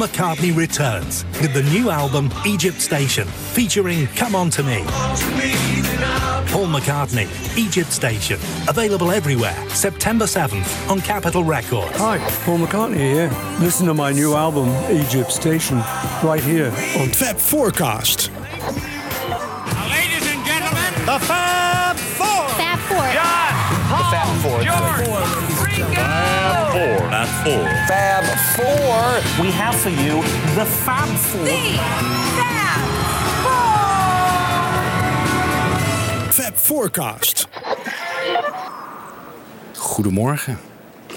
[0.00, 4.82] McCartney returns with the new album Egypt Station, featuring Come On To Me.
[6.48, 11.94] Paul McCartney, Egypt Station, available everywhere, September 7th on Capitol Records.
[11.98, 12.16] Hi,
[12.46, 13.30] Paul McCartney here.
[13.60, 15.76] Listen to my new album, Egypt Station,
[16.24, 18.30] right here on Fab Forecast.
[19.90, 22.48] Ladies and gentlemen, The Fab Four.
[22.56, 23.04] Fab Four.
[23.12, 23.52] John,
[23.90, 24.62] Paul, Fab Four.
[24.62, 25.59] George, Ringo.
[25.80, 27.68] Fab Four.
[27.86, 29.44] Fab Four.
[29.44, 30.22] We have for you
[30.54, 31.46] the Fab Four.
[36.30, 37.48] Fab Forecast.
[39.76, 40.58] Goedemorgen.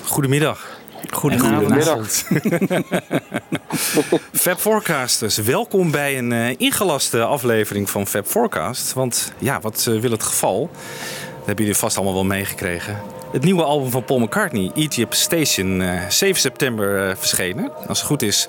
[0.03, 0.81] Goedemiddag.
[1.09, 2.23] Goedenavond.
[4.33, 8.93] Fab Forecasters, welkom bij een eh, ingelaste aflevering van Fab Forecast.
[8.93, 10.69] Want ja, wat eh, wil het geval?
[11.37, 12.97] Dat hebben jullie vast allemaal wel meegekregen.
[13.33, 17.71] Het nieuwe album van Paul McCartney, Egypt Station, eh, 7 september eh, verschenen.
[17.87, 18.47] Als het goed is,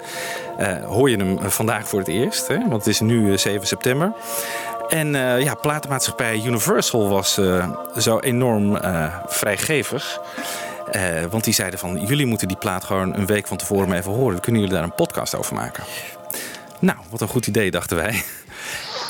[0.59, 2.59] eh, hoor je hem vandaag voor het eerst, hè?
[2.59, 4.13] want het is nu eh, 7 september.
[4.89, 7.41] En ja, platenmaatschappij Universal was
[7.99, 8.79] zo enorm
[9.27, 10.21] vrijgevig.
[11.31, 14.33] Want die zeiden van, jullie moeten die plaat gewoon een week van tevoren even horen.
[14.33, 15.85] Dan kunnen jullie daar een podcast over maken.
[16.79, 18.23] Nou, wat een goed idee, dachten wij.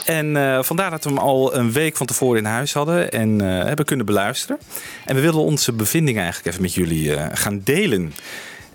[0.05, 3.41] En eh, vandaar dat we hem al een week van tevoren in huis hadden en
[3.41, 4.59] eh, hebben kunnen beluisteren.
[5.05, 8.13] En we wilden onze bevindingen eigenlijk even met jullie eh, gaan delen.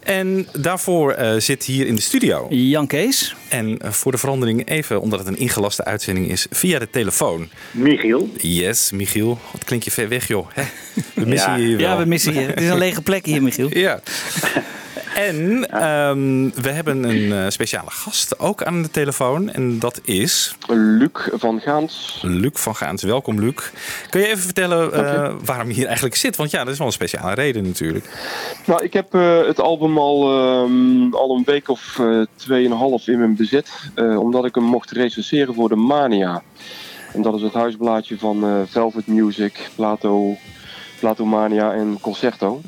[0.03, 2.47] En daarvoor eh, zit hier in de studio.
[2.49, 3.35] Jan Kees.
[3.49, 7.49] En voor de verandering even, omdat het een ingelaste uitzending is, via de telefoon.
[7.71, 8.29] Michiel.
[8.37, 9.39] Yes, Michiel.
[9.51, 10.47] Wat klink je ver weg, joh.
[10.53, 10.63] Hè?
[11.13, 11.57] We missen Ja.
[11.57, 11.87] je hier wel.
[11.89, 12.39] Ja, we missen je.
[12.39, 13.69] Het is een lege plek hier, Michiel.
[13.77, 13.99] Ja.
[15.15, 19.49] En ehm, we hebben een eh, speciale gast ook aan de telefoon.
[19.49, 22.19] En dat is Luc van Gaans.
[22.21, 23.03] Luc van Gaans.
[23.03, 23.71] Welkom, Luc.
[24.09, 26.35] Kun je even vertellen eh, waarom je hier eigenlijk zit?
[26.35, 28.05] Want ja, dat is wel een speciale reden natuurlijk.
[28.65, 32.01] Nou, ik heb eh, het album al, ehm, al een week of
[32.35, 33.71] tweeënhalf in mijn bezit.
[33.95, 36.43] omdat ik hem mocht recenseren voor de Mania.
[37.13, 40.35] En dat is het huisblaadje van Velvet Music, Plato,
[40.99, 42.61] Plato Mania en Concerto.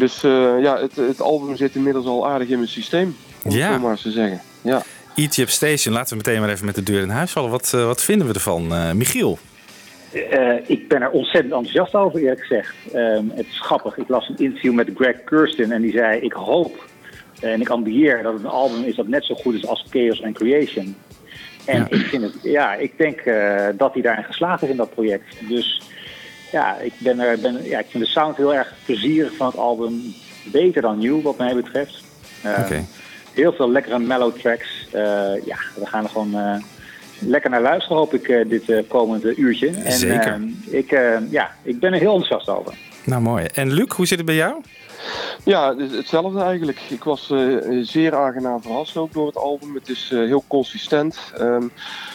[0.00, 3.16] Dus eh, ja, het, het album zit inmiddels al aardig in mijn systeem.
[3.44, 3.72] Om Ja.
[3.72, 4.40] het maar eens te zeggen.
[4.62, 4.82] Ja.
[5.16, 7.50] Egypt Station, laten we meteen maar even met de deur in huis vallen.
[7.50, 8.74] Wat, eh, wat vinden we ervan?
[8.74, 9.38] Eh, Michiel?
[10.12, 12.74] Eh, ik ben er ontzettend enthousiast over, eerlijk gezegd.
[12.92, 13.96] Ehm, het is grappig.
[13.96, 16.84] Ik las een interview met Greg Kirsten en die zei: Ik hoop
[17.40, 20.22] en ik ambieer dat het een album is dat net zo goed is als Chaos
[20.22, 20.96] and Creation.
[21.64, 21.86] En Ja.
[21.98, 25.24] ik, vind het, ja, ik denk eh, dat hij daarin geslaagd is in dat project.
[25.48, 25.80] Dus
[26.52, 29.56] ja, ik, ben er, ben, ja, ik vind de sound heel erg plezierig van het
[29.56, 30.14] album.
[30.52, 32.02] Beter dan New, wat mij betreft.
[32.58, 32.84] Oké.
[33.34, 34.86] Heel veel lekkere mellow tracks.
[34.92, 35.02] Eh,
[35.44, 36.56] ja, we gaan er gewoon eh,
[37.20, 39.68] lekker naar luisteren, hoop ik, eh, dit eh, komende uurtje.
[39.68, 40.32] En, Zeker.
[40.32, 42.74] ehm, ik, eh, ja, ik ben er heel enthousiast over.
[43.04, 43.44] Nou, mooi.
[43.54, 44.62] En Luc, hoe zit het bij jou?
[45.44, 46.80] Ja, het- hetzelfde eigenlijk.
[46.88, 49.74] Ik was eh, zeer aangenaam verrast ook door het album.
[49.74, 51.18] Het is eh, heel consistent.
[51.36, 51.68] Ehm,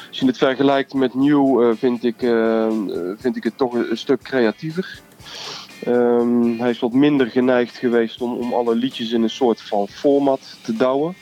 [0.09, 2.19] als je het vergelijkt met New, eh, vind, ik,
[3.17, 4.99] vind ik het toch een, stuk creatiever.
[5.83, 9.87] Ehm, hij is wat minder geneigd geweest om, om alle liedjes in een soort van
[9.87, 11.15] format te douwen.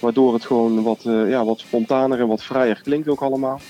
[0.00, 3.60] Waardoor het gewoon wat, ja, wat spontaner en wat vrijer klinkt ook allemaal.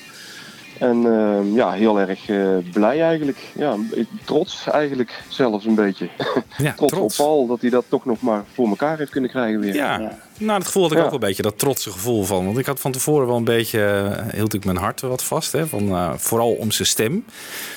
[0.78, 3.38] En ehm, ja, heel erg eh, blij eigenlijk.
[3.54, 3.76] Ja,
[4.24, 6.08] trots eigenlijk zelfs een beetje
[6.56, 7.18] Ja, trots, trots.
[7.18, 9.74] op Paul dat hij dat toch nog maar voor elkaar heeft kunnen krijgen weer.
[9.74, 10.18] Ja, Ja.
[10.38, 11.04] nou dat gevoel had ik Ja.
[11.04, 12.44] ook wel een beetje, dat trotse gevoel van.
[12.44, 15.52] Want ik had van tevoren wel een beetje, eh, hield ik mijn hart wat vast.
[15.52, 17.24] Hè, van, eh, vooral om zijn stem.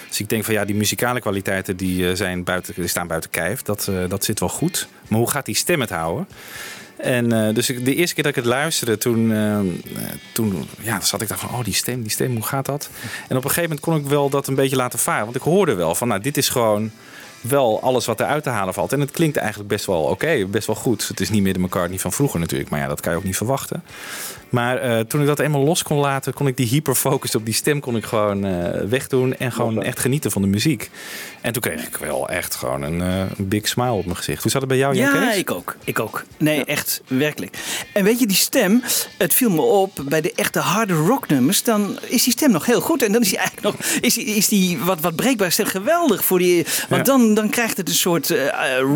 [0.07, 3.29] Dus ik denk van ja, die muzikale kwaliteiten die, eh, zijn buiten, die staan buiten
[3.29, 3.61] kijf.
[3.61, 4.87] Dat, eh, dat zit wel goed.
[5.07, 6.27] Maar hoe gaat die stem het houden?
[6.99, 9.59] En eh, dus ik, de eerste keer dat ik het luisterde, toen, eh,
[10.33, 12.89] toen ja, zat ik daar van, oh die stem, die stem, hoe gaat dat?
[13.27, 15.23] En op een gegeven moment kon ik wel dat een beetje laten varen.
[15.23, 16.91] Want ik hoorde wel van, nou dit is gewoon
[17.41, 18.93] wel alles wat eruit te halen valt.
[18.93, 21.07] En het klinkt eigenlijk best wel oké, best wel goed.
[21.07, 23.23] Het is niet meer de McCartney van vroeger natuurlijk, maar ja, dat kan je ook
[23.23, 23.83] niet verwachten.
[24.49, 27.53] Maar eh, toen ik dat eenmaal los kon laten, kon ik die hyperfocus op die
[27.53, 30.89] stem kon ik gewoon eh, wegdoen en gewoon echt genieten van de muziek.
[31.41, 34.41] En toen kreeg ik wel echt gewoon een, eh, big smile op mijn gezicht.
[34.41, 35.37] Hoe zat het bij jou, Jan Ja, Kees?
[35.37, 35.75] ik ook.
[35.83, 36.23] Ik ook.
[36.37, 37.57] Nee, echt, werkelijk.
[37.93, 38.81] En weet je, die stem,
[39.17, 41.63] het viel me op bij de echte harde rocknummers.
[41.63, 43.03] Dan is die stem nog heel goed.
[43.03, 46.25] En dan is die eigenlijk nog, is die, is die wat, wat breekbaar stem geweldig
[46.25, 46.65] voor die.
[46.89, 47.13] Want Ja.
[47.13, 48.33] dan, dan krijgt het een soort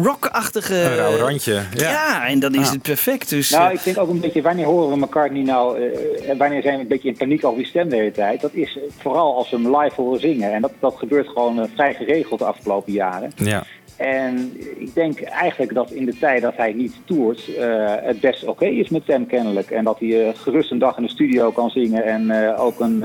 [0.03, 0.75] rockachtige.
[0.75, 1.53] Een rauw randje.
[1.73, 1.89] Ja.
[1.89, 2.27] Ja.
[2.27, 2.71] en dan is Ah.
[2.71, 3.29] het perfect.
[3.29, 4.95] Dus, Nou, ik denk ook een beetje, wanneer horen we
[5.45, 8.11] Nou, eh, en wanneer zijn we een beetje in paniek over die stem de hele
[8.11, 8.41] tijd?
[8.41, 10.53] Dat is vooral als we hem live horen zingen.
[10.53, 13.31] En dat, dat gebeurt gewoon eh, vrij geregeld de afgelopen jaren.
[13.35, 13.63] Ja.
[13.97, 18.43] En ik denk eigenlijk dat in de tijd dat hij niet toert, eh, het best
[18.45, 19.71] oké is met hem kennelijk.
[19.71, 23.03] En dat hij gerust een dag in de studio kan zingen en ook een,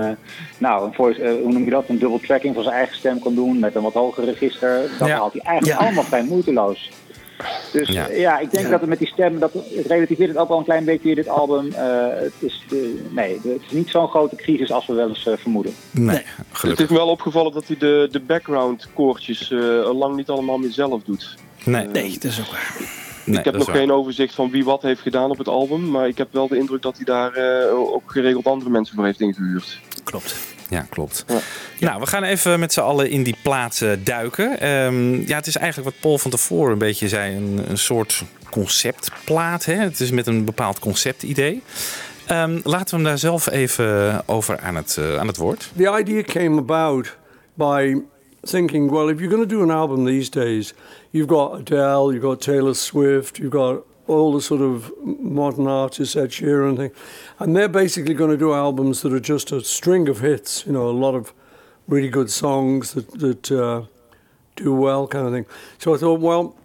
[0.58, 3.34] nou, een voice, hoe noem je dat, een double tracking van zijn eigen stem kan
[3.34, 4.80] doen met een wat hoger register.
[4.98, 5.16] Dat Ja.
[5.16, 5.84] haalt hij eigenlijk Ja.
[5.86, 6.90] allemaal vrij moeiteloos.
[7.72, 8.08] Dus Ja.
[8.10, 8.70] ja, ik denk Ja.
[8.70, 11.28] dat het met die stem, dat het relativeert het ook wel een klein beetje dit
[11.28, 11.72] album.
[11.72, 15.26] Eh, het, is de, nee, het is niet zo'n grote crisis als we wel eens
[15.26, 15.72] eh, vermoeden.
[15.90, 16.84] Nee, Het gelukkig.
[16.84, 19.58] is me wel opgevallen dat hij de, de background koortjes eh,
[19.98, 21.34] lang niet allemaal meer zelf doet.
[21.64, 22.74] Nee, Nee, dat is ook waar.
[23.24, 25.90] nee, ik heb is nog geen overzicht van wie wat heeft gedaan op het album.
[25.90, 29.04] Maar ik heb wel de indruk dat hij daar eh, ook geregeld andere mensen voor
[29.04, 29.78] heeft ingehuurd.
[30.04, 30.36] Klopt.
[30.68, 31.24] Ja, klopt.
[31.28, 31.40] Ja.
[31.80, 34.60] Nou, we gaan even met z'n allen in die plaat eh, duiken.
[34.60, 38.22] Ehm, ja, het is eigenlijk wat Paul van tevoren een beetje zei, een, een soort
[38.50, 39.64] conceptplaat.
[39.64, 39.74] Hè?
[39.74, 41.62] Het is met een bepaald conceptidee.
[42.26, 45.70] Ehm, laten we hem daar zelf even over aan het, eh, aan het woord.
[45.76, 47.16] The idea came about
[47.54, 47.96] by
[48.40, 50.74] thinking, well, if you're going to do an album these days,
[51.10, 56.16] you've got Adele, you've got Taylor Swift, you've got all the sort of modern artists,
[56.16, 56.90] Ed Sheeran thing,
[57.38, 60.72] and they're basically going to do albums that are just a string of hits, you
[60.72, 61.32] know, a lot of
[61.86, 63.82] really good songs that that uh,
[64.56, 65.46] do well, kind of thing.
[65.78, 66.56] So I thought, well,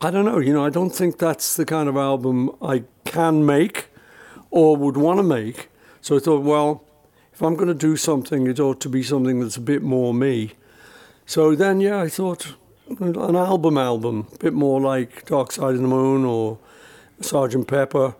[0.00, 3.44] I don't know, you know, I don't think that's the kind of album I can
[3.44, 3.88] make
[4.50, 5.68] or would want to make.
[6.00, 6.84] So I thought, well,
[7.32, 10.14] if I'm going to do something, it ought to be something that's a bit more
[10.14, 10.52] me.
[11.26, 12.54] So then, yeah, I thought
[13.00, 16.58] an album album, a bit more like Dark Side of the Moon or
[17.20, 18.14] Sergeant Pepper.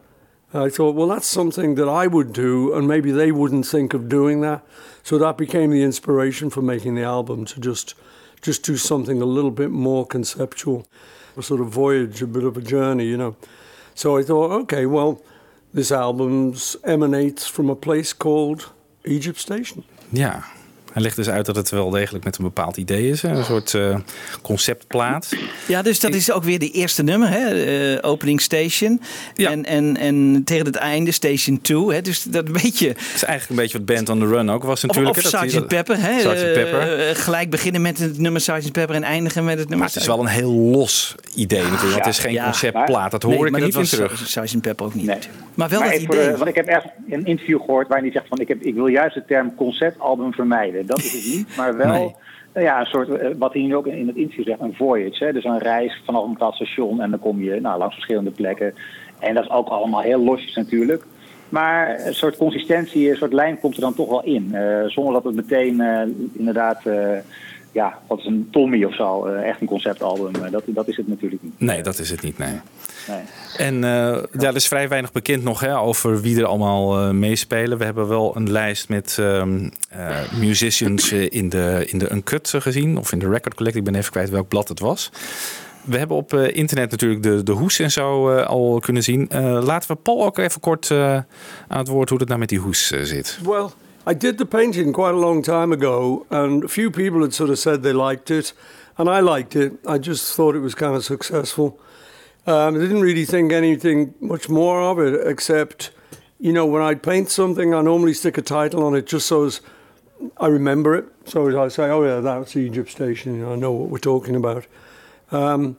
[0.54, 4.08] I thought, well, that's something that I would do, and maybe they wouldn't think of
[4.08, 4.64] doing that.
[5.02, 7.94] So that became the inspiration for making the album to just
[8.40, 10.86] just do something a little bit more conceptual,
[11.36, 13.36] a sort of voyage, a bit of a journey, you know.
[13.94, 15.20] So I thought, okay, well,
[15.74, 16.54] this album
[16.84, 18.70] emanates from a place called
[19.04, 19.84] Egypt Station.
[20.12, 20.42] Ja,
[20.92, 23.22] hij legt dus uit dat het wel degelijk met een bepaald idee is.
[23.22, 23.96] Een soort eh,
[24.42, 25.28] conceptplaat.
[25.66, 27.64] Ja, dus dat is ook weer de eerste nummer, hè?
[27.96, 29.00] eh, opening station.
[29.34, 29.50] Ja.
[29.50, 31.92] En, en, en tegen het einde station 2.
[31.92, 32.00] Hè?
[32.00, 32.88] Dus dat weet je.
[32.88, 35.16] Het is eigenlijk een beetje wat Band on the Run ook was Of, natuurlijk.
[35.16, 35.96] of dat- Sergeant dat- Pepper.
[36.00, 36.18] Hè?
[36.32, 37.16] Eh, Pepper.
[37.16, 39.78] gelijk beginnen met het nummer Sergeant Pepper en eindigen met het nummer.
[39.78, 41.82] Maar het is wel een heel los idee natuurlijk.
[41.92, 42.44] Want het is geen ja.
[42.44, 43.10] conceptplaat.
[43.10, 44.28] Dat hoor Nee, ik maar er dat niet in was terug.
[44.28, 45.06] Sergeant Pepper ook niet.
[45.06, 45.14] Nee.
[45.14, 45.42] natuurlijk.
[45.54, 46.30] Maar wel Maar dat idee.
[46.30, 48.74] de- want ik heb ergens een interview gehoord waarin hij zegt van ik, heb, ik
[48.74, 50.77] wil juist de term conceptalbum vermijden.
[50.86, 52.14] Dat is het niet, maar wel Nee.
[52.54, 55.24] nou ja, een soort, eh, wat hij nu ook in het interview zegt, een voyage.
[55.24, 55.32] Hè?
[55.32, 58.74] Dus een reis vanaf een bepaald station en dan kom je nou, langs verschillende plekken.
[59.18, 61.04] En dat is ook allemaal heel losjes natuurlijk.
[61.48, 64.54] Maar een soort consistentie, een soort lijn komt er dan toch wel in.
[64.54, 66.02] Eh, zonder dat het meteen eh,
[66.32, 67.18] inderdaad, eh,
[67.72, 70.34] ja, wat is een Tommy of zo, eh, echt een conceptalbum.
[70.44, 71.60] Eh, dat, dat is het natuurlijk niet.
[71.60, 72.60] Nee, dat is het niet, nee.
[73.08, 73.20] Nee.
[73.56, 77.10] En eh, ja, er is vrij weinig bekend nog hè, over wie er allemaal eh,
[77.10, 77.78] meespelen.
[77.78, 82.98] We hebben wel een lijst met ehm, eh, musicians in de, in de Uncut gezien.
[82.98, 83.76] Of in de Record Collect.
[83.76, 85.10] Ik ben even kwijt welk blad het was.
[85.88, 89.28] We hebben op eh, internet natuurlijk de, de hoes en zo eh, al kunnen zien.
[89.28, 91.14] Eh, laten we Paul ook even kort eh,
[91.68, 93.38] aan het woord hoe het nou met die hoes zit.
[93.44, 93.66] Well,
[94.08, 97.50] I did the painting quite a long time ago, and a few people had sort
[97.50, 98.54] of said they liked it,
[98.96, 99.74] and I liked it.
[99.86, 101.78] I just thought it was kind of successful.
[102.46, 105.90] Um, I didn't really think anything much more of it, except,
[106.40, 109.44] you know, when I paint something, I normally stick a title on it just so
[109.44, 109.60] as
[110.38, 111.04] I remember it.
[111.26, 113.34] So I say, oh yeah, that's Egypt Station.
[113.34, 114.64] You know, I know what we're talking about.
[115.30, 115.76] Um,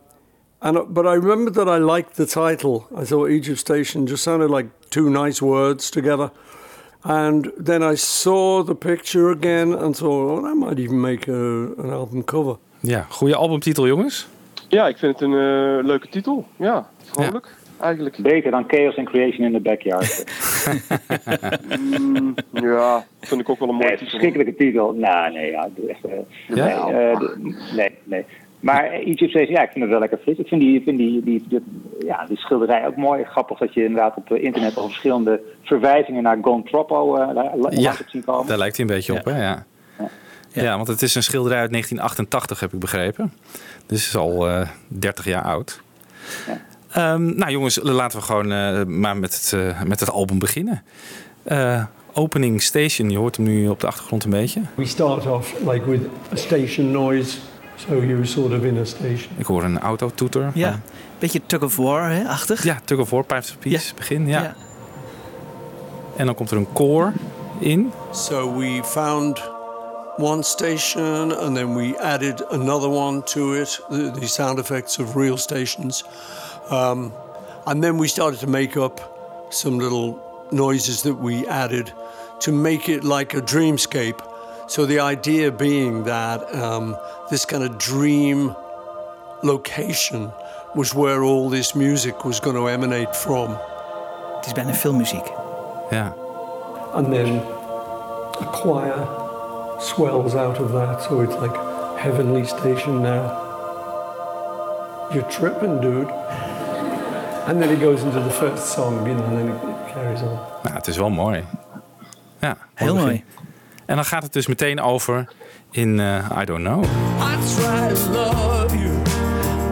[0.62, 2.88] and uh, but I remembered that I liked the title.
[2.96, 6.30] I thought Egypt Station just sounded like two nice words together.
[7.01, 11.68] And then I saw the picture again and thought, oh, that might even make a,
[11.78, 12.57] an album cover.
[12.80, 14.28] Ja, goede albumtitel jongens.
[14.68, 16.45] Ja, ik vind het een eh, leuke titel.
[16.56, 18.18] Ja, vrolijk eigenlijk.
[18.21, 20.24] Beter dan Chaos and Creation in the Backyard.
[22.00, 24.09] Mm, ja, vind ik ook wel een mooie Nee, titel.
[24.09, 24.94] verschrikkelijke titel.
[24.94, 25.69] Nou, nee, ja.
[25.88, 26.12] Echt, eh,
[26.56, 26.66] Ja?
[26.66, 28.26] nee, eh, de- nee, nee.
[28.59, 30.37] Maar Egypt Station, ja, ik vind het wel lekker fris.
[30.37, 31.61] Ik vind die, vind die, die, die-
[32.06, 33.23] ja, die schilderij ook mooi.
[33.23, 37.94] Grappig dat je inderdaad op eh, internet al verschillende verwijzingen naar Gon Troppo eh, Ja,
[37.95, 38.47] hebt zien komen.
[38.47, 39.42] Daar lijkt hij een beetje op, hè?
[39.42, 39.66] Ja.
[40.54, 40.75] Ja.
[40.75, 43.33] want het is een schilderij uit 1988, heb ik begrepen.
[43.85, 45.81] Dus het is al eh 30 jaar oud.
[46.92, 50.83] Ehm, nou jongens, laten we gewoon eh, maar met het, met het album beginnen.
[51.44, 54.61] Eh, opening Station, je hoort hem nu op de achtergrond een beetje.
[54.75, 56.01] We start off like with
[56.33, 57.37] a station noise,
[57.88, 59.31] so you're sort of in a station.
[59.38, 60.52] Ik hoor een autotoeter.
[60.54, 60.80] Ja,
[61.19, 62.64] beetje tug of war, hè, achtig.
[62.64, 63.94] Ja, Tug of War, Pipes of Peace, Ja.
[63.95, 64.28] begin.
[64.28, 64.42] Ja.
[64.42, 64.56] Ja.
[66.16, 67.14] En dan komt er een koor
[67.59, 67.92] in.
[68.12, 69.42] So we found
[70.18, 75.16] one station and then we added another one to it, the, the sound effects of
[75.16, 76.06] real stations.
[76.71, 77.12] Um,
[77.64, 79.09] and then we started to make up
[79.50, 80.18] some little
[80.50, 81.94] noises that we added
[82.40, 84.16] to make it like a dreamscape.
[84.69, 86.95] So the idea being that um,
[87.30, 88.56] this kind of dream
[89.42, 90.31] location
[90.76, 93.57] was where all this music was going to emanate from.
[94.35, 95.28] Het is bijna filmmuziek.
[95.90, 96.14] Ja.
[96.94, 97.42] and then
[98.40, 99.07] a choir
[99.80, 101.56] swells out of that, so it's like
[101.97, 103.47] heavenly station now.
[105.14, 106.09] you're tripping, dude.
[107.47, 110.40] And then he goes into the first song, you know, and then it carries on.
[110.64, 111.44] Nou, het is wel mooi.
[112.40, 113.23] Ja, Heel mooi.
[113.90, 115.28] En dan gaat het dus meteen over
[115.72, 116.84] in eh, I Don't Know.
[116.84, 118.98] I try to love you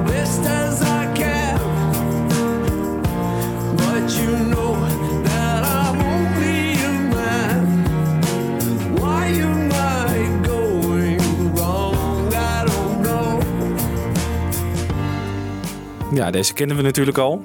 [0.06, 1.60] best as I can,
[3.76, 4.76] but you know
[5.24, 7.84] that I'm only a man.
[8.96, 12.34] Why am I going wrong?
[12.34, 13.42] I don't know.
[16.14, 17.42] Ja, deze kennen we natuurlijk al.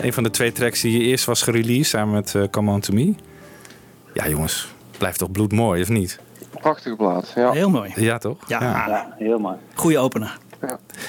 [0.00, 2.92] Een van de twee tracks die eerst was gereleased samen met eh, Come On To
[2.94, 3.14] Me.
[4.14, 4.71] Ja jongens,
[5.02, 6.18] blijft toch bloedmooi of niet?
[6.60, 7.32] Prachtige plaat.
[7.34, 7.50] Ja.
[7.50, 7.92] Heel mooi.
[7.96, 8.36] Ja toch?
[8.48, 8.60] Ja.
[8.60, 9.56] Ja, heel mooi.
[9.74, 10.38] Goeie opener.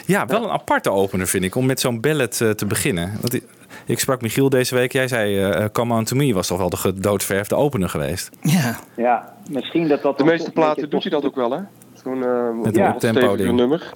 [0.05, 3.11] Ja, wel een aparte opener vind ik om met zo'n ballad eh, te beginnen.
[3.21, 3.43] Want ik,
[3.85, 4.91] ik sprak Michiel deze week.
[4.91, 8.29] Jij zei eh, Come On To Me was toch wel de gedoodverfde opener geweest.
[8.41, 8.79] Ja.
[8.95, 10.17] Ja, misschien dat dat...
[10.17, 11.59] De meeste platen doet hij dat ook wel, hè?
[12.01, 13.55] Gewoon eh Met steviger ding.
[13.55, 13.93] nummer.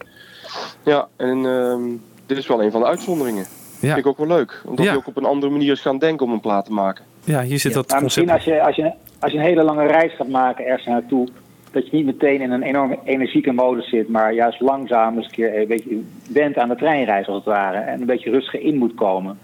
[0.83, 1.81] Ja, en ehm,
[2.25, 3.45] dit is wel een van de uitzonderingen.
[3.79, 3.93] Ja.
[3.93, 4.61] Vind ik ook wel leuk.
[4.65, 4.91] Omdat Ja.
[4.91, 7.03] je ook op een andere manier is gaan denken om een plaat te maken.
[7.27, 8.47] Ja, hier zit dat Maar misschien concept.
[8.47, 11.27] als je, als, je, als je een hele lange reis gaat maken ergens naartoe,
[11.71, 15.31] dat je niet meteen in een enorme energieke modus zit, maar juist langzaam eens een
[15.31, 17.77] keer een beetje went aan de treinreis als het ware.
[17.77, 19.37] En een beetje rustig in moet komen.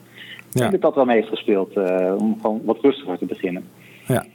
[0.54, 3.64] Ik denk dat dat wel mee heeft gespeeld eh, om gewoon wat rustiger te beginnen.
[4.08, 4.26] Ja.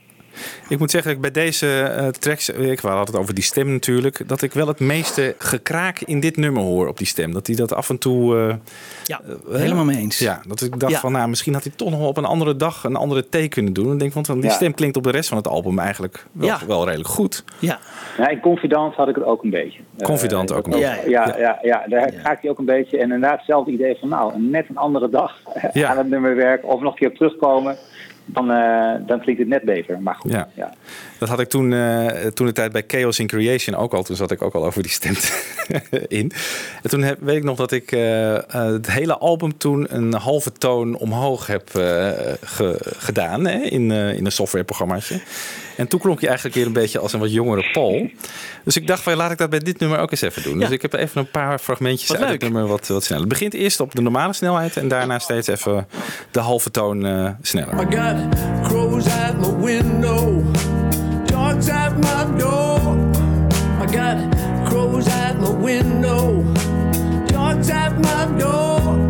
[0.69, 3.73] Ik moet zeggen dat ik bij deze eh, tracks, ik had het over die stem
[3.73, 7.33] natuurlijk, dat ik wel het meeste gekraak in dit nummer hoor op die stem.
[7.33, 8.37] Dat hij dat af en toe.
[8.39, 8.55] eh,
[9.05, 10.19] Ja, eh, helemaal mee eens.
[10.19, 10.99] Ja, dat ik dacht Ja.
[11.01, 13.73] van, nou, misschien had hij toch nog op een andere dag een andere take kunnen
[13.73, 13.93] doen.
[13.93, 14.51] Ik denk, want die Ja.
[14.51, 16.59] stem klinkt op de rest van het album eigenlijk wel, Ja.
[16.67, 17.45] wel redelijk goed.
[17.59, 17.79] Ja.
[18.19, 19.81] Ja, in Confidant had ik het ook een beetje.
[20.03, 20.81] Confidant Eh, ook dat- nog.
[20.83, 22.97] Ja, Ja, ja, ja, daar raakt hij ook een beetje.
[22.97, 25.37] En inderdaad hetzelfde idee van, nou, net een andere dag
[25.73, 25.89] Ja.
[25.91, 26.69] aan het nummer werken.
[26.69, 27.77] Of nog een keer op terugkomen.
[28.33, 30.01] Dan, eh, dan klinkt het net beter.
[30.01, 30.73] Maar goed, Ja.
[31.19, 34.03] Dat had ik toen, eh, toen de tijd bij Chaos in Creation ook al.
[34.03, 35.15] Toen zat ik ook al over die stem
[36.09, 36.33] in.
[36.83, 40.15] En toen heb, weet ik nog dat ik eh, eh, het hele album toen een
[40.15, 42.09] halve toon omhoog heb eh,
[42.45, 43.47] ge- gedaan.
[43.47, 45.21] Hè, in, eh, in een softwareprogrammaatje.
[45.77, 48.11] En toen klonk je eigenlijk weer een beetje als een wat jongere Paul.
[48.65, 50.55] Dus ik dacht van laat ik dat bij dit nummer ook eens even doen.
[50.59, 50.65] Ja.
[50.65, 52.43] Dus ik heb even een paar fragmentjes Wat uit leuk.
[52.43, 53.23] het nummer wat, wat sneller.
[53.23, 54.77] Het begint eerst op de normale snelheid.
[54.77, 55.87] En daarna steeds even
[56.31, 57.75] de halve toon eh, sneller.
[57.75, 58.17] I got
[58.69, 60.45] crows at my window,
[61.59, 62.79] dogs at my door.
[63.81, 66.43] I got crows at my window,
[67.27, 69.08] dogs at my door.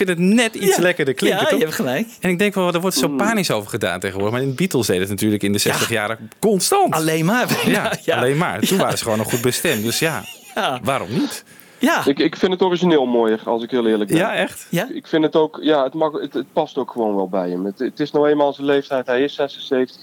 [0.00, 0.82] Ik vind het net iets Ja.
[0.82, 1.58] lekkerder klinken, Ja, toch?
[1.58, 2.06] je hebt gelijk.
[2.20, 3.16] En ik denk wel, er wordt zo Mm.
[3.16, 4.32] panisch over gedaan tegenwoordig.
[4.38, 6.94] Maar in Beatles deden het natuurlijk in de 60 jaren constant.
[6.94, 7.46] Alleen maar.
[7.66, 8.16] Ja, ja.
[8.16, 8.60] alleen maar.
[8.60, 8.82] Toen Ja.
[8.82, 9.82] waren ze gewoon nog goed bestemd.
[9.82, 10.22] Dus ja,
[10.54, 10.80] Ja.
[10.82, 11.44] waarom niet?
[11.78, 12.06] Ja.
[12.06, 14.18] Ik, ik vind het origineel mooier, als ik heel eerlijk ben.
[14.18, 14.66] Ja, echt?
[14.70, 14.88] Ja?
[14.92, 17.64] Ik vind het ook, ja, het, mag, het, het past ook gewoon wel bij hem.
[17.64, 19.96] Het, het is nou eenmaal zijn leeftijd, hij is 76.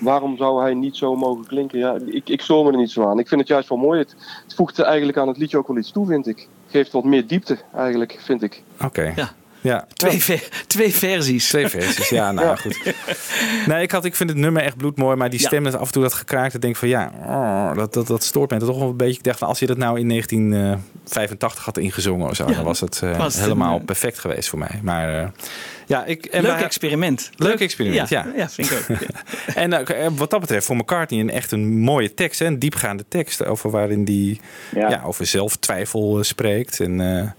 [0.00, 1.78] Waarom zou hij niet zo mogen klinken?
[1.78, 3.18] Ja, ik, ik me er niet zo aan.
[3.18, 3.98] Ik vind het juist wel mooi.
[3.98, 6.48] Het, het voegt er eigenlijk aan het liedje ook wel iets toe, vind ik.
[6.70, 8.62] Geeft wat meer diepte, eigenlijk, vind ik.
[8.84, 9.12] Oké.
[9.16, 9.30] Ja.
[9.62, 9.86] Ja.
[9.92, 11.48] Twee, ver- twee versies.
[11.48, 12.56] Twee versies, ja, nou Ja.
[12.56, 12.94] goed.
[13.66, 15.46] Nee, ik, had, ik vind het nummer echt bloedmooi, maar die Ja.
[15.46, 18.22] stem, dat af en toe dat gekraakt, ik denk van ja, oh, dat, dat, dat
[18.22, 19.18] stoort mij toch wel een beetje.
[19.18, 22.64] Ik dacht van als je dat nou in 1985 had ingezongen of zo, Ja, dan
[22.64, 24.80] was het eh, helemaal een, eh, perfect geweest voor mij.
[24.82, 25.28] Maar eh,
[25.90, 26.24] ja, ik...
[26.26, 27.30] En Leuk wij- experiment.
[27.36, 28.26] Leuk experiment, ja.
[28.36, 28.96] Ja, vind ik ook.
[29.54, 32.46] En eh, wat dat betreft voor McCartney een echt een mooie tekst, hè?
[32.46, 34.40] een diepgaande tekst over waarin die
[34.74, 34.90] Ja.
[34.90, 35.02] ja.
[35.04, 36.80] over zelftwijfel eh, spreekt.
[36.80, 37.30] En eh,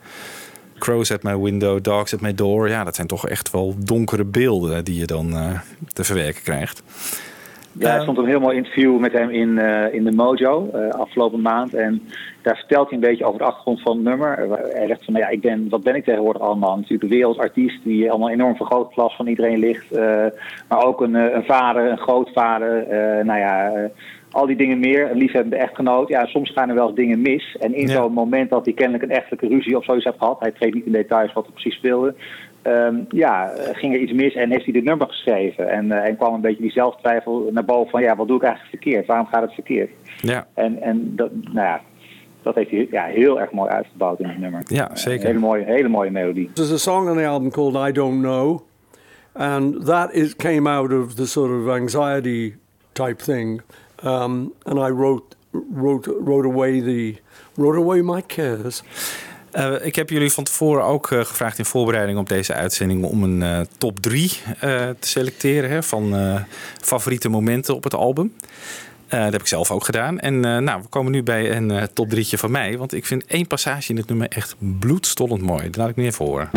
[0.80, 2.70] crows at my window, dogs at my door.
[2.70, 5.60] Ja, dat zijn toch echt wel donkere beelden die je dan eh,
[5.94, 6.82] te verwerken krijgt.
[7.80, 10.70] Ja, er Ehm, stond een heel mooi interview met hem in, eh, in de Mojo
[10.74, 11.74] eh, afgelopen maand.
[11.74, 12.02] En
[12.42, 14.38] daar vertelt hij een beetje over de achtergrond van het nummer.
[14.38, 16.76] Eh, Hij zegt van, nou ja, ik ben, wat ben ik tegenwoordig allemaal?
[16.76, 19.92] Natuurlijk een wereldartiest die allemaal enorm vergrootglas van iedereen ligt.
[19.92, 20.26] eh,
[20.70, 22.88] maar ook een, eh, een vader, een grootvader.
[22.88, 23.84] eh, nou ja, eh,
[24.32, 25.12] al die dingen meer.
[25.12, 26.08] Een liefhebbende echtgenoot.
[26.08, 27.56] Ja, soms gaan er wel eens dingen mis.
[27.60, 27.94] En in Ja.
[27.94, 30.40] zo'n moment dat hij kennelijk een echtelijke ruzie of zoiets heeft gehad.
[30.40, 32.14] Hij treedt niet in details wat er precies speelde.
[32.62, 35.70] Ehm, ja, eh, ging er iets mis en heeft hij dit nummer geschreven.
[35.70, 38.02] En, eh, en kwam een beetje die zelftwijfel naar boven van...
[38.02, 39.06] ja, wat doe ik eigenlijk verkeerd?
[39.06, 39.90] Waarom gaat het verkeerd?
[40.22, 41.82] Ja, En, en dat, nou ja,
[42.42, 44.62] dat heeft hij ja, heel erg mooi uitgebouwd in het nummer.
[44.66, 45.26] ja Een zeker.
[45.28, 46.50] hele mooie, hele mooie melodie.
[46.54, 48.62] There's a song on the album called I Don't Know,
[49.32, 52.54] and that is, came out of the sort of anxiety
[52.92, 53.62] type thing.
[54.04, 57.16] Um, and I wrote, wrote, wrote away the,
[57.58, 58.84] wrote away my cares.
[59.52, 63.24] Eh, ik heb jullie van tevoren ook eh, gevraagd in voorbereiding op deze uitzending om
[63.24, 66.16] een eh, top 3 te selecteren hè, van
[66.82, 68.34] favoriete momenten op het album.
[69.08, 70.20] Dat heb ik zelf ook gedaan.
[70.20, 72.78] En nou, we komen nu bij een top drietje van mij.
[72.78, 75.64] Want ik vind één passage in het nummer echt bloedstollend mooi.
[75.64, 76.50] Dat laat ik nu even horen.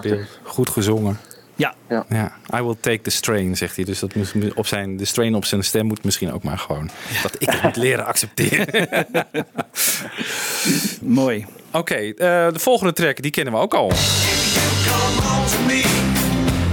[0.00, 0.40] Prachtig.
[0.42, 1.18] goed gezongen.
[1.56, 1.74] Ja.
[1.88, 2.04] Ja.
[2.08, 3.84] Ja, I will take the strain, zegt hij.
[3.84, 6.90] Dus dat moet op zijn, de strain op zijn stem moet misschien ook maar gewoon.
[7.22, 8.88] Dat ik het moet leren accepteren.
[11.20, 11.46] Mooi.
[11.72, 12.12] Oké, eh,
[12.52, 13.88] de volgende track, die kennen we ook al.
[13.88, 13.96] Come
[15.38, 15.82] on to me,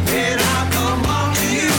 [0.05, 1.69] then I'll come on to you.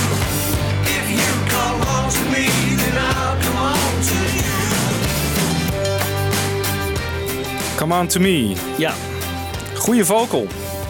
[0.84, 2.46] If you come on to me,
[2.76, 4.46] then I'll come on to you.
[7.76, 8.54] Come on to me.
[8.78, 8.94] Ja.
[9.75, 10.46] Goeie vocal.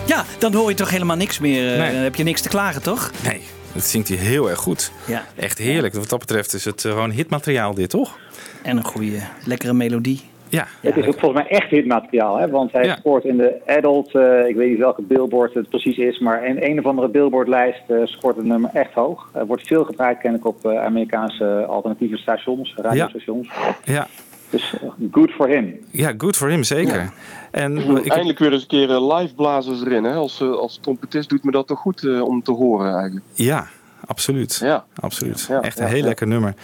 [0.07, 1.73] Ja, dan hoor je toch helemaal niks meer.
[1.73, 1.93] eh, Nee.
[1.93, 3.11] Dan heb je niks te klagen, toch?
[3.25, 3.41] Nee,
[3.75, 4.93] dat zingt hij heel erg goed.
[5.07, 5.25] Ja.
[5.37, 5.95] Echt heerlijk.
[5.95, 8.19] Wat dat betreft is het eh, gewoon hitmateriaal dit, toch?
[8.63, 10.21] En een goede, lekkere melodie.
[10.49, 10.67] Ja.
[10.81, 12.49] Het is ook volgens mij echt hitmateriaal, hè?
[12.49, 12.97] want hij Ja.
[12.97, 16.57] scoort in de adult, eh, ik weet niet welke billboard het precies is, maar in
[16.63, 19.29] een of andere billboardlijst scoort het nummer echt hoog.
[19.35, 23.49] Er wordt veel gebruikt, ken ik, op eh, Amerikaanse alternatieve stations, radiostations.
[23.85, 24.07] Ja.
[24.53, 24.75] Dus
[25.11, 25.81] good for him.
[25.91, 27.13] Ja, good for him, zeker.
[27.51, 30.05] En ik Eindelijk weer eens een keer eh, live blazers erin.
[30.05, 30.15] Hè?
[30.15, 33.25] Als, eh, als trompetist doet me dat toch goed eh, om te horen eigenlijk.
[33.33, 33.67] Ja,
[34.07, 34.59] absoluut.
[34.63, 34.85] Ja.
[34.95, 35.47] absoluut.
[35.49, 36.07] Ja, Echt een ja, heel ja.
[36.07, 36.55] lekker nummer.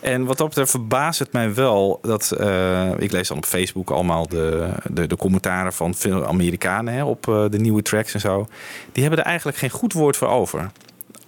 [0.00, 2.30] En wat dat betreft verbaast het mij wel dat...
[2.30, 7.04] eh, ik lees dan op Facebook allemaal de, de, de commentaren van veel Amerikanen hè,
[7.04, 8.46] op de nieuwe tracks en zo.
[8.92, 10.70] Die hebben er eigenlijk geen goed woord voor over.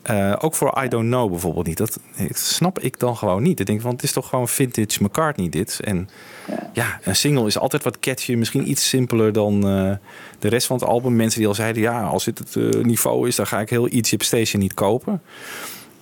[0.03, 1.79] Eh, ook voor I Don't Know bijvoorbeeld niet.
[1.79, 1.99] Dat
[2.31, 3.61] snap ik dan gewoon niet.
[3.61, 5.81] Ik denk, want het is toch gewoon vintage McCartney dit.
[5.85, 6.09] En
[6.73, 8.35] ja, een single is altijd wat catchy.
[8.35, 9.93] Misschien iets simpeler dan eh,
[10.39, 11.17] de rest van het album.
[11.17, 13.37] Mensen die al zeiden, ja, als dit het eh, niveau is...
[13.37, 15.23] dan ga ik heel Egypt Station niet kopen.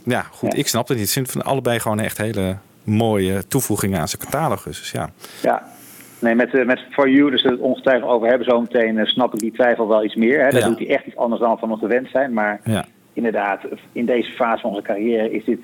[0.03, 1.07] Ja, goed, ik snap het niet.
[1.07, 4.79] Ik vind van allebei gewoon echt hele mooie toevoegingen aan zijn catalogus.
[4.79, 5.11] Dus ja,
[5.43, 5.77] Ja.
[6.21, 9.41] Nee, met, met For You, dus het ongetwijfeld over hebben zo meteen, eh, snap ik
[9.41, 10.41] die twijfel wel iets meer.
[10.41, 10.49] Hè?
[10.49, 10.67] Ja.
[10.67, 12.33] doet hij echt iets anders dan van ons gewend zijn.
[12.33, 12.85] Maar ja.
[13.13, 13.61] Inderdaad,
[13.93, 15.59] in deze fase van onze carrière is dit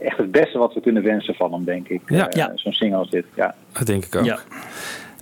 [0.00, 2.00] echt het beste wat we kunnen wensen van hem, denk ik.
[2.06, 2.28] Ja.
[2.28, 2.52] Eh, Ja.
[2.54, 3.54] Zo'n single als dit, ja.
[3.72, 4.24] dat denk ik ook.
[4.24, 4.38] Ja.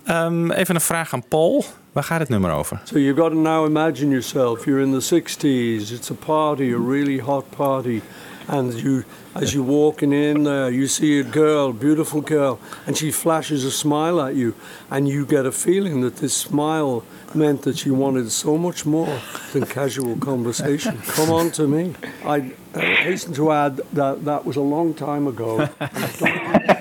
[0.05, 1.63] Ehm, even een vraag aan Paul.
[1.91, 2.81] Waar gaat het nummer over?
[2.83, 4.65] So you've got to now imagine yourself.
[4.65, 5.91] You're in the 60s.
[5.91, 8.01] It's a party, a really hot party.
[8.45, 9.03] And you,
[9.35, 13.71] as you're walking in there, you see a girl, beautiful girl, and she flashes a
[13.71, 14.55] smile at you.
[14.89, 19.19] And you get a feeling that this smile meant that she wanted so much more
[19.53, 20.97] than casual conversation.
[21.07, 21.93] Come on to me.
[22.25, 25.69] I hasten to add that that was a long time ago.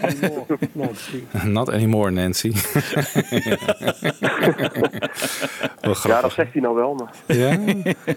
[0.07, 1.23] Anymore, Nancy.
[1.45, 2.53] Not anymore, Nancy.
[5.81, 6.95] Wel Ja, dat zegt hij nou wel.
[6.95, 7.37] Maar...
[7.37, 7.59] Ja.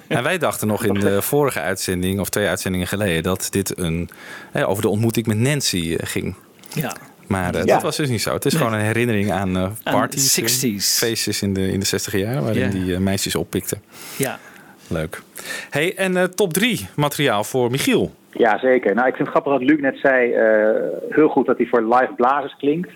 [0.08, 4.10] En wij dachten nog in de vorige uitzending, of twee uitzendingen geleden, dat dit een,
[4.52, 6.36] eh, over de ontmoeting met Nancy eh, ging.
[6.74, 6.96] Ja.
[7.28, 7.74] Maar eh, Ja.
[7.74, 8.34] dat was dus niet zo.
[8.34, 10.98] Het is gewoon een herinnering aan Aan parties, de 60s.
[10.98, 13.82] feestjes in de, in de 60 jaar, waarin die meisjes oppikten.
[14.16, 14.40] Ja.
[14.88, 15.22] Leuk.
[15.70, 18.16] Hey, en eh, top 3 materiaal voor Michiel.
[18.32, 18.96] Ja, zeker.
[18.96, 20.34] Nou, ik vind het grappig wat Luc net zei.
[20.34, 20.70] eh,
[21.10, 22.90] heel goed dat hij voor live blazers klinkt,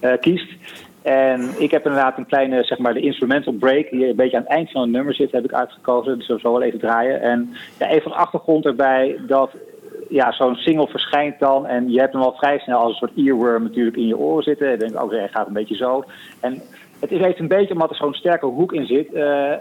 [0.00, 0.52] eh, kiest.
[1.02, 4.42] En ik heb inderdaad een kleine, zeg maar, de instrumental break, die een beetje aan
[4.42, 6.18] het eind van het nummer zit, heb ik uitgekozen.
[6.18, 7.20] Dus we zullen wel even draaien.
[7.20, 9.50] En ja, even een achtergrond erbij dat
[10.08, 11.66] ja, zo'n single verschijnt dan.
[11.66, 14.42] En je hebt hem al vrij snel als een soort earworm natuurlijk in je oren
[14.42, 14.72] zitten.
[14.72, 16.04] Ik denk, ook hij gaat een beetje zo.
[16.40, 16.62] En
[17.00, 19.12] het heeft een beetje, omdat er zo'n sterke hoek in zit.
[19.12, 19.52] eh,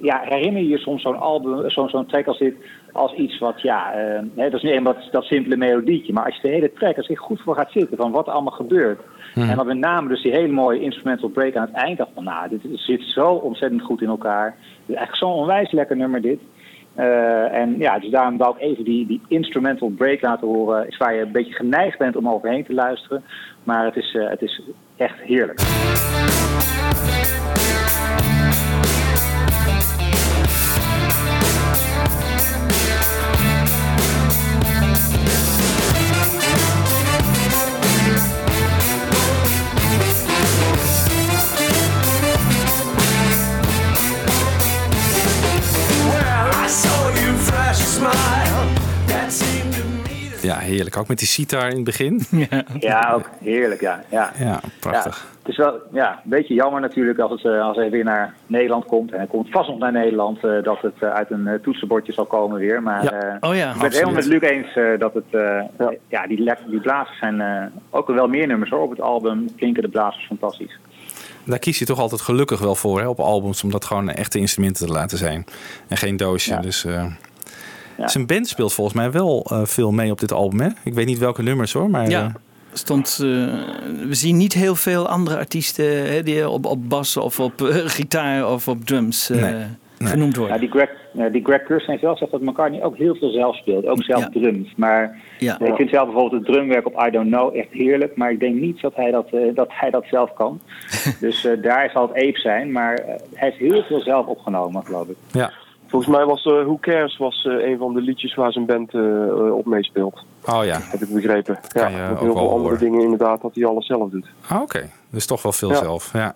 [0.00, 2.54] ja, herinner je je soms zo'n album, zo'n zo'n track als dit,
[2.92, 6.12] als iets wat, ja, eh, hè, dat is niet eenmaal dat, dat simpele melodietje.
[6.12, 8.32] Maar als je de hele track er zich goed voor gaat zitten, van wat er
[8.32, 9.00] allemaal gebeurt.
[9.34, 11.98] En dan met name dus die hele mooie instrumental break aan het eind.
[11.98, 14.46] dacht van, nou, dit zit zo ontzettend goed in elkaar.
[14.46, 14.54] Het
[14.86, 16.40] is eigenlijk zo'n onwijs lekker nummer dit.
[16.94, 20.88] Eh, en ja, dus daarom wou ik even die, die instrumental break laten horen.
[20.88, 23.24] Is waar je een beetje geneigd bent om overheen te luisteren.
[23.64, 24.60] Maar het is, eh, het is
[24.96, 25.60] echt heerlijk.
[50.42, 50.96] Ja, heerlijk.
[50.96, 52.20] Ook met die sitar in het begin.
[52.78, 54.02] Ja, ook heerlijk, ja.
[54.10, 54.30] ja.
[54.38, 55.16] Ja, prachtig.
[55.16, 58.04] Ja, het is wel ja, een beetje jammer natuurlijk als, het, eh, als hij weer
[58.04, 59.12] naar Nederland komt.
[59.12, 62.26] En hij komt vast nog naar Nederland, eh, dat het eh, uit een toetsenbordje zal
[62.26, 62.82] komen weer.
[62.82, 63.10] Maar Ja.
[63.12, 64.24] eh, Oh ja, ik ben het helemaal met.
[64.26, 65.24] Luc eens eh, dat het...
[65.30, 66.26] eh, ja.
[66.26, 68.82] die, die blazers zijn eh, ook wel meer nummers hoor.
[68.82, 70.78] Op het album klinken de blazers fantastisch.
[71.50, 73.64] Daar kies je toch altijd gelukkig wel voor hè, op albums.
[73.64, 75.44] Om dat gewoon echte instrumenten te laten zijn.
[75.88, 76.50] En geen doosje.
[76.52, 76.60] Ja.
[76.60, 77.04] Dus, eh,
[78.06, 80.60] Zijn band speelt volgens mij wel eh, veel mee op dit album.
[80.60, 80.68] Hè?
[80.84, 81.90] Ik weet niet welke nummers hoor.
[81.90, 82.24] Maar, Ja.
[82.26, 82.34] eh,
[82.72, 83.26] Stond, eh,
[84.06, 87.76] we zien niet heel veel andere artiesten hè, die op, op bas of op eh,
[87.86, 89.64] gitaar of op drums eh, Nee,
[90.00, 90.10] nee.
[90.10, 90.54] genoemd worden.
[90.54, 93.30] Ja, die Greg, eh, die Greg Kirsten heeft wel gezegd dat McCartney ook heel veel
[93.30, 93.86] zelf speelt.
[93.86, 94.28] Ook zelf Ja.
[94.28, 94.76] drumt.
[94.76, 95.60] Maar Ja.
[95.60, 98.16] ik vind zelf bijvoorbeeld het drumwerk op I Don't Know echt heerlijk.
[98.16, 100.60] Maar ik denk niet dat hij dat, eh, dat, hij dat zelf kan.
[101.20, 102.72] dus eh, daar zal het Ape zijn.
[102.72, 105.16] Maar hij heeft heel veel zelf opgenomen, geloof ik.
[105.32, 105.50] ja.
[105.86, 108.94] Volgens mij was Who Cares was, eh, een van de liedjes waar zijn band
[109.52, 110.24] op meespeelt.
[110.46, 110.78] Oh ja.
[110.82, 111.58] Heb ik begrepen.
[111.68, 112.78] Ja, je met ook heel veel andere horen.
[112.78, 114.26] dingen inderdaad dat hij alles zelf doet.
[114.48, 115.74] Ah, Oké, dus toch wel veel Ja.
[115.76, 116.12] zelf.
[116.12, 116.34] Ja.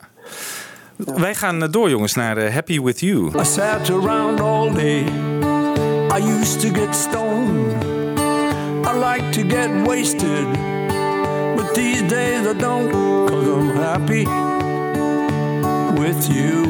[0.97, 3.27] Wij gaan eh, door jongens naar eh, Happy With You.
[3.41, 5.05] I sat around all day.
[6.11, 7.73] I used to get stoned.
[8.87, 10.47] I like to get wasted.
[11.57, 12.91] But these days I don't,
[13.29, 14.27] cause I'm happy
[16.01, 16.63] with you.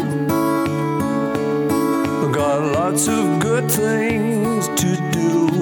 [2.23, 5.54] I got lots of good things to do.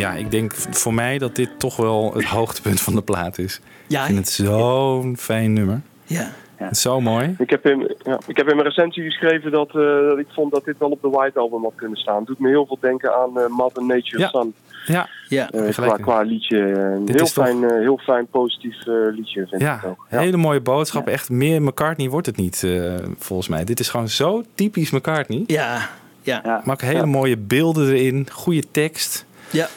[0.00, 3.60] Ja, ik denk voor mij dat dit toch wel het hoogtepunt van de plaat is.
[3.86, 5.80] Ja, ik vind het zo'n fijn nummer.
[6.04, 6.32] Ja.
[6.72, 7.34] Zo mooi.
[7.38, 9.74] Ik heb, in, ja, ik heb in mijn recensie geschreven dat, eh,
[10.08, 12.16] dat ik vond dat dit wel op de White Album had kunnen staan.
[12.16, 14.28] Het doet me heel veel denken aan eh, Mother Nature Ja.
[14.28, 14.54] Sun.
[14.86, 15.50] Ja, ja.
[15.50, 16.58] Eh, qua, liedje.
[16.58, 18.76] Een heel toch- fijn, eh, heel fijn positief
[19.14, 20.06] liedje vind ik ook.
[20.08, 21.06] hele mooie boodschap.
[21.08, 23.64] Echt meer McCartney wordt het niet, eh, volgens mij.
[23.64, 25.44] Dit is gewoon zo typisch McCartney.
[25.46, 25.88] Ja,
[26.22, 26.62] ja, Ja.
[26.64, 29.26] Maar ook hele mooie beelden erin, goede tekst.
[29.50, 29.68] ja.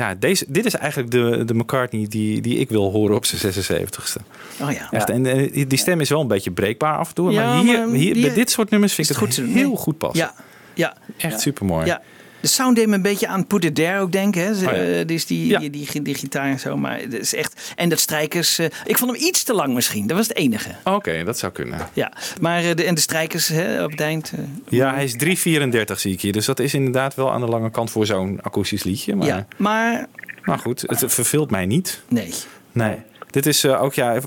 [0.00, 3.52] Ja, deze, dit is eigenlijk de, de McCartney die, die ik wil horen op zijn
[3.54, 4.22] 76ste.
[4.62, 4.90] Oh ja.
[4.90, 7.32] Echt, en eh, die stem is wel een beetje breekbaar af en toe.
[7.32, 9.68] Ja, maar hier, maar hier, die- bij dit soort nummers vind ik het goed heel
[9.68, 9.76] Nee.
[9.76, 10.18] goed passen.
[10.18, 10.34] Ja,
[10.74, 10.96] ja,
[11.28, 11.86] Echt supermooi.
[11.86, 12.02] ja.
[12.40, 14.42] De sound deed me een beetje aan Put It There ook denken.
[14.42, 14.50] Hè.
[14.50, 15.04] Oh ja.
[15.04, 15.58] dus die, Ja.
[15.58, 16.76] die, die, die gitaar en zo.
[16.76, 17.72] Maar het is echt...
[17.76, 18.58] En dat strijkers...
[18.58, 20.06] eh, ik vond hem iets te lang misschien.
[20.06, 20.70] Dat was het enige.
[20.84, 21.78] Oké, dat zou kunnen.
[21.92, 22.12] Ja.
[22.40, 24.32] Maar eh, de, en de strijkers hè, op het eind...
[24.68, 26.32] Ja, hij is 3,34 zie ik hier.
[26.32, 29.14] Dus dat is inderdaad wel aan de lange kant voor zo'n akoestisch liedje.
[29.16, 30.06] Maar, ja, maar...
[30.42, 32.02] maar goed, het verveelt mij niet.
[32.08, 32.32] Nee.
[32.72, 32.96] Nee.
[33.30, 34.22] Dit is ook, ja, eh,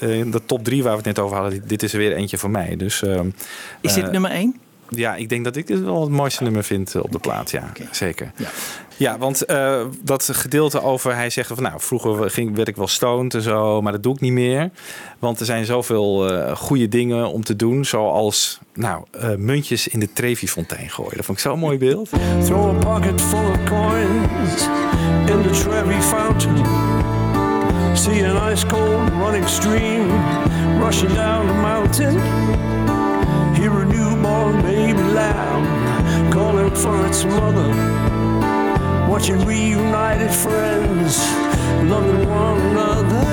[0.00, 1.62] de top 3 waar we het net over hadden.
[1.68, 2.76] Dit is er weer eentje voor mij.
[2.76, 3.28] Dus, ehm,
[3.80, 4.56] Is dit nummer één?
[4.88, 7.50] Ja, ik denk dat ik dit wel het mooiste nummer vind eh, op de plaat.
[7.50, 8.32] Ja, zeker.
[8.36, 8.48] Ja.
[8.98, 12.86] Ja, want eh, dat gedeelte over, hij zegt van nou, vroeger ging, werd ik wel
[12.86, 14.70] stoned en zo, maar dat doe ik niet meer.
[15.18, 20.00] Want er zijn zoveel eh goede dingen om te doen, zoals nou, eh, muntjes in
[20.00, 21.16] de Trevi-fontein gooien.
[21.16, 22.10] Dat vond ik zo'n mooi beeld.
[22.44, 24.62] Throw a pocket full of coins
[25.26, 26.56] in the Trevi fountain.
[27.96, 30.10] See an ice cold running stream
[30.80, 32.14] rushing down the mountain.
[33.66, 35.66] Hear a newborn baby lamb
[36.30, 37.74] calling for its mother.
[39.08, 41.18] Watching reunited friends
[41.88, 43.24] loving one another.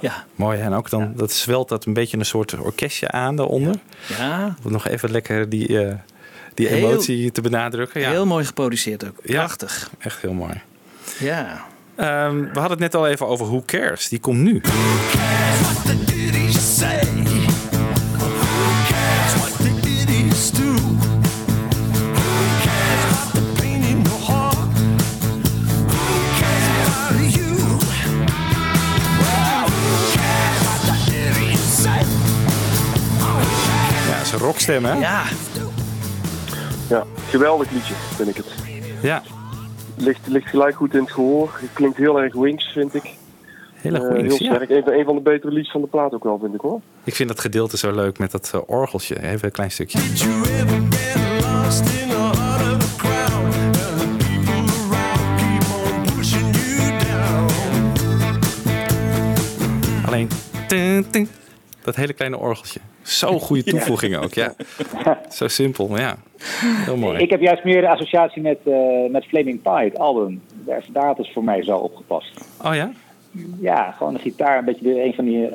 [0.00, 0.60] Ja, mooi.
[0.60, 3.74] En ook dan, dat zwelt dat een beetje een soort orkestje aan daaronder.
[4.18, 4.54] Ja.
[4.64, 5.94] Om nog even lekker die, eh,
[6.54, 8.00] die Heel- emotie te benadrukken.
[8.00, 9.16] Ja, Heel mooi geproduceerd ook.
[9.22, 9.34] Ja.
[9.34, 9.90] Prachtig.
[9.98, 10.60] echt heel mooi.
[11.18, 11.64] Ja.
[11.96, 14.08] Ehm, we hadden het net al even over Who Cares.
[14.08, 14.62] Die komt nu.
[14.62, 17.13] Ja, dat is een
[34.44, 34.92] rockstem, hè?
[34.92, 35.22] Ja.
[36.88, 38.46] Ja, geweldig liedje vind ik het.
[39.02, 39.22] Ja,
[39.96, 41.50] Ligt, ligt gelijk goed in het gehoor.
[41.60, 43.14] Het klinkt heel erg Wings, vind ik.
[43.74, 44.16] hele Eh, goed.
[44.20, 44.70] heel sterk.
[44.70, 46.80] Een, van- een van de betere liedjes van de plaat ook wel, vind ik hoor.
[47.04, 49.22] Ik vind dat gedeelte zo leuk met dat eh, orgeltje.
[49.22, 49.98] Even een klein stukje.
[60.06, 60.28] Alleen
[61.84, 62.80] dat hele kleine orgeltje.
[63.04, 64.54] Zo'n goede toevoeging ook, ja.
[65.28, 66.16] Zo simpel, maar ja.
[66.84, 67.18] Heel mooi.
[67.18, 70.42] Ik heb juist meer de associatie met, eh, met Flaming Pie, het album.
[70.52, 72.40] Daar, daar had het voor mij zo opgepast.
[72.64, 72.92] Oh ja?
[73.60, 75.54] Ja, gewoon de gitaar, een beetje de, een van die eh,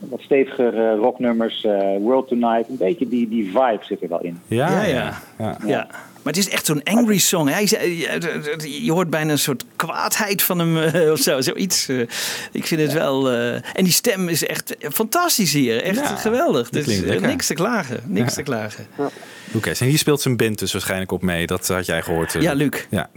[0.00, 2.68] wat steviger rocknummers, eh, World Tonight.
[2.68, 4.38] Een beetje die, die vibe zit er wel in.
[4.46, 5.58] Ja, Ja, ja.
[5.66, 5.86] ja.
[6.26, 7.48] Maar het is echt zo'n angry song.
[7.48, 11.40] Hij je- je hoort bijna een soort kwaadheid van hem eh, of zo.
[11.40, 11.88] Zoiets.
[11.88, 12.00] eh.
[12.52, 13.30] ik vind het wel...
[13.30, 15.82] eh, en die stem is echt fantastisch hier.
[15.82, 16.70] Echt Ja, geweldig.
[16.70, 16.86] Dus
[17.20, 18.00] niks te klagen.
[18.06, 18.34] Niks Ja.
[18.34, 18.86] te klagen.
[19.54, 21.46] Oké, en hier speelt zijn band dus waarschijnlijk op mee.
[21.46, 22.34] Dat had jij gehoord.
[22.34, 22.86] eh, Ja, Luc.
[22.90, 23.10] Ja,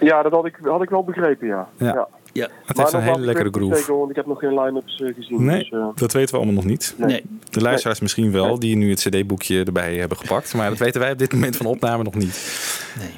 [0.00, 1.68] Ja, dat had ik, had ik wel begrepen, ja.
[1.78, 2.08] Ja.
[2.34, 2.48] Ja.
[2.64, 3.76] Het heeft een hele lekkere groove.
[3.76, 5.44] Zeker, want ik heb nog geen line-ups eh, gezien.
[5.44, 6.94] Nee, Dus, eh, dat weten we allemaal nog niet.
[6.96, 7.22] Nee.
[7.50, 10.54] De luisteraars misschien wel, die nu het cd-boekje erbij hebben gepakt.
[10.54, 12.38] Maar dat weten wij op dit moment van opname nog niet.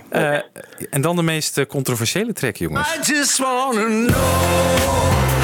[0.08, 0.38] Eh,
[0.90, 2.94] en dan de meest controversiële track, jongens.
[2.96, 4.08] I just wanna know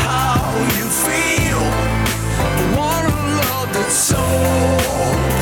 [0.06, 1.60] how you feel.
[2.38, 5.41] I want a love that's so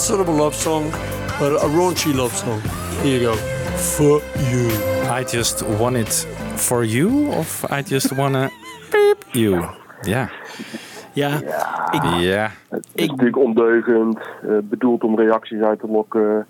[0.00, 0.90] That's sort of a love song,
[1.38, 2.60] but a raunchy love song.
[3.02, 3.34] Here you go.
[3.76, 4.70] For you.
[5.20, 8.48] I just want it for you of I just wanna
[8.90, 9.64] beep you.
[10.02, 10.30] Ja.
[11.12, 11.36] Ja,
[11.90, 12.50] ik, Ja.
[12.68, 16.46] Het is natuurlijk ondeugend, eh, bedoeld om reacties uit te lokken.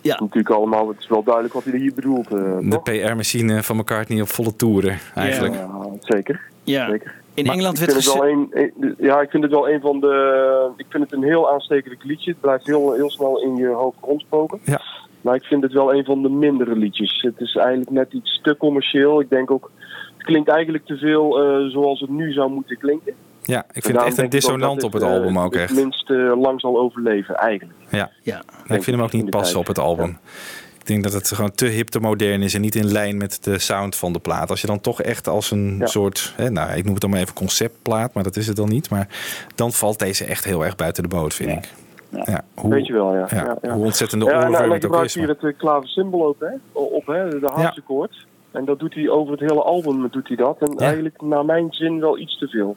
[0.00, 0.12] Ja.
[0.12, 2.26] Het is natuurlijk allemaal, het is wel duidelijk wat hij hier bedoelt.
[2.26, 2.80] eh, De?
[2.82, 5.54] PR-machine van McCartney op volle toeren, eigenlijk.
[5.54, 5.68] Ja,
[6.00, 6.40] zeker.
[6.62, 6.88] ja.
[6.90, 7.14] zeker.
[7.38, 8.24] In Maar Engeland Ik werd het gezegd...
[8.24, 10.70] wel een, een- ja, ik vind het wel een van de.
[10.76, 12.30] Ik vind het een heel aanstekelijk liedje.
[12.30, 14.58] Het blijft heel, heel snel in je hoofd rondspoken.
[14.64, 14.80] Ja.
[15.20, 17.22] Maar ik vind het wel een van de mindere liedjes.
[17.22, 19.20] Het is eigenlijk net iets te commercieel.
[19.20, 19.70] Ik denk ook.
[20.16, 23.14] Het klinkt eigenlijk te veel eh, zoals het nu zou moeten klinken.
[23.42, 25.74] Ja, ik vind het Daarom echt een dissonant op het eh, album ook het echt.
[25.74, 27.78] minst eh, lang zal overleven, eigenlijk.
[27.90, 28.10] Ja.
[28.22, 28.42] Ja.
[28.64, 30.08] Ik vind hem ook niet passen op het album.
[30.08, 30.18] Ik
[30.88, 33.58] denk dat het gewoon te hip, te modern is en niet in lijn met de
[33.58, 34.50] sound van de plaat.
[34.50, 35.86] Als je dan toch echt als een Ja.
[35.86, 38.68] soort, hè, nou, ik noem het dan maar even conceptplaat, maar dat is het dan
[38.68, 38.90] niet.
[38.90, 39.08] Maar
[39.54, 41.72] dan valt deze echt heel erg buiten de boot, vind ik.
[42.24, 42.40] Ja.
[42.54, 43.26] hoe, Weet je wel, ja.
[43.30, 43.72] ja, ja, ja.
[43.72, 45.14] Hoe ontzettende Ja, en, en overvloed hij het ook is.
[45.14, 46.50] hier het uh, klaversymbool ook, hè?
[46.72, 48.26] Op hè, de harpsichord.
[48.50, 50.56] En dat doet hij over het hele album doet hij dat.
[50.60, 50.84] En Ja.
[50.84, 52.76] eigenlijk naar mijn zin wel iets te veel.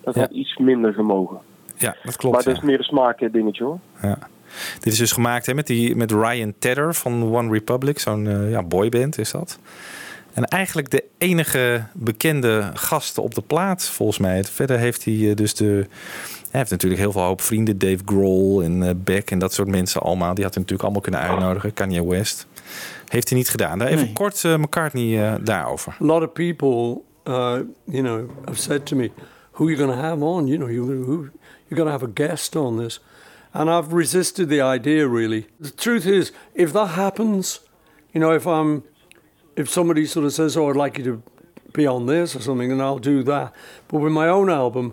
[0.00, 0.20] Dat Ja.
[0.20, 1.38] had iets minder gemogen.
[1.76, 2.34] Ja, dat klopt.
[2.34, 2.60] maar dat ja.
[2.60, 3.78] is meer een smaak dingetje hoor.
[4.02, 4.18] Ja.
[4.80, 8.50] Dit is dus gemaakt hè, met, die, met Ryan Tedder van One Republic, zo'n eh,
[8.50, 9.58] ja, boyband is dat.
[10.34, 14.44] En eigenlijk de enige bekende gasten op de plaat, volgens mij.
[14.44, 15.86] Verder heeft hij eh, dus de.
[16.50, 17.78] Hij heeft natuurlijk heel veel hoop vrienden.
[17.78, 20.34] Dave Grohl en eh, Beck en dat soort mensen allemaal.
[20.34, 21.72] Die had hij natuurlijk allemaal kunnen uitnodigen.
[21.72, 22.46] Kanye West.
[23.08, 23.78] Heeft hij niet gedaan.
[23.78, 24.12] Daar even Nee.
[24.12, 25.96] kort eh, McCartney daarover.
[26.02, 29.10] A lot of people, uh, you know, have said to me,
[29.50, 30.46] "Who are you going to have on?
[30.46, 31.12] You know, you who,
[31.66, 33.00] you're going to have a guest on this."
[33.54, 35.06] And I've resisted the idea.
[35.06, 37.60] Really, the truth is, if that happens,
[38.12, 38.82] you know, if I'm,
[39.56, 41.22] if somebody sort of says, "Oh, I'd like you to
[41.72, 43.54] be on this or something," then I'll do that.
[43.88, 44.92] But with my own album,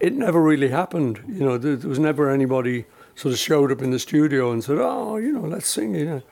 [0.00, 1.20] it never really happened.
[1.28, 4.62] You know, there, there was never anybody sort of showed up in the studio and
[4.62, 6.22] said, "Oh, you know, let's sing," you know.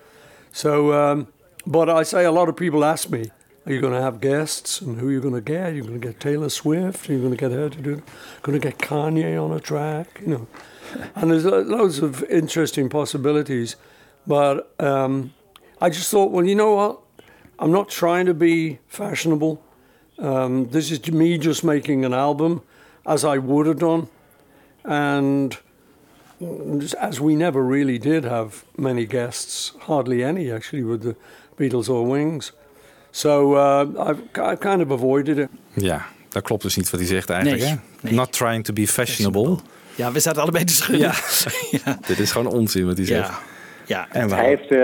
[0.53, 1.27] So, um,
[1.67, 3.31] but I say a lot of people ask me,
[3.67, 5.69] are you going to have guests and who are you going to get?
[5.69, 7.09] You're you going to get Taylor Swift?
[7.09, 8.03] Are you going to get her to do?
[8.43, 10.21] Going to get Kanye on a track?
[10.21, 10.47] You know,
[11.15, 13.77] and there's loads of interesting possibilities.
[14.27, 15.33] But um,
[15.81, 17.01] I just thought, well, you know what?
[17.59, 19.63] I'm not trying to be fashionable.
[20.19, 22.63] Um, this is me just making an album
[23.05, 24.09] as I would have done.
[24.85, 25.59] And
[27.01, 31.17] as we never really did have many guests, hardly any actually, with the
[31.57, 32.53] Beatles or Wings.
[33.13, 35.49] So uh, I've, I've kind of avoided it.
[35.75, 37.63] Ja, dat klopt dus niet wat hij zegt eigenlijk.
[37.63, 37.77] Nee, hè?
[38.01, 38.15] nee.
[38.15, 39.59] Not trying to be fashionable.
[39.97, 41.07] Ja, we zaten allebei te schudden.
[41.07, 41.13] Ja.
[41.85, 41.97] ja.
[42.07, 43.41] Dit is gewoon onzin wat hij zegt.
[43.87, 44.07] Ja.
[44.11, 44.79] En Hij heeft, eh,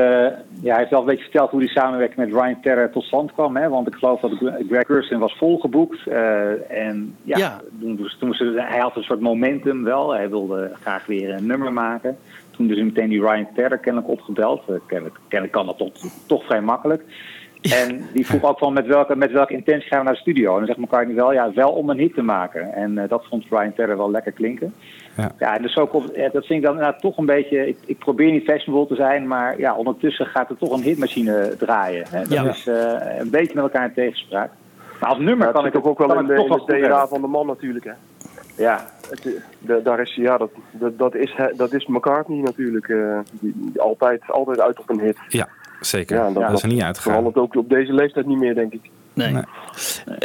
[0.63, 3.33] ja, hij heeft wel een beetje verteld hoe die samenwerking met Ryan Terra tot stand
[3.33, 3.57] kwam.
[3.57, 3.69] Hè?
[3.69, 6.07] Want ik geloof dat Gre- Greg Kurstin was volgeboekt.
[6.07, 7.61] eh, en ja, Ja.
[7.81, 10.11] Toen, dus- toen moesten ze- hij had een soort momentum wel.
[10.15, 12.17] Hij wilde graag weer een nummer maken.
[12.51, 14.63] Toen dus meteen die Ryan Terra kennelijk opgebeld.
[14.69, 15.93] Eh, kennelijk, kennelijk kan dat toch,
[16.27, 17.03] toch vrij makkelijk.
[17.61, 20.53] En die vroeg ook van met welke, met welke intentie gaan we naar de studio.
[20.53, 22.73] En dan zegt McCartney wel, ja, wel om een hit te maken.
[22.73, 24.75] En eh, dat vond Ryan Terra wel lekker klinken.
[25.17, 25.33] Ja.
[25.39, 27.69] Ja, dus ook op, dat vind ik dan inderdaad toch een beetje.
[27.69, 31.55] Ik, ik probeer niet fashionable te zijn, maar ja, ondertussen gaat er toch een hitmachine
[31.59, 32.05] draaien.
[32.11, 32.19] Hè?
[32.21, 32.49] Dat Ja.
[32.49, 34.51] is eh, een beetje met elkaar in tegenspraak.
[35.01, 37.21] Maar als nummer kan ik ook, ook wel in de, toch in de DNA van
[37.21, 37.85] de man natuurlijk.
[37.85, 37.93] Hè.
[38.57, 42.89] Ja, Het, de- daar is, ja, dat, dat, dat, is, dat is McCartney natuurlijk.
[42.89, 45.17] eh, die, die altijd, altijd uit op een hit.
[45.29, 45.49] Ja,
[45.81, 46.17] zeker.
[46.17, 47.13] Ja, dat, dat- is er niet uitgegaan.
[47.13, 48.91] Verandert ook op deze leeftijd niet meer, denk ik.
[49.15, 49.33] Nee.
[49.33, 49.43] Nee.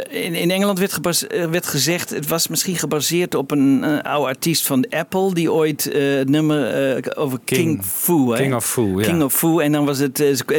[0.08, 4.12] Eh, In, in Engeland werd, eh, werd gezegd, het was misschien gebaseerd op een eh,
[4.12, 8.30] oude artiest van Apple, die ooit het nummer over King, King- Fu.
[8.30, 8.36] Hè?
[8.36, 9.06] King of Foo, ja.
[9.06, 9.60] King of Fu.
[9.62, 10.14] En dan was het,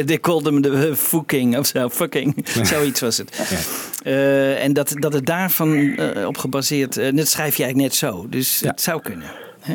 [0.06, 2.44] they called hem de Foo King of zo, fucking.
[2.62, 3.40] Zoiets was het.
[4.58, 8.26] En dat, dat het daarvan op gebaseerd, dat schrijf je eigenlijk net zo.
[8.28, 8.68] Dus Ja.
[8.70, 9.26] het zou kunnen.
[9.60, 9.74] Hè?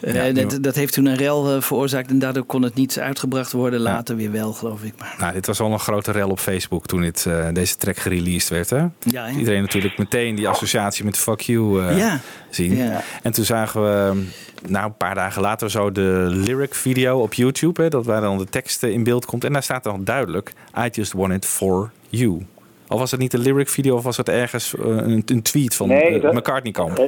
[0.00, 2.98] Eh, Ja, dat, dat heeft toen een rel eh, veroorzaakt en daardoor kon het niet
[2.98, 3.80] uitgebracht worden.
[3.80, 4.92] Later weer wel, geloof ik.
[4.98, 7.96] Maar Nou, dit was al een grote rel op Facebook toen dit, eh, deze track
[7.96, 8.70] gereleased werd.
[8.70, 8.84] Hè?
[8.98, 9.38] Ja, hè?
[9.38, 12.20] Iedereen natuurlijk meteen die associatie met Fuck You eh, Ja.
[12.50, 12.76] zien.
[12.76, 13.02] Ja.
[13.22, 14.24] En toen zagen we,
[14.68, 17.82] nou, een paar dagen later zo de lyric video op YouTube.
[17.82, 19.44] Hè, dat waar dan de tekst in beeld komt.
[19.44, 22.46] En daar staat dan duidelijk, I just want it for you.
[22.88, 25.88] Of was het niet een lyric video of was het ergens een, een tweet van
[25.88, 27.00] Nee, McCartney kamp?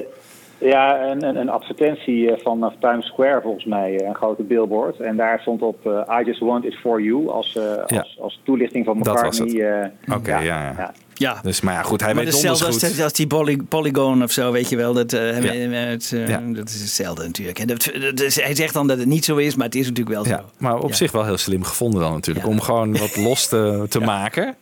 [0.61, 4.42] Ja, een, een, een advertentie eh, van eh, Times Square volgens mij, eh, een grote
[4.42, 5.01] billboard.
[5.01, 5.87] En daar stond op
[6.21, 7.99] I just want it for you als, Ja.
[7.99, 9.64] als, als toelichting van Dat was McCartney.
[9.66, 9.92] het.
[10.09, 10.92] eh, Oké, ja, ja.
[11.14, 11.38] Ja.
[11.42, 13.03] Dus, maar ja, goed, hij maar weet donders als, goed.
[13.03, 14.92] als die poly- Polygon of zo, weet je wel.
[14.92, 15.71] Dat, eh, Ja.
[15.71, 16.40] het, eh, Ja.
[16.47, 17.59] dat is hetzelfde natuurlijk.
[17.59, 19.88] En dat, dat is- hij zegt dan dat het niet zo is, maar het is
[19.88, 20.31] natuurlijk wel zo.
[20.31, 20.94] Ja, maar op Ja.
[20.94, 22.47] zich wel heel slim gevonden dan natuurlijk.
[22.47, 24.57] Om gewoon wat los te, te maken.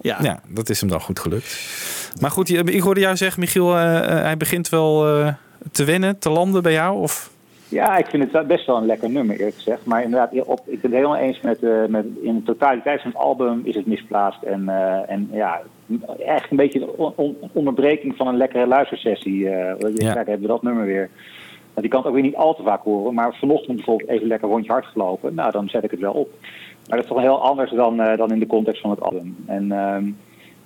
[0.00, 0.18] Ja.
[0.22, 1.58] ja, dat is hem dan goed gelukt.
[2.20, 5.32] Maar goed, ik hoorde jou zeggen, Michiel, eh, eh, hij begint wel eh,
[5.72, 7.00] te wennen, te landen bij jou?
[7.00, 7.30] Of?
[7.68, 9.84] Ja, ik vind het best wel een lekker nummer, eerlijk gezegd.
[9.84, 13.10] Maar inderdaad, op, ik ben het helemaal eens met, eh, met in de totaliteit van
[13.10, 14.42] het album is het misplaatst.
[14.42, 14.68] En,
[15.08, 15.60] en ja,
[16.26, 19.48] echt een beetje een on- on- onderbreking van een lekkere luistersessie.
[19.48, 20.12] eh ja.
[20.12, 21.10] Kijk, hebben we dat nummer weer.
[21.74, 23.14] Want die kan het ook weer niet al te vaak horen.
[23.14, 25.34] Maar vanochtend bijvoorbeeld even lekker rondje hard gelopen.
[25.34, 26.28] Nou, dan zet ik het wel op.
[26.88, 29.36] Maar dat is toch heel anders dan, dan in de context van het album.
[29.46, 30.04] En ehm,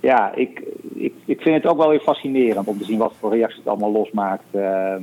[0.00, 0.62] ja, ik,
[0.94, 3.68] ik, ik vind het ook wel weer fascinerend om te zien wat voor reacties het
[3.68, 4.44] allemaal losmaakt.
[4.50, 4.94] Eh,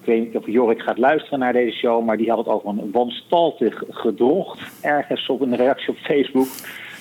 [0.00, 2.68] ik weet niet of Jorik gaat luisteren naar deze show, maar die had het over
[2.68, 6.48] een wanstaltig gedrocht ergens op een reactie op Facebook.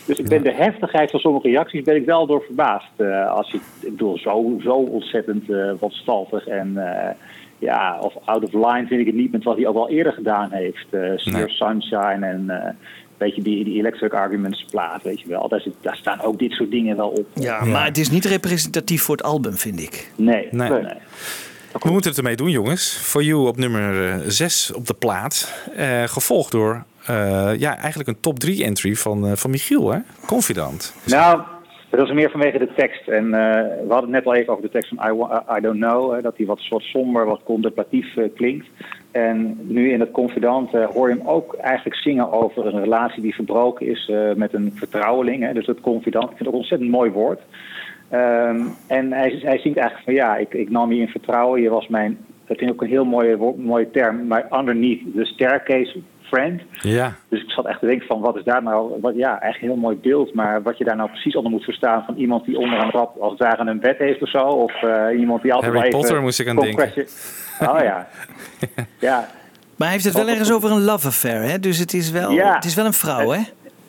[0.05, 2.91] Dus ik ben de heftigheid van sommige reacties ben ik wel door verbaasd.
[2.95, 6.77] Eh, als je, ik bedoel, zo, zo ontzettend eh wanstaltig en
[7.59, 10.13] ja, of out of line vind ik het niet met wat hij ook al eerder
[10.13, 10.87] gedaan heeft.
[10.91, 12.77] Uh, Sunshine en
[13.17, 15.47] weet je, die, die Electric Arguments plaat, weet je wel.
[15.47, 17.25] Daar, zit, daar staan ook dit soort dingen wel op.
[17.33, 20.11] Ja, maar het is niet representatief voor het album, vind ik.
[20.15, 20.69] Nee, Nee.
[20.69, 20.81] nee.
[21.81, 22.97] We moeten het ermee doen, jongens.
[23.01, 25.63] For You op nummer 6 op de plaat.
[25.75, 29.99] Eh, gevolgd door eh, ja, eigenlijk een top 3 entry van, eh, van Michiel, hè?
[30.25, 30.95] Confidant.
[31.05, 31.41] Nou,
[31.89, 33.07] dat is meer vanwege de tekst.
[33.07, 33.31] En eh,
[33.63, 36.13] we hadden het net al even over de tekst van I, I Don't Know.
[36.15, 38.67] eh, dat die wat soort somber, wat contemplatief eh, klinkt.
[39.13, 43.21] En nu in het Confidant eh, hoor je hem ook eigenlijk zingen over een relatie
[43.21, 45.43] die verbroken is eh, met een vertrouweling.
[45.43, 47.39] Hè, dus het Confidant, ik vind het een ontzettend mooi woord.
[48.09, 51.61] Ehm, en hij, hij zingt eigenlijk van ja, ik, ik nam je in vertrouwen.
[51.61, 55.25] Je was mijn, dat vind ik ook een heel mooie, mooie term, maar underneath the
[55.25, 56.61] staircase friend.
[56.81, 57.15] Ja.
[57.29, 59.67] Dus ik zat echt te denken van wat is daar nou, wat, ja, echt een
[59.67, 60.33] heel mooi beeld.
[60.33, 63.17] Maar wat je daar nou precies onder moet verstaan van iemand die onder een trap
[63.17, 64.39] als het ware een bed heeft of zo.
[64.39, 66.91] Of eh, iemand die altijd Harry Potter moest ik aan denken.
[67.59, 68.07] Oh ja.
[68.99, 69.27] ja.
[69.75, 71.59] Maar hij heeft het wel ergens over een love affair, hè?
[71.59, 72.55] Dus het is wel, Ja.
[72.55, 73.39] het is wel een vrouw, hè?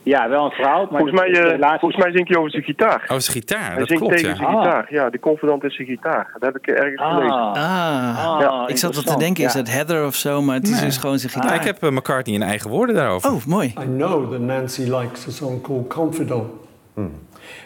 [0.04, 0.78] Ja, wel een vrouw.
[0.90, 3.02] Maar Volgens mij, de- de eh, volgens mij zingt hij over zijn gitaar.
[3.02, 4.36] Oh, zijn gitaar, Hij dat zingt klopt, tegen ja.
[4.36, 4.86] zijn gitaar.
[4.88, 6.30] Ja, de confidant is zijn gitaar.
[6.32, 7.14] Dat heb ik ergens Ah.
[7.14, 7.32] gelezen.
[7.36, 9.58] Ah, Ah, ik zat wat te denken, is ja.
[9.58, 10.84] dat Heather of zo, maar het is Nee.
[10.84, 11.60] dus gewoon zijn Nou, gitaar.
[11.60, 13.30] ik heb eh, McCartney in eigen woorden daarover.
[13.32, 13.68] Oh, mooi.
[13.80, 16.46] I know that Nancy likes a song called Confidant,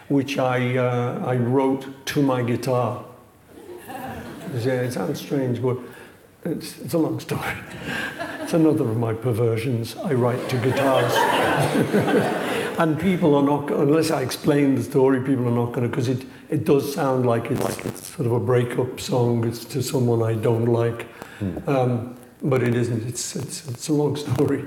[0.07, 2.97] which I, uh, I wrote to my guitar.
[4.83, 5.77] It sounds strange, but
[6.43, 7.53] it's, it's a long story.
[8.41, 9.95] It's another of my perversions.
[9.97, 11.13] I write to guitars.
[12.79, 16.07] and people are not, unless I explain the story, people are not going to, because
[16.09, 19.45] it, it does sound like it's, like it's sort of a breakup song.
[19.47, 21.05] It's to someone I don't like.
[21.67, 23.07] Um, but it isn't.
[23.07, 24.63] It's, it's, it's a long story.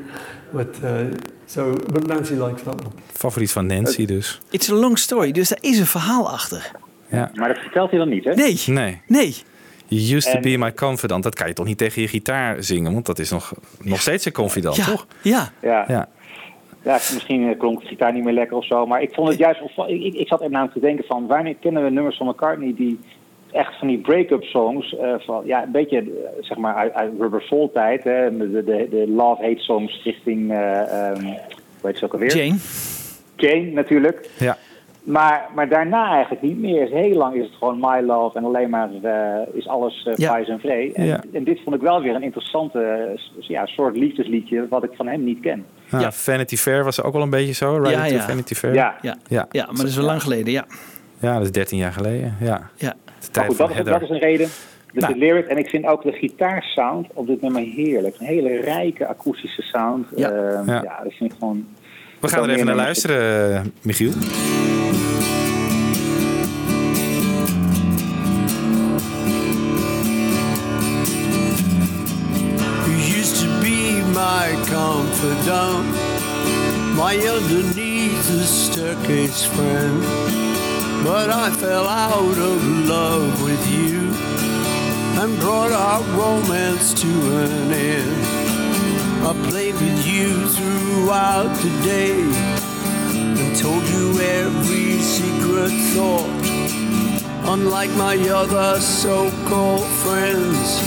[0.52, 2.92] But, uh, so, but Nancy likes that one.
[3.12, 4.40] Favoriet van Nancy dus.
[4.50, 6.70] It's a long story, dus daar is een verhaal achter.
[7.10, 7.30] Ja.
[7.34, 8.34] Maar dat vertelt hij dan niet, hè?
[8.34, 9.00] Nee, Nee.
[9.06, 9.36] nee.
[9.94, 11.22] You used to En- be my confidant.
[11.22, 12.92] Dat kan je toch niet tegen je gitaar zingen?
[12.92, 13.52] Want dat is nog,
[13.82, 15.06] nog steeds een confidant, Ja, toch?
[15.22, 15.52] ja.
[15.62, 15.84] Ja.
[15.88, 16.08] Ja.
[16.84, 18.86] Ja, misschien eh, klonk de gitaar niet meer lekker of zo.
[18.86, 19.60] Maar ik vond het juist...
[19.86, 21.26] Ik, ik, ik zat er namelijk te denken van...
[21.26, 23.00] Wanneer kennen we nummers van McCartney die
[23.52, 24.96] echt van die break-up songs...
[24.96, 26.04] eh, van, ja, een beetje, eh,
[26.40, 28.04] zeg maar, uit, uit Rubber Soul tijd.
[28.04, 30.50] Hè, de, de, de love-hate songs richting...
[30.50, 32.36] eh ehm hoe heet ze ook alweer?
[32.36, 32.58] Jane.
[33.36, 34.30] Jane, natuurlijk.
[34.38, 34.58] Ja.
[35.04, 36.88] Maar, maar daarna eigenlijk niet meer.
[36.88, 40.38] Heel lang is het gewoon My Love en alleen maar eh, is alles uh, Ja.
[40.46, 40.92] en vree.
[40.92, 41.20] En, Ja.
[41.32, 45.06] en dit vond ik wel weer een interessante eh, ja, soort liefdesliedje wat ik van
[45.06, 45.64] hem niet ken.
[45.90, 46.12] Nou, Ja.
[46.12, 47.76] Vanity Fair was ook wel een beetje zo.
[47.76, 48.20] Right Ja, to ja.
[48.20, 48.74] Vanity Fair.
[48.74, 49.16] Ja, Ja.
[49.28, 49.46] Ja.
[49.50, 50.64] ja, maar dat is wel lang geleden, ja.
[51.18, 52.36] Ja, dat is 13 jaar geleden.
[52.40, 52.70] Ja.
[52.76, 52.94] ja.
[53.20, 54.48] De tijd goed, van dat, dat is een reden.
[54.92, 55.12] Dus Nou.
[55.12, 58.16] de lyric en ik vind ook de gitaarsound op dit nummer heerlijk.
[58.18, 60.06] Een hele rijke akoestische sound.
[60.16, 60.30] Ja.
[60.30, 60.82] Ehm, Ja.
[60.82, 61.00] ja.
[61.02, 61.66] dat vind ik gewoon...
[62.22, 64.12] We gaan er even naar luisteren, eh, Michiel.
[72.86, 75.86] You used to be my confidant,
[76.94, 80.04] my underneath the staircase friend.
[81.02, 84.10] But I fell out of love with you,
[85.22, 88.41] and brought our romance to an end.
[89.24, 92.12] I played with you throughout the day
[93.40, 96.50] and told you every secret thought.
[97.46, 100.80] Unlike my other so called friends,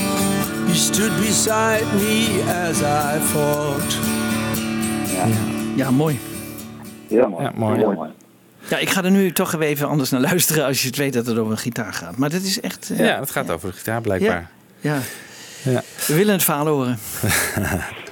[0.68, 3.98] you stood beside me as I fought.
[5.76, 6.20] Ja, mooi.
[7.08, 7.44] Heel mooi.
[7.44, 8.10] Ja, mooi.
[8.68, 11.26] Ja, ik ga er nu toch even anders naar luisteren als je het weet dat
[11.26, 12.18] het over een gitaar gaat.
[12.18, 12.90] Maar dit is echt...
[12.90, 14.50] eh, Ja, het gaat over de gitaar blijkbaar.
[14.80, 15.00] Ja.
[15.62, 15.84] Ja.
[16.08, 16.98] We willen het verhaal horen.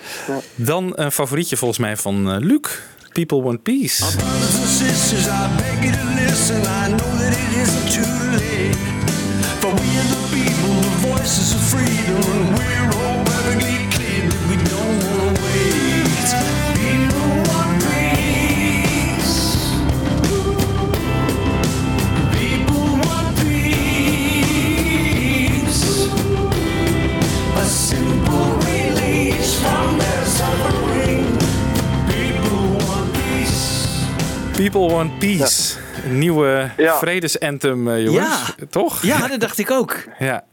[0.55, 2.81] Dan een favorietje volgens mij van eh, Luc.
[3.11, 4.05] People Want Peace.
[4.17, 6.61] Brothers and sisters, I beg you to listen.
[6.61, 8.77] I know that it isn't too late.
[9.59, 12.55] For we are the people, the voices of freedom.
[12.55, 13.92] We're all perfectly
[34.69, 35.79] People Want Peace.
[36.05, 36.93] Een nieuwe Ja.
[36.93, 38.55] vredesanthem, eh, jongens.
[38.69, 39.01] Toch?
[39.01, 39.95] Ja, dat dacht ik ook.
[40.19, 40.43] Ja.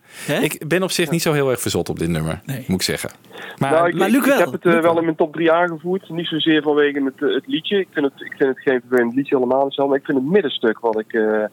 [0.40, 3.10] Ik ben op zich niet zo heel erg verzot op dit nummer, moet ik zeggen.
[3.58, 6.08] Maar, nou, ik, maar heb het eh, wel in mijn top 3 aangevoerd.
[6.08, 7.78] Niet zozeer vanwege het, eh, het liedje.
[7.78, 9.86] Ik vind het, ik vind het geen vervelend liedje helemaal niet zo.
[9.88, 11.44] Maar ik vind het middenstuk, wat ik, eh,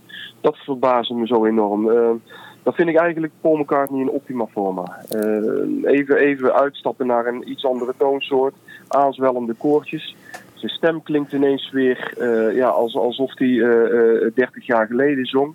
[0.41, 1.91] dat verbaasde me zo enorm.
[1.91, 2.09] Eh,
[2.63, 5.05] dat vind ik eigenlijk Paul McCartney in optima forma.
[5.09, 8.53] Eh, even, even uitstappen naar een iets andere toonsoort.
[8.87, 10.15] Aanzwellende koortjes.
[10.57, 15.25] Zijn stem klinkt ineens weer eh, ja, als, alsof hij eh, eh, 30 jaar geleden
[15.25, 15.53] zong.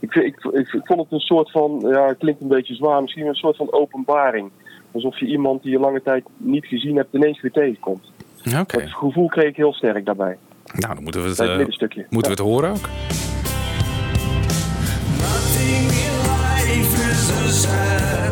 [0.00, 2.74] Ik, vind- ik, ik, ik vond het een soort van, ja, het klinkt een beetje
[2.74, 4.50] zwaar, misschien een soort van openbaring.
[4.92, 8.12] Alsof je iemand die je lange tijd niet gezien hebt ineens weer tegenkomt.
[8.60, 8.78] Oké.
[8.78, 10.36] Dat gevoel kreeg ik heel sterk daarbij.
[10.74, 12.06] Nou, dan moeten we het, Bij het eh, middenstukje.
[12.10, 12.88] moeten we het horen ook.
[15.18, 16.94] Nothing in life
[17.48, 18.31] is a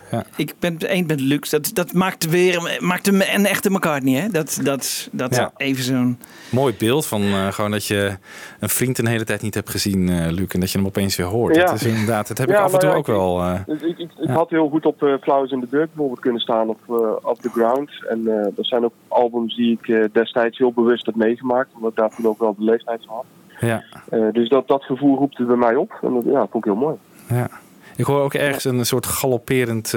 [0.11, 0.23] Ja.
[0.35, 1.49] ik ben het eens met Luc.
[1.49, 4.27] Dat, dat maakt weer maakt hem een echte McCartney, hè?
[4.29, 5.51] Dat, dat, dat Ja.
[5.57, 6.17] even zo'n...
[6.49, 8.17] Mooi beeld van eh, gewoon dat je
[8.59, 10.47] een vriend een hele tijd niet hebt gezien, eh, Luc.
[10.47, 11.55] En dat je hem opeens weer hoort.
[11.55, 11.65] Ja.
[11.65, 13.41] Dat is inderdaad, dat heb ik af en toe ja, ook wel.
[13.43, 16.41] eh, Ik, ik, ik, had heel goed op uh, Flowers in the Dirt bijvoorbeeld kunnen
[16.41, 17.89] staan op eh, Up the Ground.
[18.09, 21.69] En eh, dat zijn ook albums die ik eh, destijds heel bewust heb meegemaakt.
[21.75, 23.25] Omdat ik daar toen ook wel de leeftijd van had.
[23.59, 25.99] ja, Eh, dus dat, dat gevoel roept het bij mij op.
[26.01, 26.95] En dat ja, dat vond ik heel mooi.
[27.29, 27.49] ja.
[27.95, 29.93] Ik hoor ook ergens een soort galopperend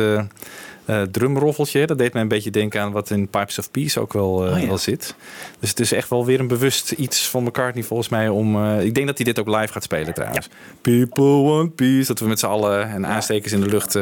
[0.85, 1.87] eh, drumroffeltje.
[1.87, 4.53] Dat deed mij een beetje denken aan wat in Pipes of Peace ook wel, eh,
[4.53, 4.67] Oh ja.
[4.67, 5.15] wel zit.
[5.61, 8.29] Dus het is echt wel weer een bewust iets van McCartney volgens mij.
[8.29, 10.49] Om, ik denk dat hij dit ook live gaat spelen trouwens.
[10.81, 12.07] People want peace.
[12.07, 13.99] Dat we met z'n allen en aanstekers in de lucht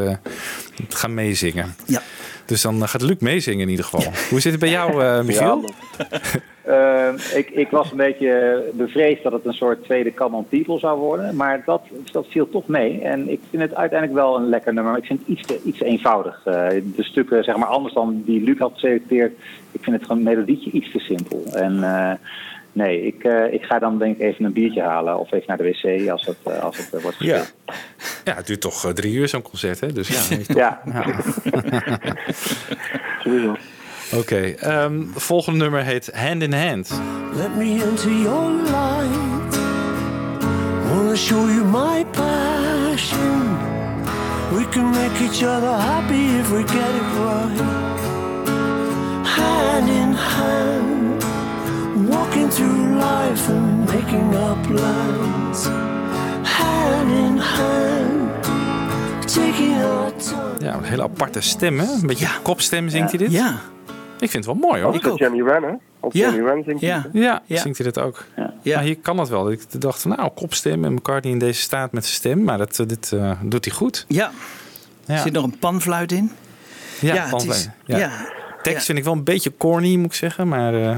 [0.88, 1.74] gaan meezingen.
[1.86, 2.02] Ja.
[2.46, 4.12] Dus dan eh, gaat Luc meezingen in ieder geval.
[4.30, 5.64] Hoe zit het bij jou, eh Michiel?
[6.62, 10.98] Eh, ik, ik was een beetje bevreesd dat het een soort tweede Common People zou
[10.98, 11.36] worden.
[11.36, 11.82] Maar dat,
[12.12, 13.00] dat viel toch mee.
[13.00, 14.92] En ik vind het uiteindelijk wel een lekker nummer.
[14.92, 16.40] Maar ik vind het iets te, iets te eenvoudig.
[16.44, 19.32] Eh, de stukken, zeg maar, anders dan die Luc had geselecteerd.
[19.70, 21.44] Ik vind het gewoon een melodietje iets te simpel.
[21.52, 22.12] En eh,
[22.72, 25.18] nee, ik, eh, ik ga dan denk ik even een biertje halen.
[25.18, 27.38] Of even naar de wc als het, eh, als het eh, wordt Ja.
[27.38, 27.54] gespeeld.
[28.24, 29.92] Ja, het duurt toch drie uur zo'n concert, hè?
[29.92, 30.36] Dus ja.
[30.46, 30.80] toch- Ja.
[33.22, 33.56] Sowieso.
[34.16, 37.00] Oké, ehm, volgende nummer heet Hand in Hand.
[37.36, 39.58] Let me into your light.
[40.88, 43.40] Wanna show you my passion.
[44.54, 47.60] We can make each other happy if we get it right.
[49.26, 50.91] Hand in hand,
[52.34, 55.66] walking through life and making our plans.
[56.42, 58.42] Hand in hand,
[59.26, 60.54] taking our time.
[60.58, 61.86] Ja, een hele aparte stem, hè?
[61.92, 63.32] Een beetje kopstem zingt hij dit.
[63.32, 63.60] Ja.
[64.20, 64.92] Ik vind het wel mooi, hoor.
[64.92, 65.72] Als de Jenny Wren, hè?
[66.00, 66.28] Als Ja.
[66.28, 66.90] Jenny Wren zingt hij.
[66.90, 67.06] Ja.
[67.12, 67.60] Ja, Ja.
[67.60, 68.24] zingt hij dat ook.
[68.36, 68.54] Ja.
[68.62, 68.74] Ja.
[68.74, 69.50] Maar hier kan dat wel.
[69.50, 72.42] Ik dacht van, nou, kopstem en McCartney in deze staat met zijn stem.
[72.44, 74.04] Maar dat, eh, dit eh, doet hij goed.
[74.08, 74.30] Ja.
[75.04, 76.30] Ja, Er zit nog een panfluit in.
[77.00, 77.98] ja, is- ja.
[77.98, 78.10] ja.
[78.62, 80.48] Tekst vind ik wel een beetje corny, moet ik zeggen.
[80.48, 80.96] Maar eh,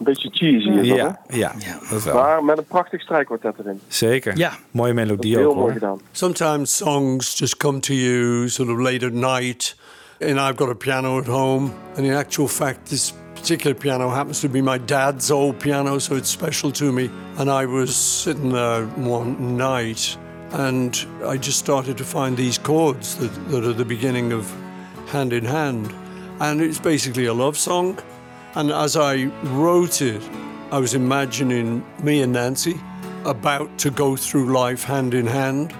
[0.00, 1.78] Een beetje cheesy is dat, ja, ja, Ja.
[1.90, 2.12] dat hè?
[2.12, 2.14] wel.
[2.22, 3.80] Maar met een prachtig strijkkwartet erin.
[3.88, 4.36] Zeker.
[4.36, 4.52] Ja.
[4.70, 5.72] Mooie melodie heel ook, mooi hoor.
[5.72, 6.00] gedaan.
[6.12, 9.76] Sometimes songs just come to you sort of late at night,
[10.20, 11.70] and I've got a piano at home.
[11.96, 16.14] And in actual fact, this particular piano happens to be my dad's old piano, so
[16.16, 17.10] it's special to me.
[17.36, 20.18] And I was sitting there one night,
[20.52, 24.44] and I just started to find these chords that, that are the beginning of
[25.12, 25.86] Hand in Hand.
[26.38, 27.98] and it's basically a love song.
[28.54, 30.22] And as I wrote it,
[30.72, 32.80] I was imagining me and Nancy
[33.24, 35.72] about to go through life hand in hand.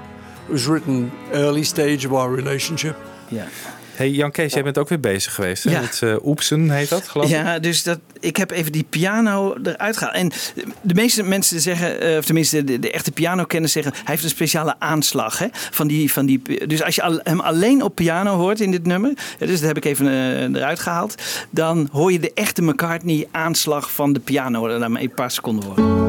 [0.49, 2.97] It was written early stage of our relationship.
[3.31, 3.47] Ja.
[4.01, 5.65] Hey Jan Kees, jij bent ook weer bezig geweest.
[5.65, 5.71] Hè?
[5.71, 5.81] Ja.
[5.81, 7.33] Met eh, Oepsen heet dat, geloof ik?
[7.33, 10.17] Ja, dus dat, ik heb even die piano eruit gehaald.
[10.17, 10.31] En
[10.81, 13.93] de meeste mensen zeggen, eh, of tenminste de, de echte pianokenners zeggen...
[13.93, 15.39] hij heeft een speciale aanslag.
[15.39, 18.87] Hè, van die, van die, dus als je hem alleen op piano hoort in dit
[18.87, 19.13] nummer...
[19.39, 21.15] dus dat heb ik even eh, eruit gehaald...
[21.51, 24.69] dan hoor je de echte McCartney-aanslag van de piano.
[24.69, 26.00] Laat me een paar seconden horen.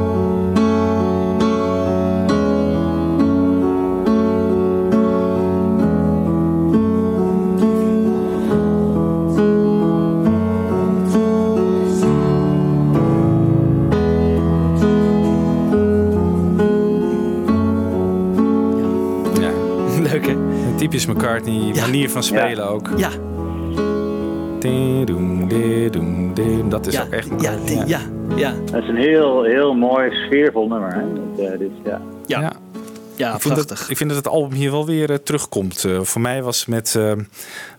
[20.92, 22.89] Typisch McCartney manier van spelen ook.
[22.98, 23.10] Ja.
[26.70, 27.88] Dat is Ja, ook echt ja, McCartney.
[27.88, 28.00] ja,
[28.36, 28.54] ja.
[28.72, 30.94] Dat is een heel, heel mooi, sfeervol nummer.
[30.94, 31.02] Hè?
[31.14, 32.02] Dat, eh, dit, ja.
[32.26, 32.54] Ja.
[33.16, 33.80] Ja, ik vind, prachtig.
[33.80, 35.84] dat, ik vind dat het album hier wel weer eh, terugkomt.
[35.86, 37.12] Eh, voor mij was met eh,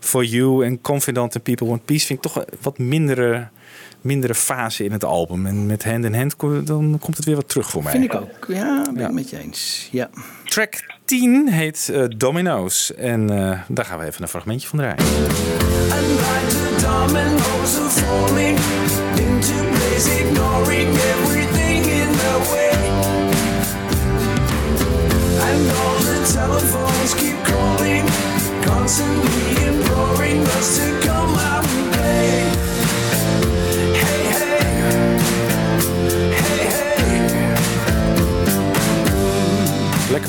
[0.00, 2.06] For You en Confident and People Want Peace...
[2.06, 3.48] vind ik toch wat mindere,
[4.00, 5.46] mindere fase in het album.
[5.46, 6.34] En met Hand in Hand
[6.66, 7.92] dan komt het weer wat terug voor mij.
[7.92, 8.46] Vind ik ook.
[8.48, 9.88] Ja, ben ik met je eens.
[9.92, 10.10] Ja.
[10.44, 12.94] Track 10 heet eh, Domino's.
[12.94, 15.04] En eh, daar gaan we even een fragmentje van draaien.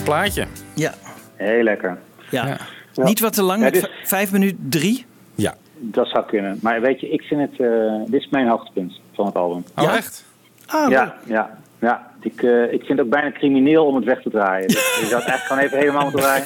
[0.03, 0.45] Lekker plaatje.
[0.75, 0.93] Ja.
[1.35, 1.97] Heel lekker.
[2.29, 2.57] Ja.
[2.95, 5.05] Niet wat te lang, Ja, met dit- v- vijf minuten drie.
[5.35, 5.53] Ja.
[5.79, 6.59] Dat zou kunnen.
[6.61, 7.59] Maar weet je, ik vind het...
[7.59, 9.63] eh, dit is mijn hoogtepunt van het album.
[9.77, 10.25] Oh, echt?
[10.67, 12.11] Ah, ja, ja, ja.
[12.21, 14.67] Ik, eh, ik vind het ook bijna crimineel om het weg te draaien.
[14.67, 16.45] Dus je zou het echt gewoon even helemaal moeten draaien.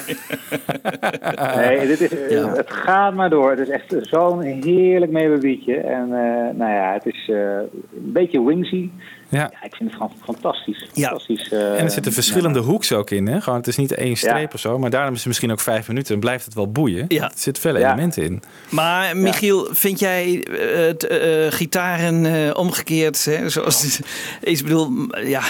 [1.78, 2.10] Nee, dit is,
[2.56, 3.50] het gaat maar door.
[3.50, 5.76] Het is echt zo'n heerlijk meebebiedje.
[5.76, 8.90] En eh, nou ja, het is eh, een beetje wingsy.
[9.28, 9.46] Ja.
[9.62, 10.88] ik vind het gewoon fantastisch.
[10.94, 11.08] Ja.
[11.08, 13.26] fantastisch eh, En er zitten verschillende hoeks ook in.
[13.26, 13.40] Hè?
[13.40, 14.48] Gewoon, het is niet één streep Ja.
[14.54, 14.78] of zo.
[14.78, 16.14] Maar daarom is het misschien ook vijf minuten.
[16.14, 17.04] En blijft het wel boeien.
[17.08, 17.24] Ja.
[17.24, 17.86] Er zitten vele Ja.
[17.92, 18.42] elementen in.
[18.68, 23.24] Maar Michiel, vind jij eh, het eh, gitaren eh, omgekeerd?
[23.24, 24.00] Hè, zoals,
[24.40, 24.90] ik bedoel,
[25.24, 25.42] ja,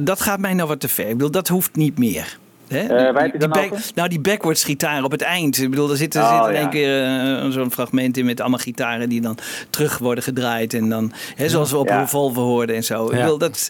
[0.00, 1.06] dat gaat mij nou wat te ver.
[1.08, 2.38] Ik bedoel, dat hoeft niet meer.
[2.74, 2.80] Hè?
[2.82, 3.90] Eh, waar heb je die het dan over?
[3.94, 5.62] nou, die backwards gitaar op het eind.
[5.62, 6.60] Ik bedoel, er zit, er Oh, zit in ja.
[6.60, 7.02] één keer
[7.44, 9.38] eh, zo'n fragment in met allemaal gitaren die dan
[9.70, 10.74] terug worden gedraaid.
[10.74, 12.00] En dan, hè, zoals we op Ja.
[12.00, 13.04] Revolver hoorden en zo.
[13.10, 13.68] Ik bedoel, dat,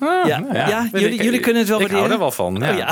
[0.00, 2.26] Ah, ja, nou ja, Weet jullie, ik- jullie kunnen het wel Ik hou waarderen.
[2.28, 2.56] er wel van.
[2.60, 2.70] Ja.
[2.70, 2.88] Oh, ja.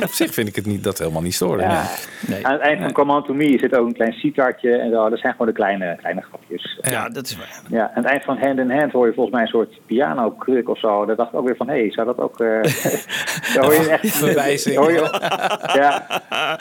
[0.06, 1.70] Op zich vind ik het niet, dat helemaal niet storen.
[1.70, 1.84] Ja.
[2.26, 2.46] nee.
[2.46, 5.08] Aan het eind van Come On To Me zit ook een klein sitartje en zo.
[5.08, 6.78] Dat zijn gewoon de kleine, kleine grapjes.
[6.82, 7.60] Ja, dat is waar.
[7.68, 10.68] Ja, aan het eind van Hand in Hand hoor je volgens mij een soort piano-kruk
[10.68, 11.04] of zo.
[11.06, 12.40] Daar dacht ik ook weer van, hé, hey, zou dat ook...
[12.40, 12.46] eh
[13.54, 14.16] daar hoor je echt...
[14.16, 14.76] Verwijzing.
[14.76, 14.98] hoor je,
[15.80, 16.58] ja, Ja,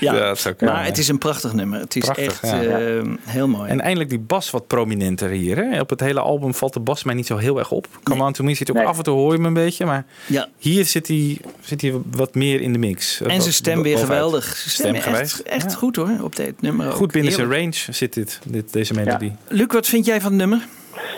[0.00, 0.90] Ja, dat zou kunnen, maar ja.
[0.90, 1.80] het is een prachtig nummer.
[1.80, 2.60] Het is Prachtig, echt ja.
[2.62, 3.70] eh, heel mooi.
[3.70, 5.56] En eindelijk die bas wat prominenter hier.
[5.56, 5.80] Hè?
[5.80, 7.86] Op het hele album valt de bas mij niet zo heel erg op.
[8.02, 8.85] Come On To Me zit ook Nee.
[8.86, 9.84] Af en toe hoor je hem een beetje.
[9.84, 10.48] Maar ja.
[10.58, 13.20] hier zit hij, zit hij wat meer in de mix.
[13.20, 14.44] En zijn stem weer geweldig.
[14.44, 15.76] Zijn stem, echt, echt Ja.
[15.76, 16.86] goed hoor, op dit nummer.
[16.86, 16.92] ook.
[16.92, 19.32] Goed binnen zijn range zit dit, dit, deze melodie.
[19.48, 20.66] Luc, wat vind jij van het nummer?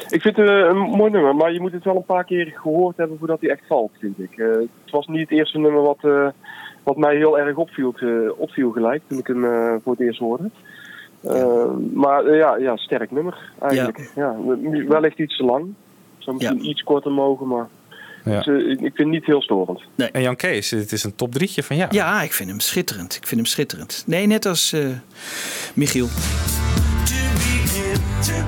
[0.09, 2.53] Ik vind het eh, een mooi nummer, maar je moet het wel een paar keer
[2.55, 4.39] gehoord hebben voordat hij echt valt, vind ik.
[4.39, 6.27] Eh, het was niet het eerste nummer wat, eh,
[6.83, 9.43] wat mij heel erg opviel, eh, opviel gelijk toen ik hem
[9.83, 10.51] voor het eerst hoorde.
[11.23, 14.11] Eh, Maar ja, ja, sterk nummer eigenlijk.
[14.14, 14.37] Ja.
[14.89, 15.75] wellicht iets te lang.
[16.29, 17.68] Zou misschien iets korter mogen, maar
[18.24, 18.33] Ja.
[18.33, 19.81] het, ik ik vind het niet heel storend.
[20.12, 21.95] En Jan Kees, dit is een top drietje van jou.
[21.95, 23.14] Ja, ik vind hem schitterend.
[23.16, 24.03] Ik vind hem schitterend.
[24.07, 24.87] Nee, net als eh,
[25.74, 26.07] Michiel.
[26.07, 26.12] To
[27.35, 28.47] begin, to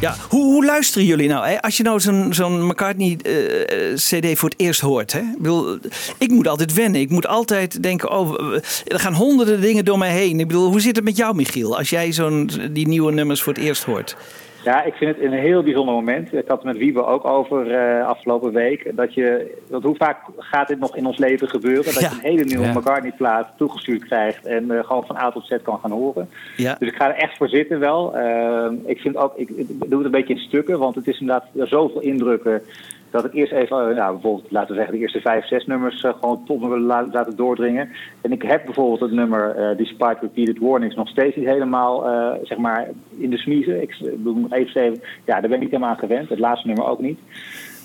[0.00, 1.46] Ja, hoe, luisteren jullie nou?
[1.46, 1.62] Hè?
[1.62, 5.12] Als je nou zo'n zo'n McCartney-CD voor het eerst hoort.
[5.12, 5.18] Hè?
[5.18, 5.78] Ik, bedoel,
[6.18, 7.00] ik moet altijd wennen.
[7.00, 10.40] Ik moet altijd denken: oh, er gaan honderden dingen door mij heen.
[10.40, 11.76] Ik bedoel, hoe zit het met jou, Michiel?
[11.76, 14.16] Als jij zo'n die nieuwe nummers voor het eerst hoort.
[14.64, 16.32] Ja, ik vind het een heel bijzonder moment.
[16.32, 18.96] Ik had het met Wiebe ook over eh, afgelopen week.
[18.96, 21.84] Dat je, dat hoe vaak gaat dit nog in ons leven gebeuren?
[21.84, 22.08] Dat Ja.
[22.08, 22.72] je een hele nieuwe Ja.
[22.72, 26.28] McCartney-plaat toegestuurd krijgt en eh, gewoon van A tot Z kan gaan horen.
[26.56, 26.76] Ja.
[26.78, 28.16] Dus ik ga er echt voor zitten wel.
[28.16, 31.20] Ehm, ik vind ook, ik, ik doe het een beetje in stukken, want het is
[31.20, 32.62] inderdaad er zoveel indrukken.
[33.10, 36.02] Dat ik eerst even, eh, nou, bijvoorbeeld, laten we zeggen, de eerste vijf, zes nummers
[36.02, 37.88] eh, gewoon tot me laten doordringen.
[38.20, 42.06] En ik heb bijvoorbeeld het nummer eh, Despite Repeated Warnings nog steeds niet helemaal,
[42.42, 42.88] zeg maar,
[43.18, 43.82] in de smiezen.
[43.82, 46.28] Ik bedoel, even, even, ja, daar ben ik niet helemaal aan gewend.
[46.28, 47.18] Het laatste nummer ook niet.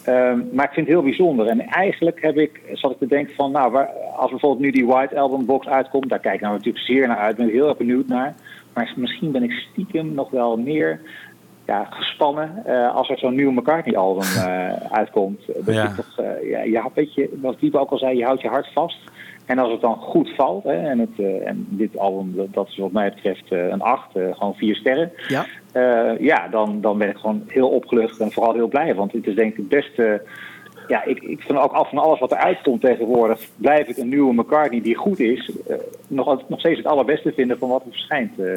[0.04, 1.48] Ehm, maar ik vind het heel bijzonder.
[1.48, 4.86] En eigenlijk heb ik, zat ik te denken van, nou, waar, als bijvoorbeeld nu die
[4.86, 7.36] White Album box uitkomt, daar kijk ik nou natuurlijk zeer naar uit.
[7.36, 8.36] Ben ik heel erg benieuwd naar.
[8.74, 11.00] Maar misschien ben ik stiekem nog wel meer
[11.66, 15.42] ja, gespannen eh, als er zo'n nieuw McCartney-album eh, uitkomt.
[15.66, 15.84] Dat Ja.
[15.84, 18.68] je toch, eh, ja, weet je, wat Wiebe ook al zei, je houdt je hart
[18.74, 18.98] vast.
[19.46, 22.68] En als het dan goed valt, hè, en, het, eh, en dit album, dat, dat
[22.68, 25.12] is wat mij betreft eh, een 8, gewoon vier sterren.
[25.28, 25.46] Ja.
[25.72, 28.96] Eh, ja, dan, dan ben ik gewoon heel opgelucht en vooral heel blij.
[28.96, 30.22] Want het is denk ik het beste.
[30.88, 34.10] Ja, ik, ik vind ook af van alles wat eruit komt tegenwoordig, blijf ik een
[34.10, 35.76] nieuwe McCartney die goed is, eh,
[36.08, 38.40] nog, nog steeds het allerbeste vinden van wat er verschijnt.
[38.40, 38.52] eh.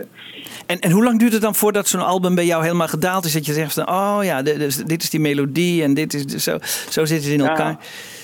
[0.66, 3.33] En, en hoe lang duurt het dan voordat zo'n album bij jou helemaal gedaald is?
[3.33, 6.45] Dat je zegt, van, oh ja, dit is, dit is die melodie en dit is
[6.45, 6.59] zo,
[6.91, 7.70] zo zit het in elkaar.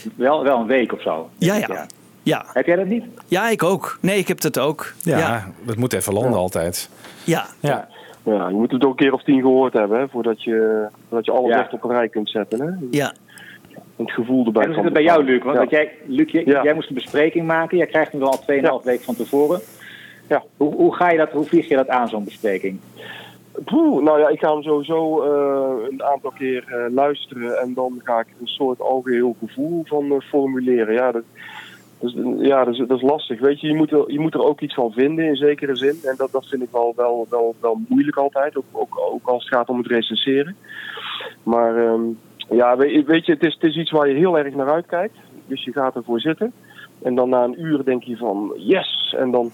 [0.05, 1.29] Ja, wel, wel een week of zo.
[1.39, 1.87] Ja, ja.
[2.23, 2.45] ja.
[2.53, 3.05] Heb jij dat niet?
[3.27, 3.99] Ja, ik ook.
[4.01, 4.93] Nee, ik heb dat ook.
[5.03, 5.53] Ja, Ja.
[5.67, 6.91] het moet even landen altijd.
[7.25, 7.47] Ja.
[7.61, 7.89] Ja.
[8.25, 11.27] Ja, je moet het ook een keer of tien gehoord hebben hè, voordat je, voordat
[11.27, 11.61] je alles Ja.
[11.63, 12.61] echt op een rij kunt zetten.
[12.61, 12.71] Hè?
[12.99, 13.15] Ja.
[14.05, 14.63] Het gevoel erbij.
[14.63, 15.25] En hoe zit het bij jou.
[15.25, 15.43] Luc?
[15.43, 15.61] Want Ja.
[15.61, 16.63] dat jij, Luc, jij, Ja.
[16.63, 17.77] jij moest een bespreking maken.
[17.77, 19.61] Jij krijgt hem al 2,5 weken van tevoren.
[20.29, 20.43] Ja.
[20.57, 22.81] Hoe, hoe, ga je dat, hoe vlieg je dat aan, zo'n bespreking?
[23.65, 28.01] Poeh, nou ja, ik ga hem sowieso eh, een aantal keer eh, luisteren en dan
[28.05, 30.95] ga ik een soort algeheel gevoel van eh, formuleren.
[30.95, 31.23] Ja, dat,
[31.99, 33.41] dus, ja dat, is, dat is lastig.
[33.41, 35.97] Weet je, je moet, er, je moet er ook iets van vinden in zekere zin.
[36.03, 39.45] En dat, dat vind ik wel, wel, wel, wel moeilijk altijd, ook, ook, ook als
[39.45, 40.57] het gaat om het recenseren.
[41.43, 42.01] Maar ehm,
[42.51, 45.17] ja, weet, je, het is, het is iets waar je heel erg naar uitkijkt.
[45.47, 46.53] Dus je gaat ervoor zitten.
[47.03, 49.15] En dan na een uur denk je van yes.
[49.19, 49.51] En dan,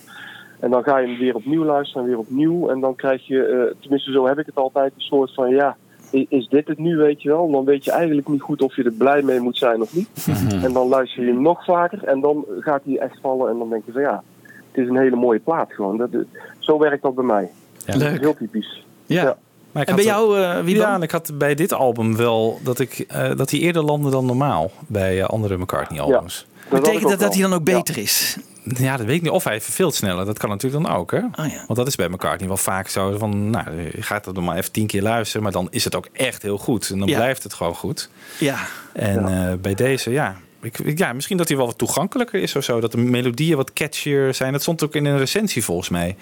[0.61, 2.68] en dan ga je hem weer opnieuw luisteren en weer opnieuw.
[2.68, 5.76] En dan krijg je, eh, tenminste zo heb ik het altijd, een soort van ja,
[6.11, 7.47] is dit het nu, weet je wel?
[7.47, 9.95] En dan weet je eigenlijk niet goed of je er blij mee moet zijn of
[9.95, 10.09] niet.
[10.64, 13.51] En dan luister je hem nog vaker en dan gaat hij echt vallen.
[13.51, 15.97] En dan denk je van ja, het is een hele mooie plaat gewoon.
[15.97, 16.11] Dat,
[16.59, 17.51] zo werkt dat bij mij.
[17.86, 17.97] Ja.
[17.97, 18.20] Leuk.
[18.20, 18.84] Heel typisch.
[19.07, 19.36] Ja.
[19.79, 21.03] Maar ik En bij dat- jou, eh, wie Ja, dan?
[21.03, 24.70] ik had bij dit album wel dat ik eh, dat hij eerder landde dan normaal
[24.87, 26.47] bij eh, andere McCartney albums.
[26.70, 28.37] Betekent dat dat hij dan ook beter is?
[28.62, 28.97] Ja.
[28.97, 29.31] dat weet ik niet.
[29.31, 30.24] Of hij verveelt sneller.
[30.26, 31.18] Dat kan natuurlijk dan ook, hè?
[31.18, 31.64] Oh ja.
[31.66, 34.57] Want dat is bij McCartney wel vaak zo van, nou, je gaat er nog maar
[34.57, 36.91] even tien keer luisteren, maar dan is het ook echt heel goed.
[36.91, 37.16] En dan Ja.
[37.16, 38.09] blijft het gewoon goed.
[38.39, 38.57] Ja.
[38.93, 42.64] En eh, bij deze, ja, ik, ja, misschien dat hij wel wat toegankelijker is of
[42.64, 42.80] zo.
[42.80, 44.52] Dat de melodieën wat catchier zijn.
[44.52, 46.16] Dat stond ook in een recensie volgens mij.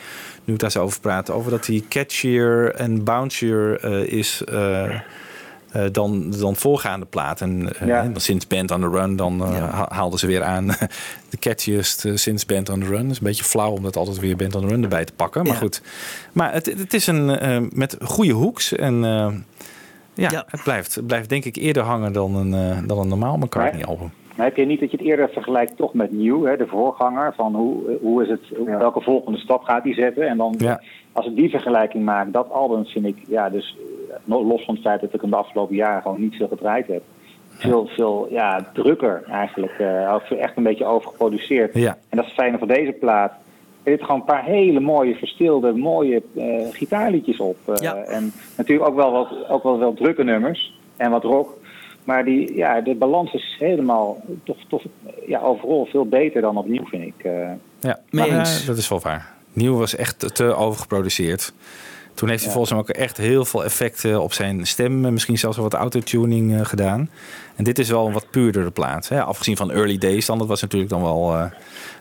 [0.45, 1.30] Nu ik daar zo over praat.
[1.30, 5.01] Over dat hij catchier en bouncier eh, is eh, eh,
[5.93, 7.41] dan, dan voorgaande plaat.
[7.41, 8.11] En eh, Ja.
[8.14, 10.66] sinds Band on the Run, dan ha- haalden ze weer aan
[11.30, 13.03] de catchiest sinds Band on the Run.
[13.03, 15.12] Dat is een beetje flauw om dat altijd weer Band on the Run erbij te
[15.12, 15.43] pakken.
[15.43, 15.59] Maar Ja.
[15.59, 15.82] goed.
[16.32, 18.72] Maar het, het is een met goede hoeks.
[18.72, 18.95] En
[20.14, 20.45] ja, Ja.
[20.51, 24.11] Het, blijft, het blijft denk ik eerder hangen dan een, dan een normaal McCartney-album.
[24.37, 27.34] Maar heb je niet dat je het eerder vergelijkt toch met Nieuw, hè, de voorganger?
[27.34, 30.28] Van hoe, hoe is het, hoe- welke volgende stap gaat hij zetten?
[30.28, 30.80] En dan, Ja.
[31.12, 33.76] als ik die vergelijking maak, dat album vind ik, ja, dus
[34.11, 36.87] eh, los van het feit dat ik hem de afgelopen jaren gewoon niet veel gedraaid
[36.87, 37.03] heb.
[37.49, 39.72] Veel, veel ja, drukker eigenlijk.
[39.78, 41.74] eh, echt een beetje overgeproduceerd.
[41.74, 41.91] Ja.
[42.09, 43.30] En dat is het fijne van deze plaat.
[43.82, 47.57] Er zitten gewoon een paar hele mooie, verstilde, mooie eh, gitaarliedjes op.
[47.66, 47.95] Eh, Ja.
[47.97, 51.57] En natuurlijk ook wel wat ook wel, wel drukke nummers en wat rock.
[52.07, 54.83] Maar die, ja, de balans is helemaal toch, toch
[55.27, 57.25] ja, overal veel beter dan opnieuw, vind ik.
[57.25, 57.33] eh.
[57.81, 59.35] Ja, Mee maar, eh, dat is wel waar.
[59.53, 61.53] Nieuw was echt te overgeproduceerd.
[62.15, 65.05] Toen heeft hij volgens mij ook echt heel veel effecten op zijn stem.
[65.05, 67.11] eh, Misschien zelfs wat autotuning gedaan.
[67.57, 69.09] En dit is wel een wat puurdere plaat.
[69.09, 69.23] Hè?
[69.23, 70.39] Afgezien van Early Days dan.
[70.39, 71.35] Dat was natuurlijk dan wel...
[71.35, 71.45] eh,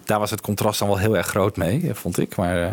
[0.03, 2.35] daar was het contrast dan wel heel erg groot mee, vond ik.
[2.35, 2.71] Maar eh,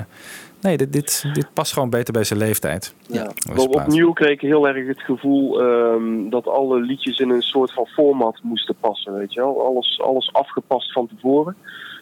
[0.62, 2.94] nee, dit, dit, dit past gewoon beter bij zijn leeftijd.
[3.06, 3.30] Ja.
[3.56, 7.86] Opnieuw kreeg ik heel erg het gevoel ehm, dat alle liedjes in een soort van
[7.86, 9.14] format moesten passen.
[9.14, 9.66] Weet je wel?
[9.66, 11.56] Alles, alles afgepast van tevoren.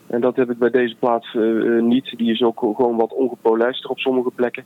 [0.06, 2.14] En dat heb ik bij deze plaat eh, eh, niet.
[2.16, 4.64] Die is ook gewoon wat ongepolijster op sommige plekken.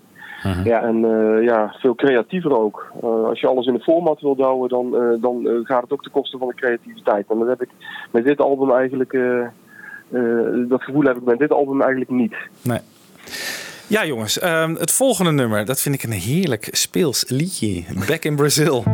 [0.65, 0.83] Ja.
[0.83, 2.93] En eh, ja, veel creatiever ook.
[3.03, 6.03] Eh, als je alles in een format wil douwen, dan, eh, dan gaat het ook
[6.03, 7.27] ten koste van de creativiteit.
[7.31, 7.69] En dat heb ik
[8.11, 9.13] met dit album eigenlijk.
[10.69, 12.35] dat gevoel heb ik bij dit album eigenlijk niet.
[12.63, 12.79] Nee.
[13.87, 14.39] Ja, jongens.
[14.39, 17.83] ehm, het volgende nummer, dat vind ik een heerlijk speels liedje.
[18.09, 18.85] Back in Brazil.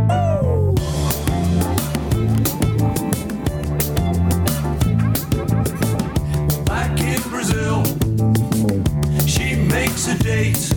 [6.65, 7.83] Back in Brazil,
[9.27, 10.75] she makes a date.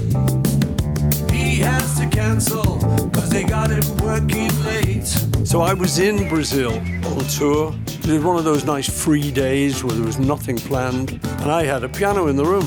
[1.32, 2.78] He has to cancel
[3.12, 5.08] because they got him working late.
[5.46, 6.72] So I was in Brazil
[7.06, 7.74] on tour.
[8.02, 11.20] Did one of those nice free days where there was nothing planned.
[11.42, 12.66] And I had a piano in the room,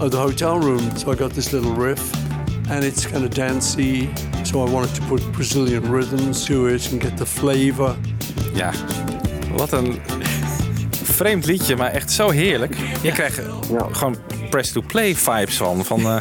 [0.00, 0.96] of the hotel room.
[0.96, 2.00] So I got this little riff
[2.70, 4.08] and it's kind of dancey.
[4.42, 7.94] So I wanted to put Brazilian rhythms to it and get the flavor.
[8.54, 8.70] Ja,
[9.56, 9.98] wat een
[10.90, 12.76] vreemd liedje, maar echt zo heerlijk.
[13.02, 13.40] Je krijgt
[13.90, 14.16] gewoon
[14.50, 15.84] press to play vibes van.
[15.84, 16.16] Van eh,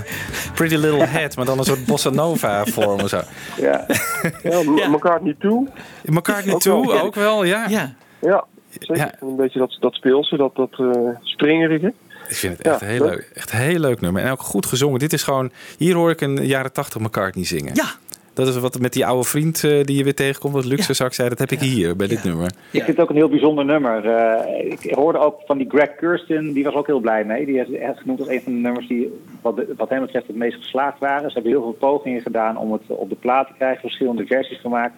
[0.53, 3.21] Pretty Little Head, maar dan een soort bossa nova vorm of zo.
[3.61, 3.85] Ja,
[4.43, 5.67] ja, m- McCartney 2.
[6.05, 6.99] McCartney Ook 2 wel.
[7.01, 7.67] ook wel, ja.
[7.69, 7.93] Ja.
[8.21, 8.45] Ja,
[8.79, 9.11] zeker.
[9.19, 11.93] Een beetje dat, dat speelse, dat, dat eh, springerige.
[12.27, 13.15] Ik vind het echt Ja, een heel leuk.
[13.15, 14.23] leuk, echt een heel leuk nummer.
[14.23, 14.99] En ook goed gezongen.
[14.99, 17.75] Dit is gewoon, hier hoor ik een jaren 80 McCartney zingen.
[17.75, 17.85] Ja.
[18.33, 21.15] Dat is wat met die oude vriend eh, die je weer tegenkomt, wat Luxe straks
[21.15, 21.29] zei.
[21.29, 22.45] Dat heb ik hier bij dit nummer.
[22.71, 24.05] Ik vind het ook een heel bijzonder nummer.
[24.09, 27.45] Eh, ik hoorde ook van die Greg Kirsten, die was ook heel blij mee.
[27.45, 30.35] Die heeft echt genoemd als een van de nummers die wat, wat hem betreft het
[30.35, 31.27] meest geslaagd waren.
[31.27, 34.59] Ze hebben heel veel pogingen gedaan om het op de plaat te krijgen, verschillende versies
[34.59, 34.93] gemaakt.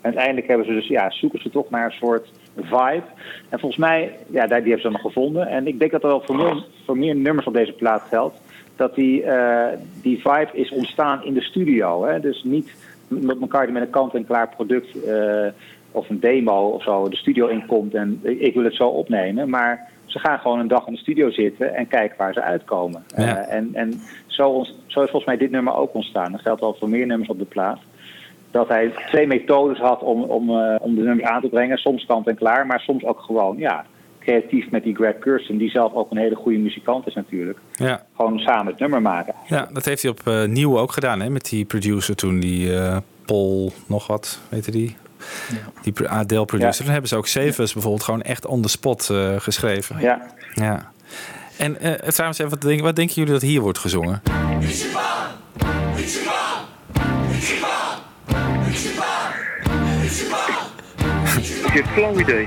[0.00, 2.28] En uiteindelijk hebben ze dus, ja, zoeken ze toch naar een soort
[2.64, 3.02] vibe.
[3.48, 5.46] En volgens mij, ja, die hebben ze nog gevonden.
[5.46, 8.40] En ik denk dat dat wel voor meer, voor meer nummers op deze plaat geldt.
[8.76, 12.04] Dat die, eh, die vibe is ontstaan in de studio.
[12.04, 12.20] Hè?
[12.20, 12.70] Dus niet
[13.08, 15.46] met elkaar met een kant-en-klaar product eh,
[15.92, 19.48] of een demo of zo de studio inkomt en ik wil het zo opnemen.
[19.50, 23.04] Maar ze gaan gewoon een dag in de studio zitten en kijken waar ze uitkomen.
[23.16, 23.36] Ja.
[23.36, 26.32] Eh, en en zo, zo is volgens mij dit nummer ook ontstaan.
[26.32, 27.78] Dat geldt wel voor meer nummers op de plaat.
[28.50, 31.78] Dat hij twee methodes had om, om, eh, om de nummers aan te brengen.
[31.78, 33.84] Soms kant-en-klaar, maar soms ook gewoon ja,
[34.20, 37.58] creatief met die Greg Kirsten, die zelf ook een hele goede muzikant is natuurlijk.
[37.72, 38.02] Ja.
[38.16, 39.34] Gewoon samen het nummer maken.
[39.46, 41.30] Ja, dat heeft hij op eh Nieuw ook gedaan, hè?
[41.30, 42.96] Met die producer toen, die eh,
[43.26, 44.96] Paul nog wat, weet je die?
[45.82, 46.72] Die pro- Adele producer.
[46.72, 46.82] Ja.
[46.82, 50.00] Toen hebben ze ook Savers bijvoorbeeld gewoon echt on the spot eh, geschreven.
[50.00, 50.26] Ja.
[50.54, 50.90] ja.
[51.58, 54.22] En eh, trouwens, even, wat, denk, wat denken jullie dat hier wordt gezongen?
[61.66, 62.46] Ik heb flauw idee.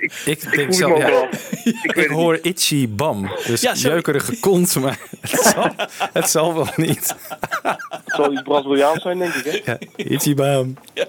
[0.00, 1.28] Ik, Ik denk ja.
[2.02, 3.30] Ik, hoor itchy bam.
[3.46, 5.70] Dus Ja, jeukerige kont, maar het zal,
[6.12, 7.14] het zal wel niet.
[7.62, 9.62] Het zal iets Braziliaans zijn, denk ik.
[9.64, 9.72] Hè?
[9.72, 10.76] Ja, itchy bam.
[10.94, 11.06] Ja.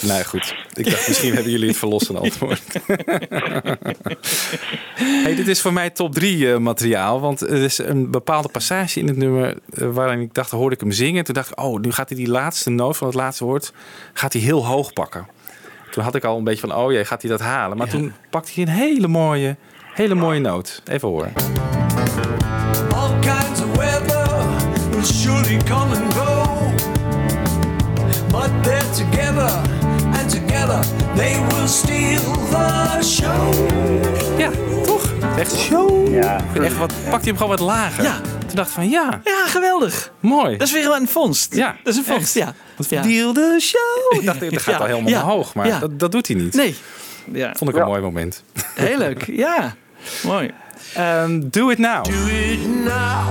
[0.00, 2.62] Nou goed, ik dacht misschien hebben jullie het verlossende antwoord.
[5.24, 7.20] hey, dit is voor mij top 3 materiaal.
[7.20, 10.80] Want er is een bepaalde passage in het nummer eh, waarin ik dacht, hoorde ik
[10.80, 11.24] hem zingen.
[11.24, 13.72] Toen dacht ik, oh, nu gaat hij die laatste noot van het laatste woord
[14.12, 15.26] gaat hij heel hoog pakken.
[15.96, 17.76] Toen had ik al een beetje van, oh jee, gaat hij dat halen?
[17.76, 19.56] Maar toen pakte hij een hele mooie,
[19.94, 20.82] hele mooie noot.
[20.90, 21.32] Even horen.
[22.94, 24.28] All kinds of weather
[24.90, 26.54] will surely come and go.
[28.30, 29.50] But they're together,
[30.12, 30.84] and together
[31.14, 33.54] they will steal the show.
[34.38, 34.50] Ja,
[34.84, 35.12] toch?
[35.38, 36.14] Echt show.
[36.14, 36.40] Ja.
[36.62, 38.04] Echt wat, pakt hij hem gewoon wat lager.
[38.04, 38.20] Ja.
[38.56, 40.12] Dacht van, ja, Ja, geweldig.
[40.20, 40.56] mooi.
[40.56, 41.54] Dat is weer een vondst.
[41.54, 42.54] Ja, dat is een vondst, ja.
[42.88, 43.02] ja.
[43.02, 44.20] Deal the show.
[44.20, 45.54] Ik dacht, dat gaat Ja, al helemaal ja, omhoog.
[45.54, 45.78] Maar ja.
[45.78, 46.54] dat, dat doet hij niet.
[46.54, 46.76] Nee.
[47.32, 48.42] Ja, Vond ik een mooi moment.
[48.74, 49.26] heel leuk.
[49.44, 49.74] Ja,
[50.22, 50.50] mooi.
[50.94, 52.04] Ehm, do it now.
[52.04, 53.26] Do it now,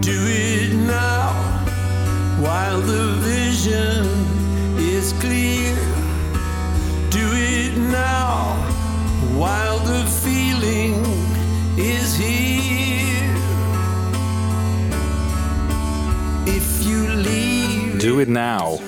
[0.00, 1.30] do it now,
[2.40, 4.06] while the vision
[4.76, 5.74] is clear.
[7.08, 8.56] Do it now,
[9.36, 11.04] while the feeling
[11.76, 12.43] is here.
[18.04, 18.78] Do it now.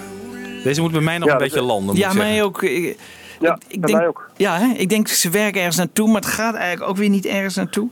[0.65, 1.87] Deze moet bij mij nog Ja, een beetje is- landen.
[1.87, 2.31] moet Ja, ik zeggen.
[2.33, 2.63] mij ook.
[2.63, 2.97] Ik,
[3.41, 4.31] Ja, ik bij denk, mij ook.
[4.37, 4.67] Ja, hè?
[4.77, 7.89] ik denk ze werken ergens naartoe, maar het gaat eigenlijk ook weer niet ergens naartoe.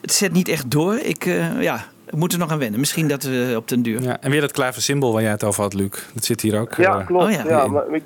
[0.00, 0.94] Het zet niet echt door.
[0.98, 2.80] Ik, eh, ja, we moeten er nog aan wennen.
[2.80, 4.02] Misschien dat we op den duur.
[4.02, 5.90] Ja, en weer dat klaversymbol waar jij het over had, Luc.
[6.14, 6.74] Dat zit hier ook.
[6.74, 7.24] Ja, eh, klopt.
[7.24, 7.44] oh ja.
[7.48, 7.66] ja.
[7.66, 8.02] maar ik,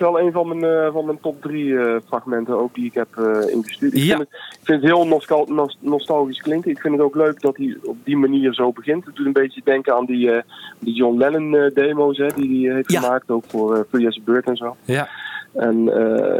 [0.00, 3.08] wel een van mijn, eh, van mijn top drie eh, fragmenten ook die ik heb
[3.16, 3.92] eh, ingestuurd.
[3.94, 4.16] Ik, Ja.
[4.16, 6.70] vind het, ik vind het heel nostal- nos- nostalgisch klinken.
[6.70, 9.04] Ik vind het ook leuk dat hij op die manier zo begint.
[9.04, 10.30] Het doet een beetje denken aan die,
[10.78, 13.00] die John Lennon demo's hè, die hij heeft Ja.
[13.00, 13.30] gemaakt.
[13.30, 14.76] Ook voor uh, a Bird en zo.
[14.84, 15.08] ja.
[15.54, 15.84] En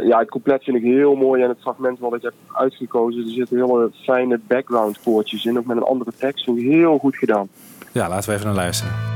[0.03, 1.41] ja, het couplet vind ik heel mooi.
[1.43, 5.57] En het fragment wat ik heb uitgekozen, er zitten hele fijne background koortjes in.
[5.57, 6.43] Ook met een andere tekst.
[6.45, 7.47] Vind ik heel goed gedaan.
[7.91, 9.10] ja, laten we even naar luisteren.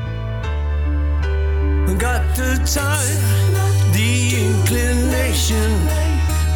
[1.85, 3.21] Got the time,
[3.93, 5.71] the inclination.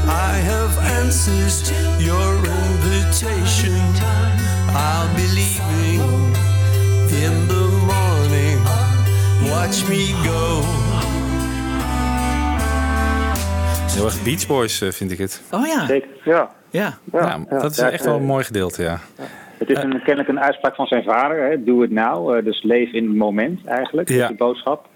[0.07, 3.77] I have answered your invitation.
[4.75, 6.01] I'll be leaving
[7.23, 8.59] in the morning.
[9.51, 10.61] Watch me go.
[13.93, 15.41] Heel erg Beach Boys eh, vind ik het.
[15.51, 16.09] Oh ja, Zeker.
[16.23, 16.97] Ja, ja.
[17.11, 17.59] Ja, ja.
[17.59, 18.99] dat is Ja, echt wel een eh, mooi gedeelte, ja.
[19.57, 21.49] Het is een, kennelijk een uitspraak van zijn vader.
[21.49, 21.63] Hè?
[21.63, 22.35] Do it now.
[22.35, 24.09] Eh, dus leef in het moment eigenlijk.
[24.09, 24.27] Ja.
[24.27, 24.88] Die boodschap.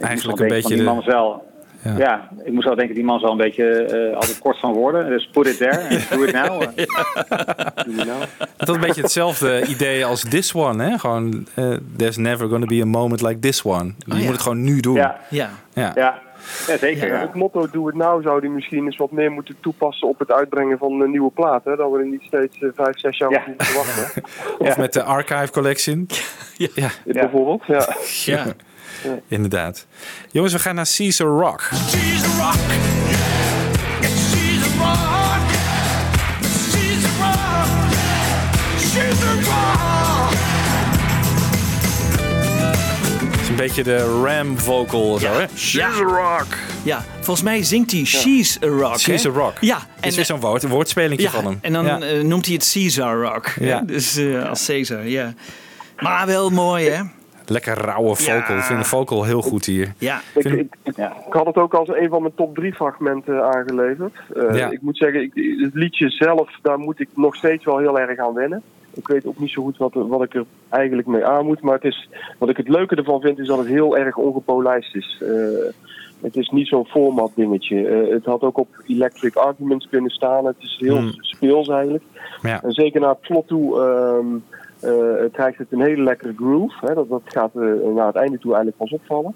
[0.00, 1.48] Ik Eigenlijk moest een wel denken beetje van Die man is wel,
[1.82, 1.98] Ja.
[1.98, 2.28] ja.
[2.44, 5.08] ik moest wel denken, die man is wel een beetje eh, altijd kort van woorden.
[5.08, 5.76] Dus put it there.
[5.78, 6.60] en Do it now.
[6.60, 8.20] doe je nou.
[8.38, 10.98] Het had een beetje hetzelfde idee als This One, hè?
[10.98, 13.84] Gewoon, eh, there's never gonna be a moment like this one.
[13.98, 14.24] Je Oh, ja.
[14.24, 14.94] moet het gewoon nu doen.
[14.94, 15.92] Ja, Ja, Ja.
[15.94, 16.18] ja.
[16.66, 17.20] ja zeker.
[17.20, 20.32] Het motto Doe het nou zou die misschien eens wat meer moeten toepassen op het
[20.32, 21.64] uitbrengen van een nieuwe plaat.
[21.64, 21.76] Hè?
[21.76, 23.38] Dat we er niet steeds eh, vijf, zes jaar Ja.
[23.38, 24.22] op moeten wachten.
[24.68, 26.06] Of met de Archive Collection.
[26.56, 26.68] Ja.
[26.74, 26.88] Ja.
[27.04, 27.62] Bijvoorbeeld.
[27.66, 28.46] Ja.
[29.04, 29.18] Ja.
[29.28, 29.86] Inderdaad.
[30.30, 31.70] Jongens, we gaan naar Caesar Rock.
[31.90, 32.54] She's a rock.
[34.02, 35.40] She's a rock.
[38.78, 40.32] She's a rock.
[43.30, 45.46] Het is een beetje de Ram vocal zo, hè?
[45.54, 45.90] Ja.
[45.90, 46.46] rock.
[46.82, 48.98] Ja, volgens mij zingt hij She's a Rock.
[48.98, 49.28] She's hè?
[49.30, 49.52] a Rock.
[49.60, 49.76] Ja.
[50.00, 51.58] En, is weer zo'n woord, een woordspelingje ja, van hem.
[51.60, 52.00] En dan Ja.
[52.00, 53.54] eh, noemt hij het Caesar Rock.
[53.60, 53.80] Ja.
[53.80, 55.34] Dus eh, als Caesar, ja.
[55.98, 57.02] Maar wel mooi, hè?
[57.50, 58.56] Lekker rauwe vocal.
[58.56, 59.92] Ik vind de vocal heel goed hier.
[59.98, 60.20] Ja.
[60.34, 64.12] Ik, ik, ik had het ook als een van mijn top drie fragmenten aangeleverd.
[64.36, 64.70] Eh, Ja.
[64.70, 68.18] Ik moet zeggen, ik, het liedje zelf, daar moet ik nog steeds wel heel erg
[68.18, 68.62] aan wennen.
[68.94, 71.60] Ik weet ook niet zo goed wat, wat ik er eigenlijk mee aan moet.
[71.60, 74.94] Maar het is, wat ik het leuke ervan vind, is dat het heel erg ongepolijst
[74.96, 75.22] is.
[75.22, 75.30] Eh,
[76.22, 77.88] het is niet zo'n format dingetje.
[77.88, 80.46] Eh, het had ook op Electric Arguments kunnen staan.
[80.46, 81.12] Het is heel Hmm.
[81.20, 82.04] speels eigenlijk.
[82.42, 82.62] Ja.
[82.62, 84.60] En zeker naar het slot toe ehm, eh,
[85.32, 86.86] krijgt het een hele lekkere groove.
[86.86, 86.94] Hè.
[86.94, 87.62] Dat, dat gaat eh,
[87.94, 89.34] naar het einde toe eigenlijk pas opvallen.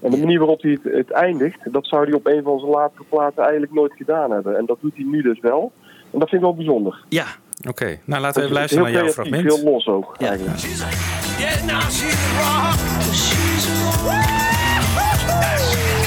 [0.00, 2.70] En de manier waarop hij het, het eindigt, dat zou hij op een van zijn
[2.70, 4.56] latere platen eigenlijk nooit gedaan hebben.
[4.56, 5.72] En dat doet hij nu dus wel.
[6.12, 7.04] En dat vind ik wel bijzonder.
[7.08, 7.26] Ja.
[7.68, 9.62] Oké, nou laten we even luisteren naar jouw creatief, fragment.
[9.62, 10.58] Heel los ook, eigenlijk.
[15.78, 16.05] Yeah,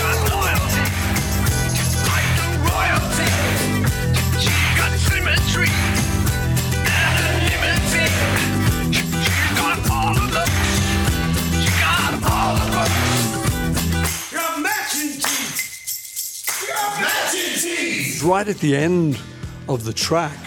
[18.24, 19.20] Right at the end
[19.68, 20.38] of the track,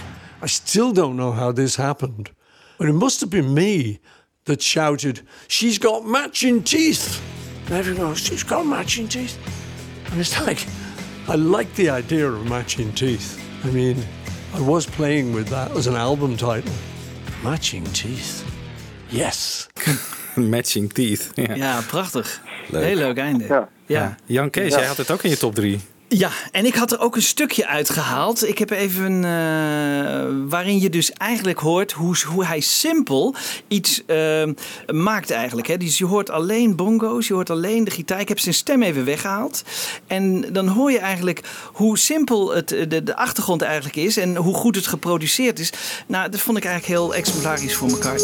[0.41, 2.31] I still don't know how this happened,
[2.79, 4.01] but it must have been me
[4.45, 7.23] that shouted, She's got matching teeth.
[7.67, 9.39] And everyone goes, She's got matching teeth.
[10.11, 10.67] And it's like,
[11.29, 13.43] I like the idea of matching teeth.
[13.65, 14.03] I mean,
[14.55, 16.73] I was playing with that as an album title.
[17.43, 18.45] Matching teeth.
[19.11, 19.69] Yes.
[20.51, 21.31] Matching Teeth.
[21.35, 22.41] Ja, Ja, prachtig.
[22.71, 22.85] Leuk.
[22.85, 23.45] Heel leuk einde.
[23.45, 23.69] Ja.
[23.87, 24.17] Ja.
[24.27, 24.79] Jan Kees, Ja.
[24.79, 25.81] jij had het ook in je top 3.
[26.53, 28.49] en ik had er ook een stukje uitgehaald.
[28.49, 29.31] Ik heb even eh,
[30.49, 33.35] waarin je dus eigenlijk hoort hoe, hoe hij simpel
[33.69, 34.43] iets eh,
[34.87, 35.69] maakt eigenlijk.
[35.69, 35.77] Hè.
[35.77, 38.21] Dus je hoort alleen bongo's, je hoort alleen de gitaar.
[38.21, 39.63] Ik heb zijn stem even weggehaald.
[40.07, 41.41] En dan hoor je eigenlijk
[41.73, 45.73] hoe simpel het, de, de achtergrond eigenlijk is en hoe goed het geproduceerd is.
[46.07, 48.19] Nou, dat vond ik eigenlijk heel exemplarisch voor elkaar.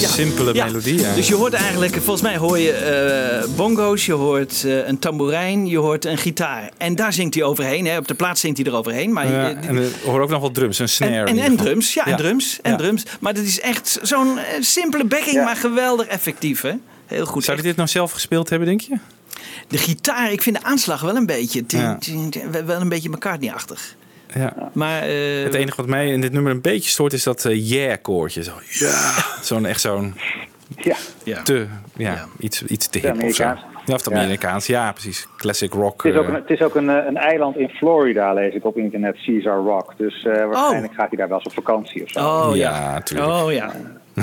[0.00, 0.08] Ja.
[0.08, 0.64] simpele Ja.
[0.64, 0.98] melodie.
[1.00, 1.14] Ja.
[1.14, 5.66] Dus je hoort eigenlijk, volgens mij hoor je eh, bongo's, je hoort eh, een tamboerijn,
[5.66, 6.70] je hoort een gitaar.
[6.76, 7.86] En daar zingt hij overheen.
[7.86, 7.96] Hè.
[7.98, 9.12] Op de plaats zingt hij eroverheen.
[9.12, 11.24] Maar Ja, je- en we horen ook nog wel drums, een snare.
[11.24, 12.16] en, en, drums, ja, en Ja.
[12.16, 12.76] drums, en Ja.
[12.76, 13.02] drums.
[13.20, 16.72] Maar dat is echt zo'n eh, simpele backing, maar geweldig effectief, hè?
[17.06, 17.44] Heel goed.
[17.44, 18.96] Zou hij dit nou zelf gespeeld hebben, denk je?
[19.68, 21.98] De gitaar, ik vind de aanslag wel een beetje, Ja.
[22.66, 23.94] wel een beetje McCartney-achtig.
[24.34, 24.70] Ja.
[24.72, 27.70] Maar, eh, Het enige wat mij in dit nummer een beetje stoort is dat eh,
[27.70, 28.42] yeah-koortje.
[28.42, 29.12] Zo, ja.
[29.42, 30.14] Zo'n echt zo'n...
[31.24, 31.42] Ja.
[31.42, 31.66] Te,
[31.96, 33.42] ja, Iets, iets te hip of zo.
[33.42, 34.16] Ja, of Ja.
[34.16, 34.66] Amerikaans.
[34.66, 35.28] Ja, precies.
[35.36, 36.02] Classic rock.
[36.02, 38.64] Het is ook, eh, een, het is ook een, een eiland in Florida, lees ik
[38.64, 39.94] op internet, Caesar Rock.
[39.96, 42.20] Dus eh, waarschijnlijk gaat hij daar wel eens op vakantie of zo.
[42.20, 43.30] Oh ja, tuurlijk.
[43.30, 43.72] Oh ja.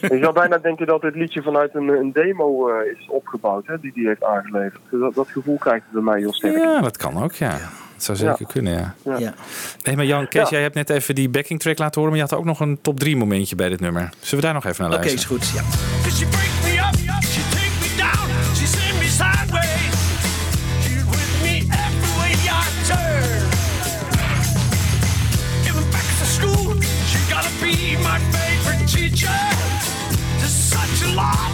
[0.00, 3.80] Je zou bijna denken dat dit liedje vanuit een, een demo eh, is opgebouwd, hè,
[3.80, 4.80] die hij heeft aangeleverd.
[4.90, 6.56] Dat, dat gevoel krijgt het bij mij heel sterk.
[6.56, 7.58] Ja, dat kan ook, ja.
[8.06, 8.52] Dat zou zeker Ja.
[8.52, 9.18] kunnen, ja.
[9.18, 9.34] Ja.
[9.82, 10.48] Hey, maar Jan, Kees, Ja.
[10.50, 12.78] jij hebt net even die backing track laten horen, maar je had ook nog een
[12.82, 14.10] top 3 momentje bij dit nummer.
[14.20, 15.38] Zullen we daar nog even naar Oké, is luisteren?
[15.40, 15.48] goed.
[15.54, 15.62] Ja.
[16.02, 19.94] Cause she break me up, she take me down, she send me sideways.
[20.84, 23.40] She's with me every way I turn.
[25.68, 26.74] Even back to school,
[27.10, 27.74] she gotta be
[28.08, 29.40] my favorite teacher.
[30.38, 31.51] There's such a lot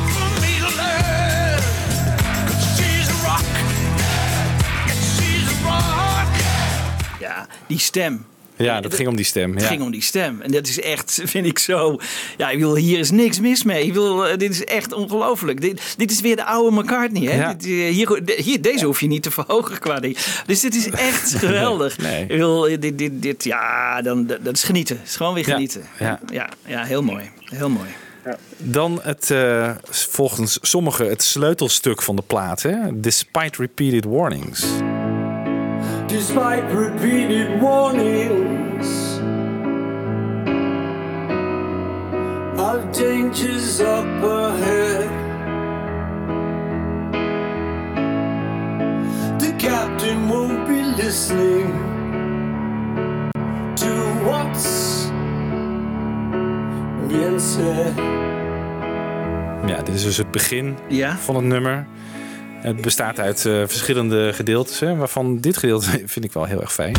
[7.69, 8.25] die stem.
[8.57, 9.53] Ja, dat ging om die stem.
[9.53, 9.69] Het Ja.
[9.69, 10.41] ging om die stem.
[10.41, 11.99] En dat is echt, vind ik zo.
[12.37, 13.85] Ja, ik wil, hier is niks mis mee.
[13.85, 15.61] Ik wil, eh, dit is echt ongelooflijk.
[15.61, 17.23] Dit, dit is weer de oude McCartney.
[17.23, 17.37] Hè?
[17.37, 17.55] Ja.
[17.55, 20.17] Dit, eh, hier, hier, deze hoef je niet te verhogen qua ding.
[20.47, 21.99] Dus dit is echt geweldig.
[21.99, 22.23] Nee.
[22.23, 24.97] Ik wil, dit, dit, dit, ja, dan, dat is genieten.
[24.99, 25.83] Het is gewoon weer Ja, genieten.
[25.99, 26.21] ja.
[26.33, 27.31] ja, ja, heel mooi.
[27.45, 27.89] Heel mooi.
[28.57, 32.63] Dan het, eh, volgens sommigen het sleutelstuk van de plaat.
[32.63, 33.01] Hè?
[33.01, 34.65] Despite repeated warnings
[36.09, 39.19] despite repeated warnings
[42.59, 45.11] of dangers up ahead.
[49.39, 51.73] The captain won't be listening
[53.77, 53.91] to
[54.25, 55.11] what's
[57.09, 57.95] being said.
[59.67, 61.17] Ja, dit is dus het begin ja?
[61.17, 61.87] van het nummer.
[62.61, 66.73] Het bestaat uit eh, verschillende gedeeltes, hè, waarvan dit gedeelte vind ik wel heel erg
[66.73, 66.97] fijn.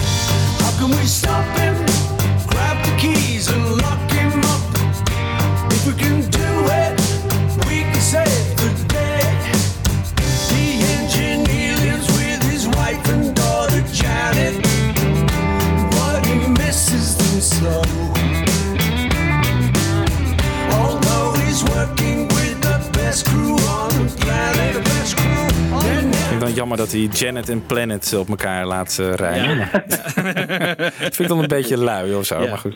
[26.50, 29.58] Dan jammer dat hij Janet en Planet op elkaar laat eh, rijmen.
[29.58, 29.72] maar-
[30.78, 32.50] dat vind ik dan een beetje lui of zo, Ja.
[32.50, 32.76] maar goed.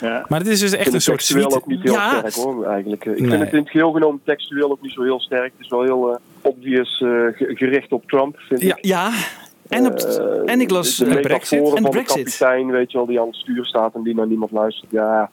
[0.00, 0.24] Ja.
[0.28, 1.58] Maar dit is dus Ik echt een het soort textueel suite.
[1.58, 2.18] ook niet heel Ja.
[2.18, 3.04] sterk hoor, eigenlijk.
[3.04, 3.28] Ik Nee.
[3.30, 5.52] vind het in het geheel genomen textueel ook niet zo heel sterk.
[5.56, 8.84] Het is wel heel eh, obvious eh, ge- gericht op Trump, vind Ja, ik.
[8.84, 9.10] ja.
[9.68, 9.98] En, op,
[10.46, 12.16] en ik las de eh, metaforen en van Brexit.
[12.16, 14.90] de kapitein, weet je wel, die aan het stuur staat en die naar niemand luistert.
[14.90, 15.30] Ja.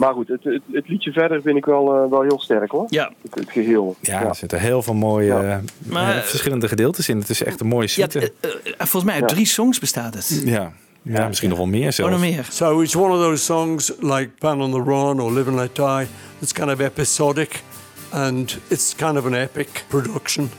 [0.00, 2.86] Maar goed, het, het, het liedje verder vind ik wel, eh, wel heel sterk hoor.
[2.88, 3.12] Ja.
[3.22, 3.96] Het, het geheel.
[4.00, 7.18] Ja, er zitten heel veel mooie eh, Maar- eh, verschillende gedeeltes in.
[7.18, 8.32] Het is echt een mooie suite.
[8.78, 10.42] volgens mij uit drie songs bestaat het.
[10.44, 10.72] Ja,
[11.02, 12.12] ja, misschien nog wel meer Oh, zelfs.
[12.12, 12.46] nog meer.
[12.50, 15.74] So it's one of those songs like Band on the Run or Live and Let
[15.76, 16.06] Die
[16.38, 17.62] that's kind of episodic
[18.10, 20.50] and it's kind of an epic production.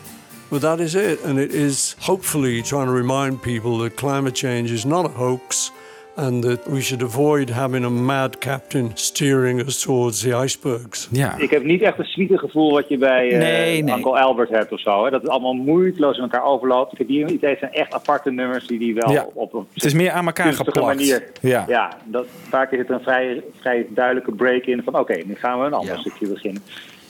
[0.49, 1.23] But that is it.
[1.23, 5.71] And it is hopefully trying to remind people that climate change is not a hoax
[6.15, 11.07] and that we should avoid having a mad captain steering us towards the icebergs.
[11.11, 11.37] Ja.
[11.37, 13.95] Ik heb niet echt een suite gevoel wat je bij eh, Nee, nee.
[13.95, 15.03] Uncle Albert hebt of zo.
[15.03, 15.09] Hè?
[15.11, 16.91] Dat het allemaal moeiteloos in elkaar overloopt.
[16.91, 19.25] Ik heb hier idee zijn echt aparte nummers die die wel Ja.
[19.33, 20.87] op een Het is meer aan elkaar geplakt.
[20.97, 21.23] manier.
[21.41, 21.65] Ja.
[21.67, 25.59] ja dat, vaak is het een vrij, vrij duidelijke break in van oké, nu gaan
[25.59, 26.61] we een ander stukje beginnen.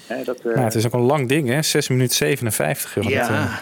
[0.08, 1.62] Hè, dat, eh, Ja, het is ook een lang ding, hè?
[1.62, 2.93] 6 minuten 57.
[2.95, 3.04] joh.
[3.04, 3.60] Dat, Ja.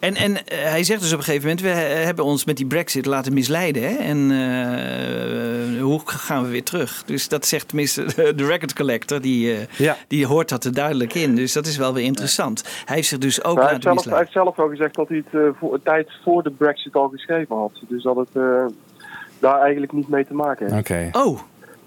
[0.00, 2.66] En, en eh, hij zegt dus op een gegeven moment, we hebben ons met die
[2.66, 3.82] brexit laten misleiden.
[3.82, 3.96] Hè?
[3.96, 7.02] En eh, hoe gaan we weer terug?
[7.06, 8.04] Dus dat zegt tenminste
[8.36, 11.34] de record collector, die, eh, die hoort dat er duidelijk in.
[11.34, 12.64] Dus dat is wel weer interessant.
[12.84, 14.24] Hij heeft zich dus ook hij, laten zelf, hij misleiden.
[14.24, 17.56] heeft zelf wel gezegd dat hij het voor, een tijd voor de Brexit al geschreven
[17.56, 17.72] had.
[17.88, 18.66] Dus dat het eh,
[19.38, 20.78] daar eigenlijk niet mee te maken heeft.
[20.78, 21.08] Oké.
[21.12, 21.40] Oh.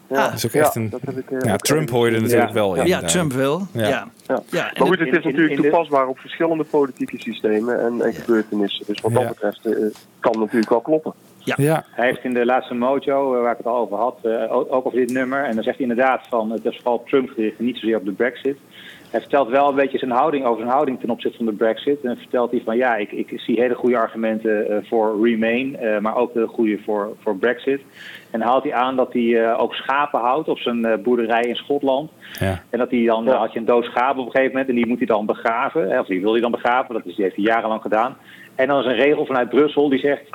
[0.09, 2.23] Ja, Dat is ook echt ja, een- dat heb ik, eh, ja, Trump hoorde gezien.
[2.23, 3.67] natuurlijk wel in, Ja, eh, Trump wel.
[3.73, 3.87] ja.
[3.87, 4.07] Ja.
[4.27, 4.41] Ja.
[4.49, 8.85] Ja, en maar goed, het- is natuurlijk toepasbaar op verschillende politieke systemen en, en gebeurtenissen.
[8.87, 9.71] Dus wat dat betreft eh,
[10.19, 11.13] kan het natuurlijk wel kloppen.
[11.57, 11.83] Ja.
[11.91, 15.11] Hij heeft in de laatste mojo, waar ik het al over had, ook over dit
[15.11, 15.43] nummer.
[15.43, 18.05] En dan zegt hij inderdaad van het is vooral Trump gericht en niet zozeer op
[18.05, 18.57] de Brexit.
[19.11, 22.01] Hij vertelt wel een beetje zijn houding over zijn houding ten opzichte van de Brexit.
[22.01, 25.77] En dan vertelt hij van ja, ik, ik zie hele goede argumenten eh, voor Remain,
[25.77, 27.81] eh, maar ook de goede voor, voor Brexit.
[28.31, 31.55] En haalt hij aan dat hij eh, ook schapen houdt op zijn eh, boerderij in
[31.55, 32.11] Schotland.
[32.39, 32.63] Ja.
[32.69, 34.75] En dat hij dan, dan had je een dood schaap op een gegeven moment en
[34.75, 35.89] die moet hij dan begraven.
[35.89, 38.17] Hè, Of die wil hij dan begraven, dat is, die heeft hij jarenlang gedaan.
[38.55, 40.29] En dan is een regel vanuit Brussel die zegt,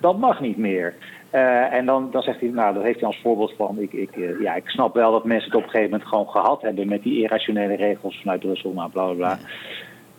[0.00, 0.94] dat mag niet meer.
[1.30, 4.10] Eh, en dan, dan zegt hij, nou, dat heeft hij als voorbeeld van, ik, ik,
[4.16, 6.88] eh, ja, ik snap wel dat mensen het op een gegeven moment gewoon gehad hebben
[6.88, 9.38] met die irrationele regels vanuit Brussel, nou, bla bla bla.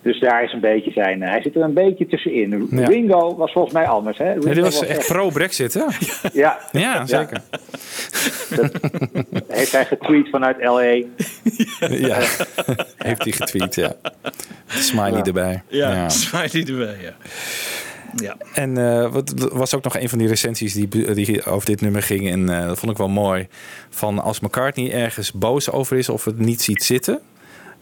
[0.01, 2.67] Dus daar is een beetje zijn, eh, hij zit er een beetje tussenin.
[2.71, 2.87] Ja.
[2.87, 4.25] Ringo was volgens mij anders, hè?
[4.25, 5.83] Ja, Ringo die was echt pro-Brexit, hè?
[6.33, 7.41] Ja, Ja, zeker.
[9.47, 10.81] heeft hij getweet vanuit LA.
[10.81, 12.17] Ja,
[12.97, 13.93] heeft hij getweet, ja.
[14.67, 15.63] Smiley erbij.
[15.67, 17.13] Ja, smiley erbij, ja.
[18.15, 18.37] Ja.
[18.53, 21.81] En eh, wat er was ook nog een van die recensies die, die over dit
[21.81, 22.29] nummer ging.
[22.29, 23.47] En eh, dat vond ik wel mooi.
[23.89, 27.19] Van als McCartney ergens boos over is of het niet ziet zitten.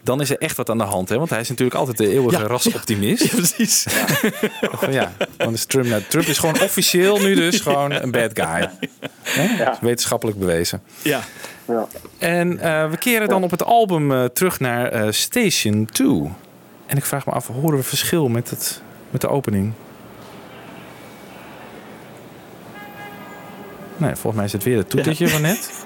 [0.03, 1.09] Dan is er echt wat aan de hand.
[1.09, 1.17] Hè?
[1.17, 3.23] Want hij is natuurlijk altijd de eeuwige Ja, rasoptimist.
[3.31, 3.85] Ja, precies.
[4.89, 8.69] Ja, dan is Trump, nou, Trump is gewoon officieel nu dus gewoon een bad guy.
[9.81, 10.81] Wetenschappelijk bewezen.
[11.01, 11.21] Ja.
[11.69, 11.87] Ja.
[12.17, 16.31] En eh, we keren dan op het album eh, terug naar eh, Station 2.
[16.85, 19.73] En ik vraag me af, horen we verschil met, het, met de opening?
[23.99, 25.85] Nee, volgens mij is het weer het toetertje van net.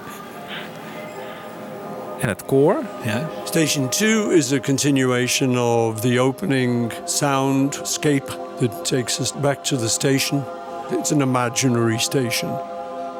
[2.20, 2.76] En het koor.
[3.04, 3.28] Ja.
[3.44, 9.88] Station 2 is a continuation of the opening soundscape that takes us back to the
[9.88, 10.44] station.
[10.98, 12.50] It's an imaginary station.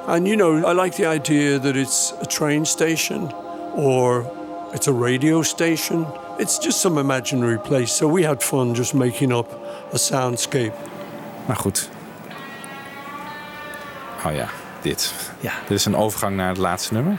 [0.07, 3.33] And you know, I like the idea that it's a train station
[3.75, 4.25] or
[4.73, 6.07] it's a radio station.
[6.39, 7.93] It's just some imaginary place.
[7.93, 9.47] So we had fun just making up
[9.93, 10.73] a soundscape.
[11.47, 11.89] Maar goed.
[14.27, 14.49] Oh ja,
[14.85, 15.13] dit.
[15.41, 15.53] Ja.
[15.69, 17.19] Dit is een overgang naar het laatste nummer.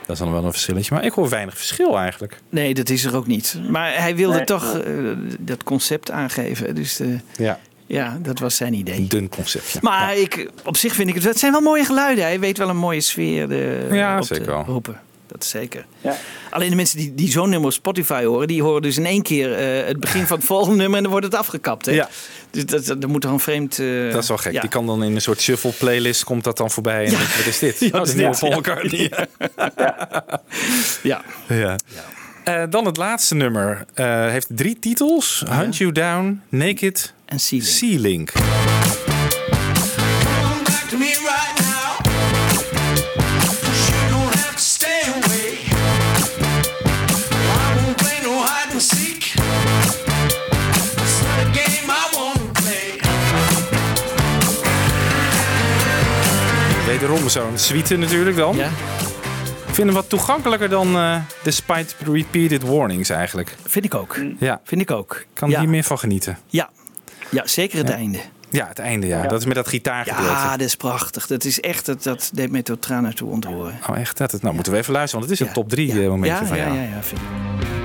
[0.00, 0.94] Dat is dan wel een verschilletje.
[0.94, 2.40] Maar ik hoor weinig verschil eigenlijk.
[2.48, 3.58] Nee, dat is er ook niet.
[3.68, 4.44] Maar hij wilde Nee.
[4.44, 4.94] toch eh,
[5.38, 6.74] dat concept aangeven.
[6.74, 7.58] Dus eh, Ja.
[7.86, 8.96] ja, dat was zijn idee.
[8.96, 9.78] Een dun conceptje.
[9.82, 11.24] Maar ik, op zich vind ik het...
[11.24, 12.24] Het zijn wel mooie geluiden.
[12.24, 14.64] Hij weet wel een mooie sfeer de, Ja, op zeker te wel.
[14.64, 15.00] roepen.
[15.40, 15.86] Dat zeker.
[16.00, 16.16] Ja.
[16.50, 19.22] Alleen de mensen die, die zo'n nummer op Spotify horen, die horen dus in één
[19.22, 21.86] keer eh, het begin van het volgende nummer en dan wordt het afgekapt.
[21.86, 21.92] Hè?
[21.92, 22.08] Ja.
[22.50, 23.78] Dus dat, dat, dat moet toch een vreemd.
[23.78, 24.52] eh, Dat is wel gek.
[24.52, 24.60] ja.
[24.60, 27.04] Die kan dan in een soort shuffle playlist komt dat dan voorbij.
[27.04, 27.18] En Ja.
[27.18, 27.78] denk je, wat is dit?
[27.80, 28.58] Ja, oh, dat is nieuwe ja, Paul ja.
[28.58, 29.10] McCartney.
[31.02, 31.22] Ja.
[31.48, 31.76] Ja.
[32.44, 33.84] Eh, dan het laatste nummer.
[33.94, 35.42] Eh, heeft drie titels.
[35.50, 37.70] Hunt You Down, Naked en Sea Link.
[37.70, 38.32] Sea Link.
[57.04, 58.56] Wederom zo'n suite natuurlijk dan.
[58.56, 58.66] Ja.
[59.66, 63.54] Ik vind hem wat toegankelijker dan eh Despite Repeated Warnings eigenlijk.
[63.64, 64.18] Vind ik ook.
[64.38, 65.24] Ja, Vind ik ook.
[65.32, 65.60] kan ja.
[65.60, 66.38] hier meer van genieten.
[66.46, 66.70] Ja.
[67.30, 68.18] ja, zeker het einde.
[68.50, 69.26] Ja, het einde ja.
[69.26, 70.30] Dat is met dat gitaargedeelte.
[70.30, 71.26] Ja, dat is prachtig.
[71.26, 73.78] Dat is echt, dat, dat deed mij tot tranen toe ontroeren.
[73.90, 74.18] Oh echt?
[74.18, 75.60] Dat, nou moeten we even luisteren, want het is een Ja.
[75.60, 76.08] top 3 Ja.
[76.08, 76.76] momentje ja, van ja, jou.
[76.76, 77.83] ja, ja, vind ik.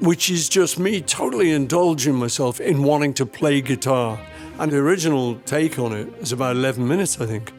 [0.00, 4.20] Which is just me totally indulging myself in wanting to play guitar.
[4.58, 7.52] And the original take on it is about 11 minutes, I think.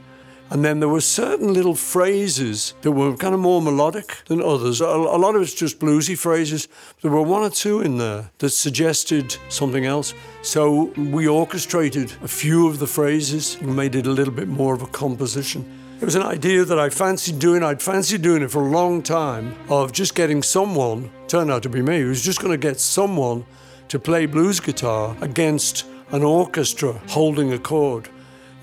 [0.49, 4.79] And then there were certain little phrases that were kind of more melodic than others.
[4.79, 6.69] A lot of it's just bluesy phrases.
[7.01, 10.13] There were one or two in there that suggested something else.
[10.43, 14.73] So we orchestrated a few of the phrases and made it a little bit more
[14.73, 15.65] of a composition.
[15.99, 17.63] It was an idea that I fancied doing.
[17.63, 21.69] I'd fancied doing it for a long time of just getting someone, turned out to
[21.69, 23.45] be me, who was just going to get someone
[23.87, 28.09] to play blues guitar against an orchestra holding a chord.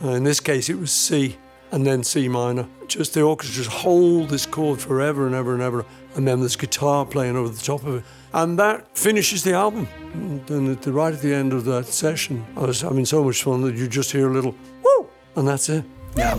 [0.00, 1.36] Uh, in this case, it was C
[1.72, 2.68] and then C minor.
[2.86, 6.54] Just the orchestra just hold this chord forever and ever and ever, and then there's
[6.54, 8.04] guitar playing over the top of it.
[8.32, 9.88] And that finishes the album.
[10.12, 13.42] And at the, right at the end of that session, I was having so much
[13.42, 14.54] fun that you just hear a little
[14.84, 15.84] woo, and that's it.
[16.16, 16.36] Ja,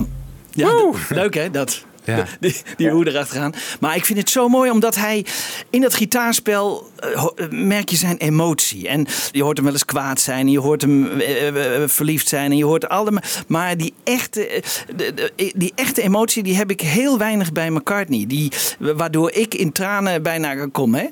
[0.55, 1.85] ja leuk hè, dat.
[2.15, 2.25] Ja.
[2.39, 3.53] Die, die hoe erachteraan.
[3.79, 5.25] Maar ik vind het zo mooi omdat hij
[5.69, 8.87] in dat gitaarspel eh, eh, merk je zijn emotie.
[8.87, 12.51] En je hoort hem wel eens kwaad zijn, en je hoort hem eh, verliefd zijn
[12.51, 13.21] en je hoort allemaal.
[13.47, 14.63] Maar die echte,
[14.95, 18.25] de- de- die echte emotie die heb ik heel weinig bij McCartney.
[18.27, 20.95] Die, waardoor ik in tranen bijna kom.
[20.95, 21.03] Hè.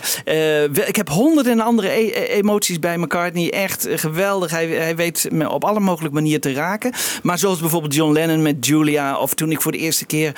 [0.85, 3.51] Ik heb honderden andere e- e- emoties bij McCartney.
[3.51, 4.51] Echt geweldig.
[4.51, 6.91] Hij, hij weet me op alle mogelijke manieren te raken.
[7.23, 9.17] Maar zoals bijvoorbeeld John Lennon met Julia.
[9.17, 10.33] Of toen ik voor de eerste keer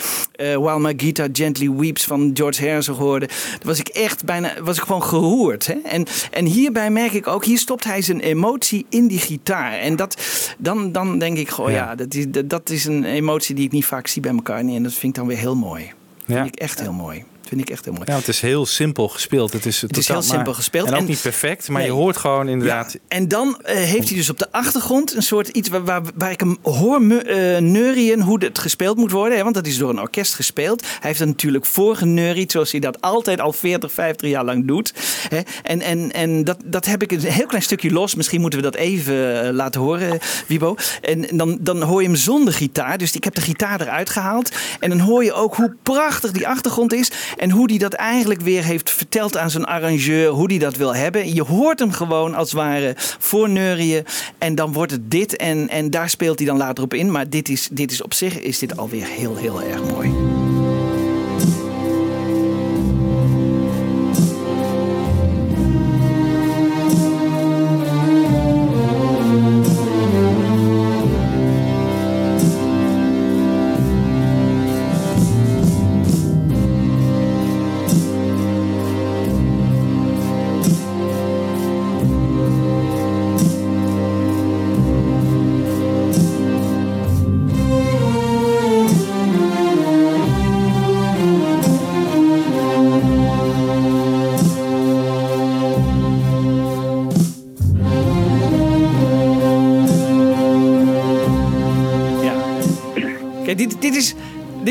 [0.54, 3.30] While My Guitar Gently Weeps van George Harrison hoorde.
[3.64, 5.68] Was ik echt bijna, was ik gewoon geroerd.
[5.68, 5.74] Hè?
[5.74, 9.74] En, en hierbij merk ik ook, hier stopt hij zijn emotie in die gitaar.
[9.74, 10.18] En dat,
[10.58, 11.96] dan, dan denk ik gewoon, ja, Ja.
[11.96, 14.76] dat, is, dat, dat is een emotie die ik niet vaak zie bij McCartney.
[14.76, 15.92] En dat vind ik dan weer heel mooi.
[16.26, 16.36] Ja.
[16.36, 17.24] Vind ik echt heel mooi.
[17.48, 18.06] Vind ik echt heel mooi.
[18.12, 19.54] Ja, het is heel simpel gespeeld.
[19.54, 20.88] Het is, Het is heel simpel gespeeld.
[20.88, 22.92] En ook En- niet perfect, maar je hoort gewoon inderdaad...
[22.94, 26.02] Ja, en dan eh, heeft hij dus op de achtergrond een soort iets waar, waar,
[26.16, 29.38] waar ik hem hoor me, eh, neurien hoe het gespeeld moet worden.
[29.38, 30.82] Hè, want dat is door een orkest gespeeld.
[30.82, 34.68] Hij heeft er natuurlijk voor geneuried, zoals hij dat altijd al 40, 50 jaar lang
[34.68, 34.94] doet.
[35.30, 35.40] Hè.
[35.64, 38.16] En, en, en dat, dat heb ik een heel klein stukje los.
[38.16, 40.76] Misschien moeten we dat even eh, laten horen, Wibo.
[41.02, 42.98] En dan, dan hoor je hem zonder gitaar.
[42.98, 44.52] Dus ik heb de gitaar eruit gehaald.
[44.80, 47.12] En dan hoor je ook hoe prachtig die achtergrond is.
[47.38, 50.30] En hoe hij dat eigenlijk weer heeft verteld aan zijn arrangeur.
[50.30, 51.34] Hoe hij dat wil hebben.
[51.34, 54.06] Je hoort hem gewoon als het ware voor neurien.
[54.38, 55.36] En dan wordt het dit.
[55.36, 57.12] En, en daar speelt hij dan later op in.
[57.12, 60.35] Maar dit is, dit is op zich is dit alweer heel, heel erg mooi.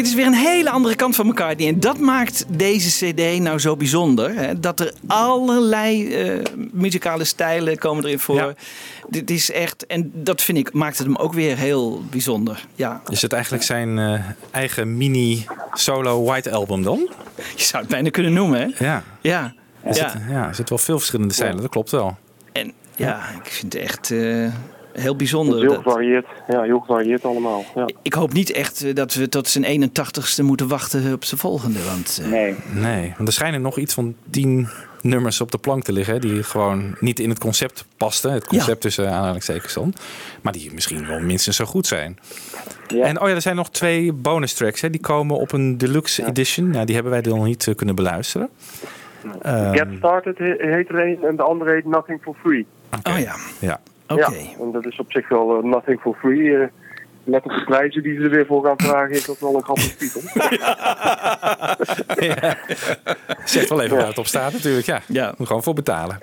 [0.03, 1.69] Is weer een hele andere kant van McCartney.
[1.69, 4.35] En dat maakt deze cd nou zo bijzonder.
[4.35, 4.61] Hè?
[4.61, 6.39] Dat er allerlei eh,
[6.73, 8.55] muzikale stijlen komen erin voor.
[9.09, 12.65] Dit is echt, en dat vind ik, maakt het hem ook weer heel bijzonder.
[12.75, 13.03] Ja.
[13.09, 17.11] Is het eigenlijk zijn eh, eigen mini-solo white album dan?
[17.57, 18.85] Je zou het bijna kunnen noemen, hè?
[18.85, 19.03] Ja.
[19.21, 19.55] Ja.
[19.83, 20.09] Er, Ja.
[20.11, 22.17] Zit, ja, er zitten wel veel verschillende stijlen, dat klopt wel.
[22.53, 24.47] En ja, ik vind het echt eh,
[24.95, 25.61] heel bijzonder.
[25.61, 26.27] heel gevarieerd.
[26.49, 27.65] Ja, heel gevarieerd allemaal.
[27.75, 27.89] Ja.
[28.03, 31.85] ik hoop niet echt eh, dat we tot zijn 81ste moeten wachten op zijn volgende.
[31.85, 32.55] Want, eh, Nee.
[32.73, 34.69] Nee, want er schijnen nog iets van tien
[35.01, 36.21] nummers op de plank te liggen...
[36.21, 38.33] die gewoon niet in het concept pasten.
[38.33, 39.95] Het concept tussen aanhalingstekens dan.
[40.43, 42.19] Maar die misschien wel minstens zo goed zijn.
[43.01, 44.81] En oh ja, er zijn nog twee bonus tracks.
[44.81, 46.71] Hè, die komen op een deluxe edition.
[46.71, 48.49] Nou, die hebben wij dan nog niet eh, kunnen beluisteren.
[49.43, 52.67] Ehm, Get Started he- heet er een en de andere heet Nothing for Free.
[53.03, 53.35] Oh ja.
[53.59, 53.81] Ja.
[54.09, 54.21] Oké.
[54.21, 56.57] Ja, en dat is op zich wel eh, Nothing for Free.
[56.57, 56.69] eh
[57.27, 59.63] let op de prijzen die ze er weer voor gaan vragen, is dat wel een
[59.63, 60.21] grappige titel.
[63.45, 64.87] Zegt wel even waar het op staat natuurlijk.
[64.87, 65.35] Ja, Ja.
[65.39, 66.19] Moet gewoon voor betalen.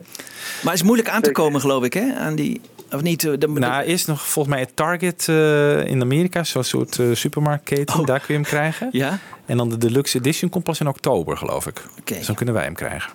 [0.64, 2.14] Maar het is moeilijk aan te komen, geloof ik, hè?
[2.14, 3.24] Aan die, of niet?
[3.24, 6.44] eh, dan- Nou, eerst nog volgens mij het Target eh, in Amerika.
[6.44, 8.06] Zo'n soort eh, supermarktketen.
[8.06, 8.88] Daar kun je hem krijgen.
[8.88, 8.94] Oh.
[8.94, 9.18] Ja?
[9.46, 11.84] En dan de deluxe edition komt pas in oktober, geloof ik.
[12.00, 12.14] Oké.
[12.16, 13.12] Dus dan kunnen wij hem krijgen.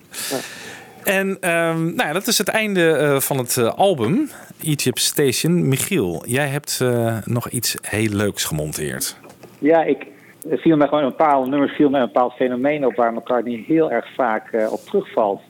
[1.03, 4.29] En ehm, nou ja, dat is het einde eh, van het eh, album,
[4.63, 5.67] Egypt Station.
[5.67, 9.17] Michiel, jij hebt eh, nog iets heel leuks gemonteerd.
[9.59, 10.07] Ja, ik
[10.49, 13.91] viel mij gewoon een bepaald nummers viel mij een bepaald fenomeen op waar McCartney heel
[13.91, 15.41] erg vaak eh, op terugvalt.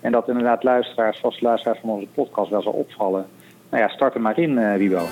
[0.00, 3.26] En dat inderdaad luisteraars, vaste luisteraars van onze podcast wel zal opvallen.
[3.70, 5.06] Nou ja, start er maar in, eh Wibo.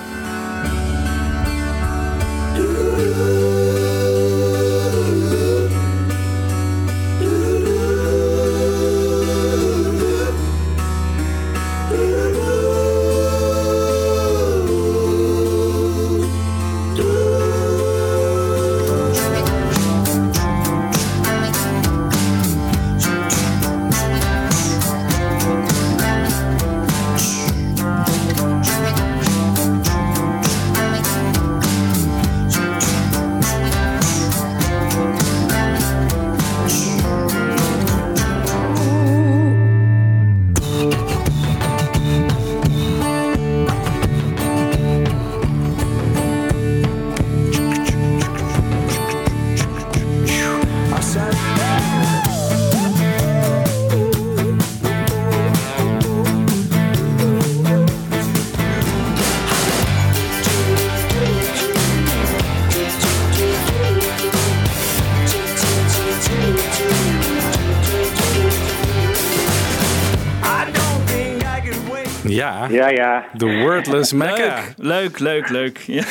[72.68, 73.24] Ja, Ja, ja.
[73.36, 74.54] The Wordless Mecca.
[74.76, 75.78] Leuk, leuk, leuk.
[75.78, 76.02] Ja.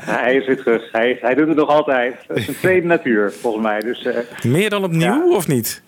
[0.00, 0.92] hij is weer terug.
[0.92, 2.14] Hij, hij doet het nog altijd.
[2.28, 3.80] Het is een tweede natuur, volgens mij.
[3.80, 5.82] Dus, eh, Meer dan opnieuw, of niet?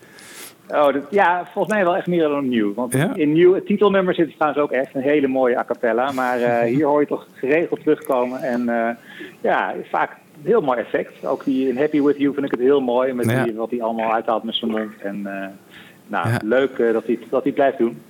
[0.69, 2.73] oh, dat- ja, volgens mij wel echt meer dan opnieuw.
[2.73, 3.11] Want Ja?
[3.15, 6.11] in nieuw, het titelnummer zit trouwens ook echt een hele mooie a cappella.
[6.11, 8.41] Maar eh, hier hoor je toch geregeld terugkomen.
[8.41, 8.89] En eh,
[9.41, 11.25] ja, vaak een heel mooi effect.
[11.25, 13.13] Ook die in Happy With You vind ik het heel mooi.
[13.13, 13.43] Met Ja.
[13.43, 14.91] die, wat hij allemaal uithaalt met zijn mond.
[15.01, 15.47] En eh,
[16.07, 16.39] nou, Ja.
[16.43, 18.01] leuk dat hij dat hij blijft doen.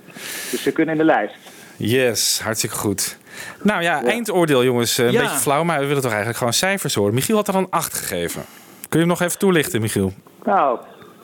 [0.50, 1.34] Dus ze kunnen in de lijst.
[1.82, 3.18] Yes, hartstikke goed.
[3.62, 4.98] Nou ja, eindoordeel jongens.
[4.98, 5.20] Een Ja.
[5.20, 7.14] beetje flauw, maar we willen toch eigenlijk gewoon cijfers horen.
[7.14, 8.42] Michiel had er een 8 gegeven.
[8.88, 10.12] Kun je hem nog even toelichten, Michiel?
[10.44, 10.78] Nou,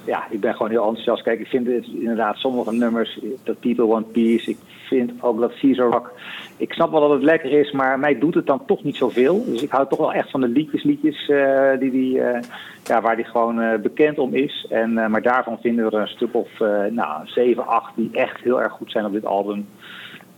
[0.04, 1.22] ja, ik ben gewoon heel enthousiast.
[1.22, 4.56] Kijk, ik vind het inderdaad sommige nummers, dat People One Piece, ik
[4.88, 6.10] vind ook dat Caesar Rock,
[6.56, 9.44] ik snap wel dat het lekker is, maar mij doet het dan toch niet zoveel.
[9.46, 12.40] Dus ik hou toch wel echt van de liedjes, liedjes eh, die die, eh,
[12.84, 14.66] ja, waar die gewoon eh, bekend om is.
[14.70, 18.10] En, eh, maar daarvan vinden we er een stuk of eh nou, 7, 8 die
[18.12, 19.66] echt heel erg goed zijn op dit album.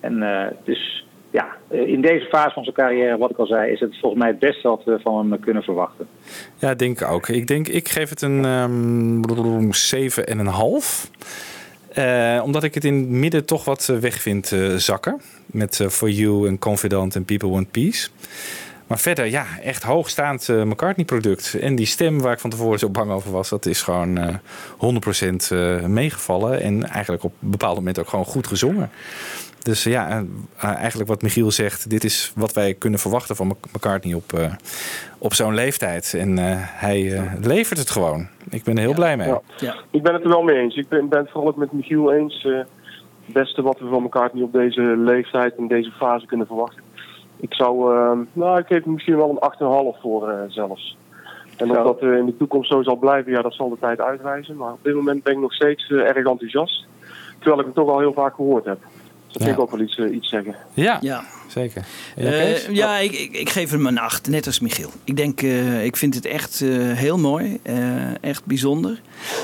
[0.00, 3.72] En eh, dus ja, eh, in deze fase van zijn carrière, wat ik al zei,
[3.72, 6.06] is het volgens mij het beste wat we van hem kunnen verwachten.
[6.58, 7.28] Ja, denk ik ook.
[7.28, 9.22] Ik denk, ik geef het een ehm
[9.72, 11.10] 7,5.
[11.92, 15.20] Eh omdat ik het in het midden toch wat eh, weg vind eh, zakken.
[15.46, 18.08] Met eh, For You en Confidant en People Want Peace.
[18.88, 21.54] Maar verder, ja, echt hoogstaand eh, McCartney-product.
[21.60, 24.34] En die stem waar ik van tevoren zo bang over was, dat is gewoon eh
[25.30, 26.60] 100% eh, meegevallen.
[26.60, 28.90] En eigenlijk op een bepaald moment ook gewoon goed gezongen.
[29.62, 30.08] Dus ja,
[30.56, 34.32] eh, eigenlijk wat Michiel zegt, dit is wat wij kunnen verwachten van Mc- McCartney op,
[34.32, 34.52] eh,
[35.18, 36.14] op zo'n leeftijd.
[36.14, 38.26] En eh, hij eh, levert het gewoon.
[38.50, 39.28] Ik ben er heel blij mee.
[39.28, 39.40] Ja.
[39.58, 39.74] Ja.
[39.90, 40.76] Ik ben het er wel mee eens.
[40.76, 42.44] Ik ben, ben het vooral ook met Michiel eens.
[42.44, 42.52] eh,
[43.24, 46.82] het beste wat we van elkaar niet op deze leeftijd en deze fase kunnen verwachten.
[47.40, 47.94] Ik zou,
[48.32, 50.96] nou, ik geef er misschien wel een 8,5 voor eh, zelfs.
[51.56, 54.00] En of dat eh, in de toekomst zo zal blijven, ja, dat zal de tijd
[54.00, 54.56] uitwijzen.
[54.56, 56.86] Maar op dit moment ben ik nog steeds erg enthousiast.
[57.38, 58.78] Terwijl ik hem toch al heel vaak gehoord heb.
[59.32, 59.44] Dat Ja.
[59.44, 60.54] vind ik ook wel iets, eh, iets zeggen.
[60.74, 61.24] Ja, Ja.
[61.46, 61.84] zeker.
[62.16, 64.90] Eh, ja, ik, ik, ik geef hem een 8, net als Michiel.
[65.04, 69.00] Ik denk, eh, ik vind het echt eh, heel mooi, eh, echt bijzonder.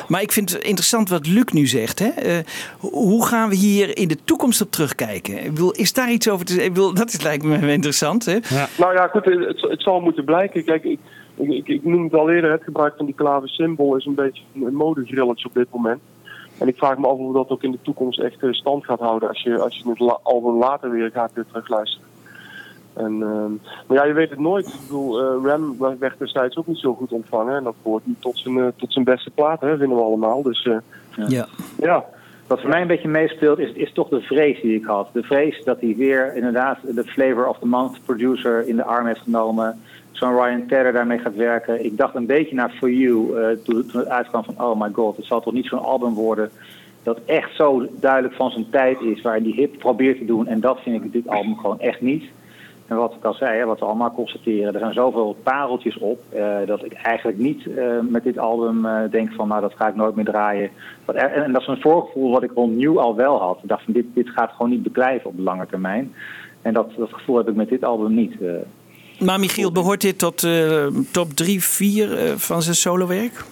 [0.08, 1.98] Maar ik vind het interessant wat Luc nu zegt.
[1.98, 2.08] Hè?
[2.08, 2.36] Eh,
[2.78, 5.38] ho- hoe gaan we hier in de toekomst op terugkijken?
[5.44, 6.68] Ik bedoel, is daar iets over te zeggen?
[6.70, 8.24] Ik bedoel, Dat is, lijkt me interessant.
[8.24, 8.38] Hè?
[8.78, 10.64] Nou ja, goed, het, het zal moeten blijken.
[10.64, 10.98] Kijk, ik,
[11.36, 14.42] ik, ik, ik noemde het al eerder, het gebruik van die klavensymbool is een beetje
[14.64, 16.00] een modegrilletje op dit moment.
[16.58, 19.00] En ik vraag me af of dat ook in de toekomst echt eh, stand gaat
[19.00, 22.12] houden als je, als je het album later weer gaat weer terugluisteren.
[22.94, 23.52] En, ehm,
[23.86, 24.66] maar ja, je weet het nooit.
[24.66, 27.56] Ik bedoel, eh, Ram werd destijds ook niet zo goed ontvangen.
[27.56, 30.42] En dat behoort niet tot zijn, eh, tot zijn beste plaat, hè, vinden we allemaal.
[30.42, 30.76] Dus eh,
[31.28, 31.46] Ja.
[31.80, 32.04] ja.
[32.46, 35.08] Wat voor mij een beetje meespeelt is, is toch de vrees die ik had.
[35.12, 39.06] De vrees dat hij weer inderdaad de Flavor of the Month producer in de arm
[39.06, 39.80] heeft genomen.
[40.14, 41.84] Zo'n Ryan Tedder daarmee gaat werken.
[41.84, 45.16] Ik dacht een beetje naar For You eh, toen, het uitkwam van oh my god,
[45.16, 46.50] het zal toch niet zo'n album worden
[47.02, 49.22] dat echt zo duidelijk van zijn tijd is.
[49.22, 50.46] Waar hij hip probeert te doen.
[50.46, 52.24] En dat vind ik dit album gewoon echt niet.
[52.86, 56.56] En wat ik al zei, wat we allemaal constateren, er zijn zoveel pareltjes op, eh,
[56.66, 60.14] dat ik eigenlijk niet eh, met dit album denk van, nou dat ga ik nooit
[60.14, 60.70] meer draaien.
[61.04, 63.58] Wat, en, dat is een voorgevoel wat ik rond al wel had.
[63.62, 66.14] Ik dacht van, dit, dit gaat gewoon niet beklijven op de lange termijn.
[66.62, 68.34] En dat, dat gevoel heb ik met dit album niet.
[69.20, 73.44] Maar Michiel, behoort dit tot eh, top 3, 4 eh, van zijn solowerk?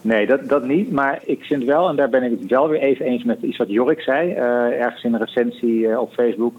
[0.00, 0.92] Nee, dat, dat niet.
[0.92, 3.56] Maar ik vind wel, en daar ben ik het wel weer even eens met iets
[3.56, 4.42] wat Jorik zei, eh,
[4.82, 6.54] ergens in een recensie op Facebook.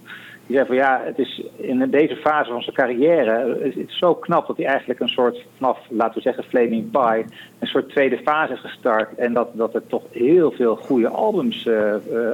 [0.48, 4.16] Die zei van ja, het is in deze fase van zijn carrière is het zo
[4.16, 7.26] knap dat hij eigenlijk een soort, vanaf laten we zeggen Flaming Pie,
[7.60, 9.16] een soort tweede fase is gestart.
[9.16, 11.70] En dat, dat er toch heel veel goede albums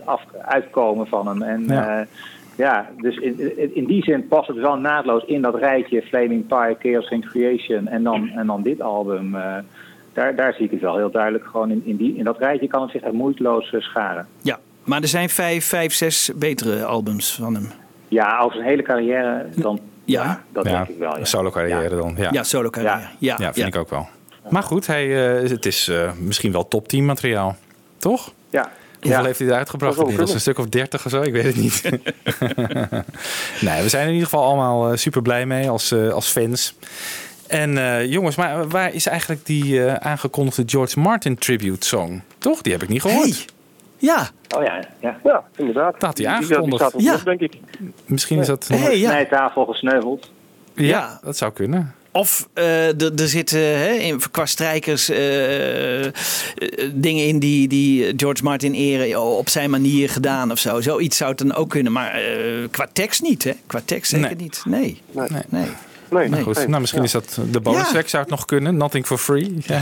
[0.05, 1.41] af, uitkomen van hem.
[1.41, 1.73] En Ja.
[1.73, 2.07] ja,
[2.61, 6.47] ja dus in, in, in die zin past het wel naadloos in dat rijtje Flaming
[6.47, 9.35] Pie, Chaos and Creation en dan, en dan dit album.
[9.35, 9.57] eh,
[10.13, 11.45] daar, daar zie ik het wel heel duidelijk.
[11.45, 14.27] Gewoon in, in, die, in dat rijtje kan het zich er moeiteloos eh, scharen.
[14.41, 17.67] Ja, maar er zijn vijf, vijf, zes betere albums van hem.
[18.07, 21.17] Ja, over zijn hele carrière, dan Ja, dat ja, denk ik wel.
[21.17, 21.25] Ja.
[21.25, 22.13] solo carrière dan.
[22.17, 23.07] Ja, ja solo carrière.
[23.17, 24.07] Ja, Ja, vind ik ook wel.
[24.49, 27.55] Maar goed, hij, eh, het is eh, misschien wel top 10 materiaal.
[27.97, 28.33] Toch?
[28.49, 28.71] Ja.
[29.01, 29.25] Hoeveel Ja.
[29.25, 29.97] heeft hij eruit gebracht?
[29.97, 31.21] Inmiddels een stuk of 30 of zo?
[31.21, 31.81] Ik weet het niet.
[33.67, 36.27] nee, we zijn er in ieder geval allemaal eh, super blij mee als, eh, als
[36.27, 36.75] fans.
[37.47, 42.21] En eh, jongens, maar waar is eigenlijk die aangekondigde George Martin tribute song?
[42.37, 42.61] Toch?
[42.61, 43.25] Die heb ik niet gehoord.
[43.27, 43.45] Hey.
[43.97, 45.17] Ja, Oh ja, ja.
[45.23, 45.91] Ja, inderdaad.
[45.93, 46.91] Dat had hij Die- die- aangekondigd.
[46.91, 47.19] Die staat Ja.
[47.31, 47.59] op, denk ik.
[48.05, 48.67] Misschien is dat...
[48.67, 49.09] hey, ja.
[49.09, 50.31] Snijtafel gesneuveld.
[50.73, 51.19] ja, Ja.
[51.23, 51.95] dat zou kunnen.
[52.13, 56.11] Of eh, er zitten hè, in, qua strijkers eh, eh,
[56.93, 60.81] dingen in die, die George Martin eren op zijn manier gedaan of zo.
[60.81, 61.91] Zoiets zou het dan ook kunnen.
[61.91, 63.51] Maar eh, qua tekst niet, hè?
[63.67, 64.35] Qua tekst zeker Nee.
[64.35, 64.61] niet.
[64.65, 65.01] Nee.
[65.11, 65.27] Nee.
[65.49, 65.65] nee.
[66.09, 66.55] Nee, Nou, goed.
[66.55, 66.67] nee.
[66.67, 67.07] nou, misschien Ja.
[67.07, 68.01] is dat de bonus Ja.
[68.05, 68.77] zou het nog kunnen.
[68.77, 69.57] Nothing for free.
[69.65, 69.81] Ja.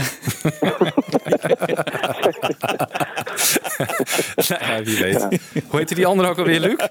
[4.66, 5.26] nou, wie weet.
[5.68, 6.74] Hoe heette die andere ook alweer, Luc?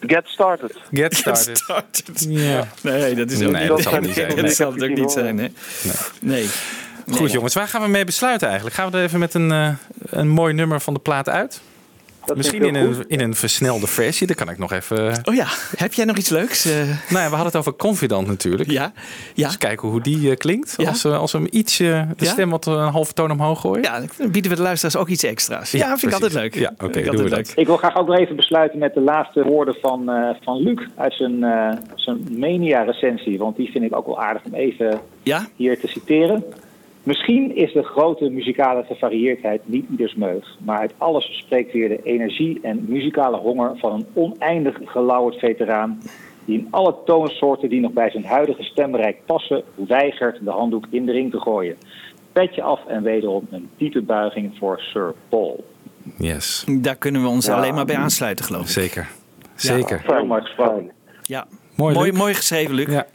[0.00, 0.76] Get Started.
[0.92, 1.58] Get Started.
[1.58, 2.26] Started.
[2.28, 2.68] Ja.
[2.82, 3.68] Nee, dat is ook Nee, niet.
[3.68, 4.36] dat zal het niet zijn.
[4.36, 5.48] Dat zal het ook niet zijn, hè?
[6.20, 6.48] Nee.
[7.10, 8.76] Goed jongens, waar gaan we mee besluiten eigenlijk?
[8.76, 9.68] Gaan we er even met een, eh,
[10.10, 11.60] een mooi nummer van de plaat uit?
[12.26, 14.26] Dat Misschien in een, in een versnelde versie.
[14.26, 15.20] Dan kan ik nog even...
[15.24, 15.46] Oh ja,
[15.76, 16.64] heb jij nog iets leuks?
[16.64, 18.70] Eh, Nou ja, we hadden het over Confidant natuurlijk.
[18.70, 18.92] ja?
[19.34, 19.46] Ja?
[19.46, 20.74] Dus kijken hoe die eh, klinkt.
[20.76, 20.88] Ja.
[20.88, 22.30] Als, we, als we hem iets de Ja?
[22.30, 23.82] stem wat een halve toon omhoog gooien.
[23.82, 25.70] Ja, dan bieden we de luisteraars ook iets extra's.
[25.70, 26.54] Ja, vind ik altijd leuk.
[26.54, 27.52] Ja, oké, doen we dat.
[27.56, 30.86] Ik wil graag ook nog even besluiten met de laatste woorden van, eh, van Luc
[30.96, 33.38] uit zijn, eh, zijn Mania-recensie.
[33.38, 35.46] Want die vind ik ook wel aardig om even Ja?
[35.56, 36.44] hier te citeren.
[37.06, 42.02] Misschien is de grote muzikale gevarieerdheid niet ieders meug, maar uit alles spreekt weer de
[42.02, 46.00] energie en muzikale honger van een oneindig gelauwerd veteraan
[46.44, 51.06] die in alle toonsoorten die nog bij zijn huidige stembereik passen, weigert de handdoek in
[51.06, 51.76] de ring te gooien.
[52.32, 55.64] Petje af en wederom een diepe buiging voor Sir Paul.
[56.18, 57.54] Yes, Daar kunnen we ons Ja.
[57.56, 58.68] alleen maar bij aansluiten, geloof ik.
[58.68, 59.08] zeker.
[59.54, 59.98] Zeker.
[59.98, 60.90] Gesproken.
[61.22, 61.46] Ja.
[61.76, 62.86] Mooi, Mooi, mooi geschreven, Luc.
[62.88, 63.06] Ja.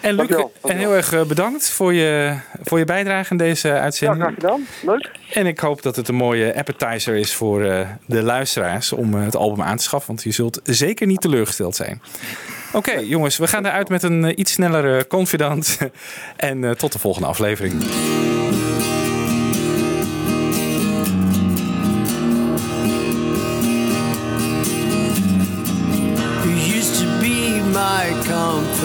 [0.00, 3.68] En Luc, Dankjewel, en heel erg eh, bedankt voor je, voor je bijdrage in deze
[3.68, 4.20] Ja, uitzending.
[4.22, 4.66] graag gedaan.
[4.82, 5.10] Leuk.
[5.32, 9.24] En ik hoop dat het een mooie appetizer is voor eh, de luisteraars om eh,
[9.24, 10.08] het album aan te schaffen.
[10.08, 12.02] Want je zult zeker niet teleurgesteld zijn.
[12.72, 15.78] Oké, jongens, we gaan eruit met een iets snellere confidant.
[16.36, 17.82] en eh, tot de volgende aflevering.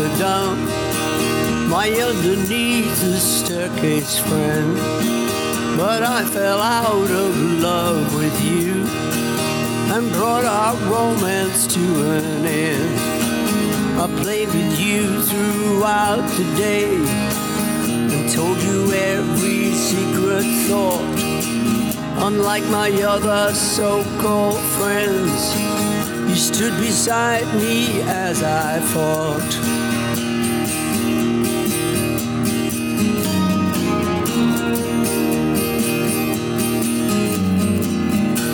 [0.03, 4.77] Confidant, my underneath the staircase friend.
[5.77, 8.85] But I fell out of love with you
[9.93, 11.79] and brought our romance to
[12.11, 12.99] an end.
[13.99, 21.33] I played with you throughout the day and told you every secret thought
[22.25, 25.59] Unlike my other so-called friends,
[26.29, 29.53] you stood beside me as I fought.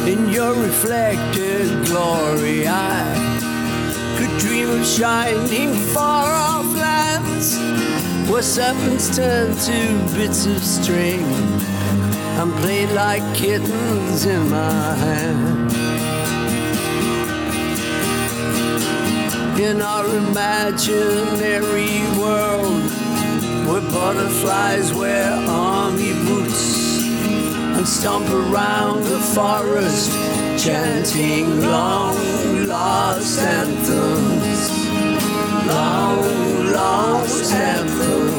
[0.10, 7.56] In your reflected glory, I could dream of shining far off lands
[8.32, 11.59] where serpents turn to bits of string
[12.40, 15.72] and played like kittens in my hand.
[19.60, 22.92] In our imaginary world,
[23.68, 27.04] where butterflies wear army boots
[27.76, 30.10] and stomp around the forest,
[30.64, 32.16] chanting long
[32.68, 34.62] lost anthems,
[35.68, 38.39] long lost anthems.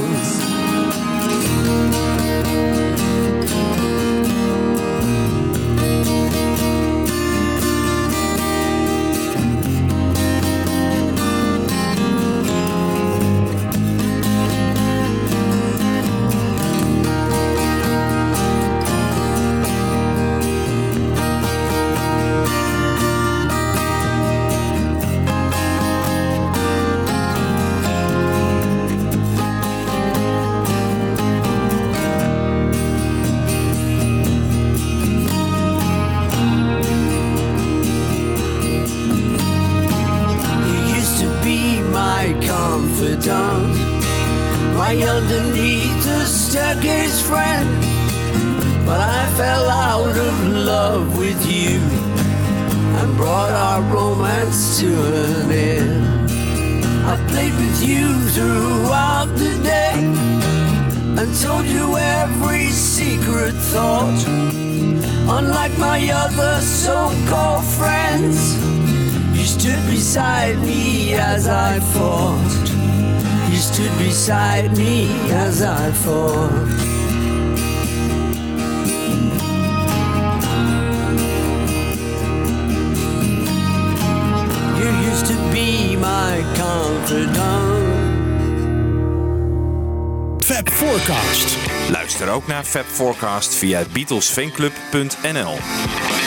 [75.91, 76.51] As I fought.
[84.79, 87.69] You used to be my confidant.
[90.45, 91.57] Fab Forecast.
[91.91, 96.20] Luister ook naar Fab Forecast via beatlesfanclub.nl.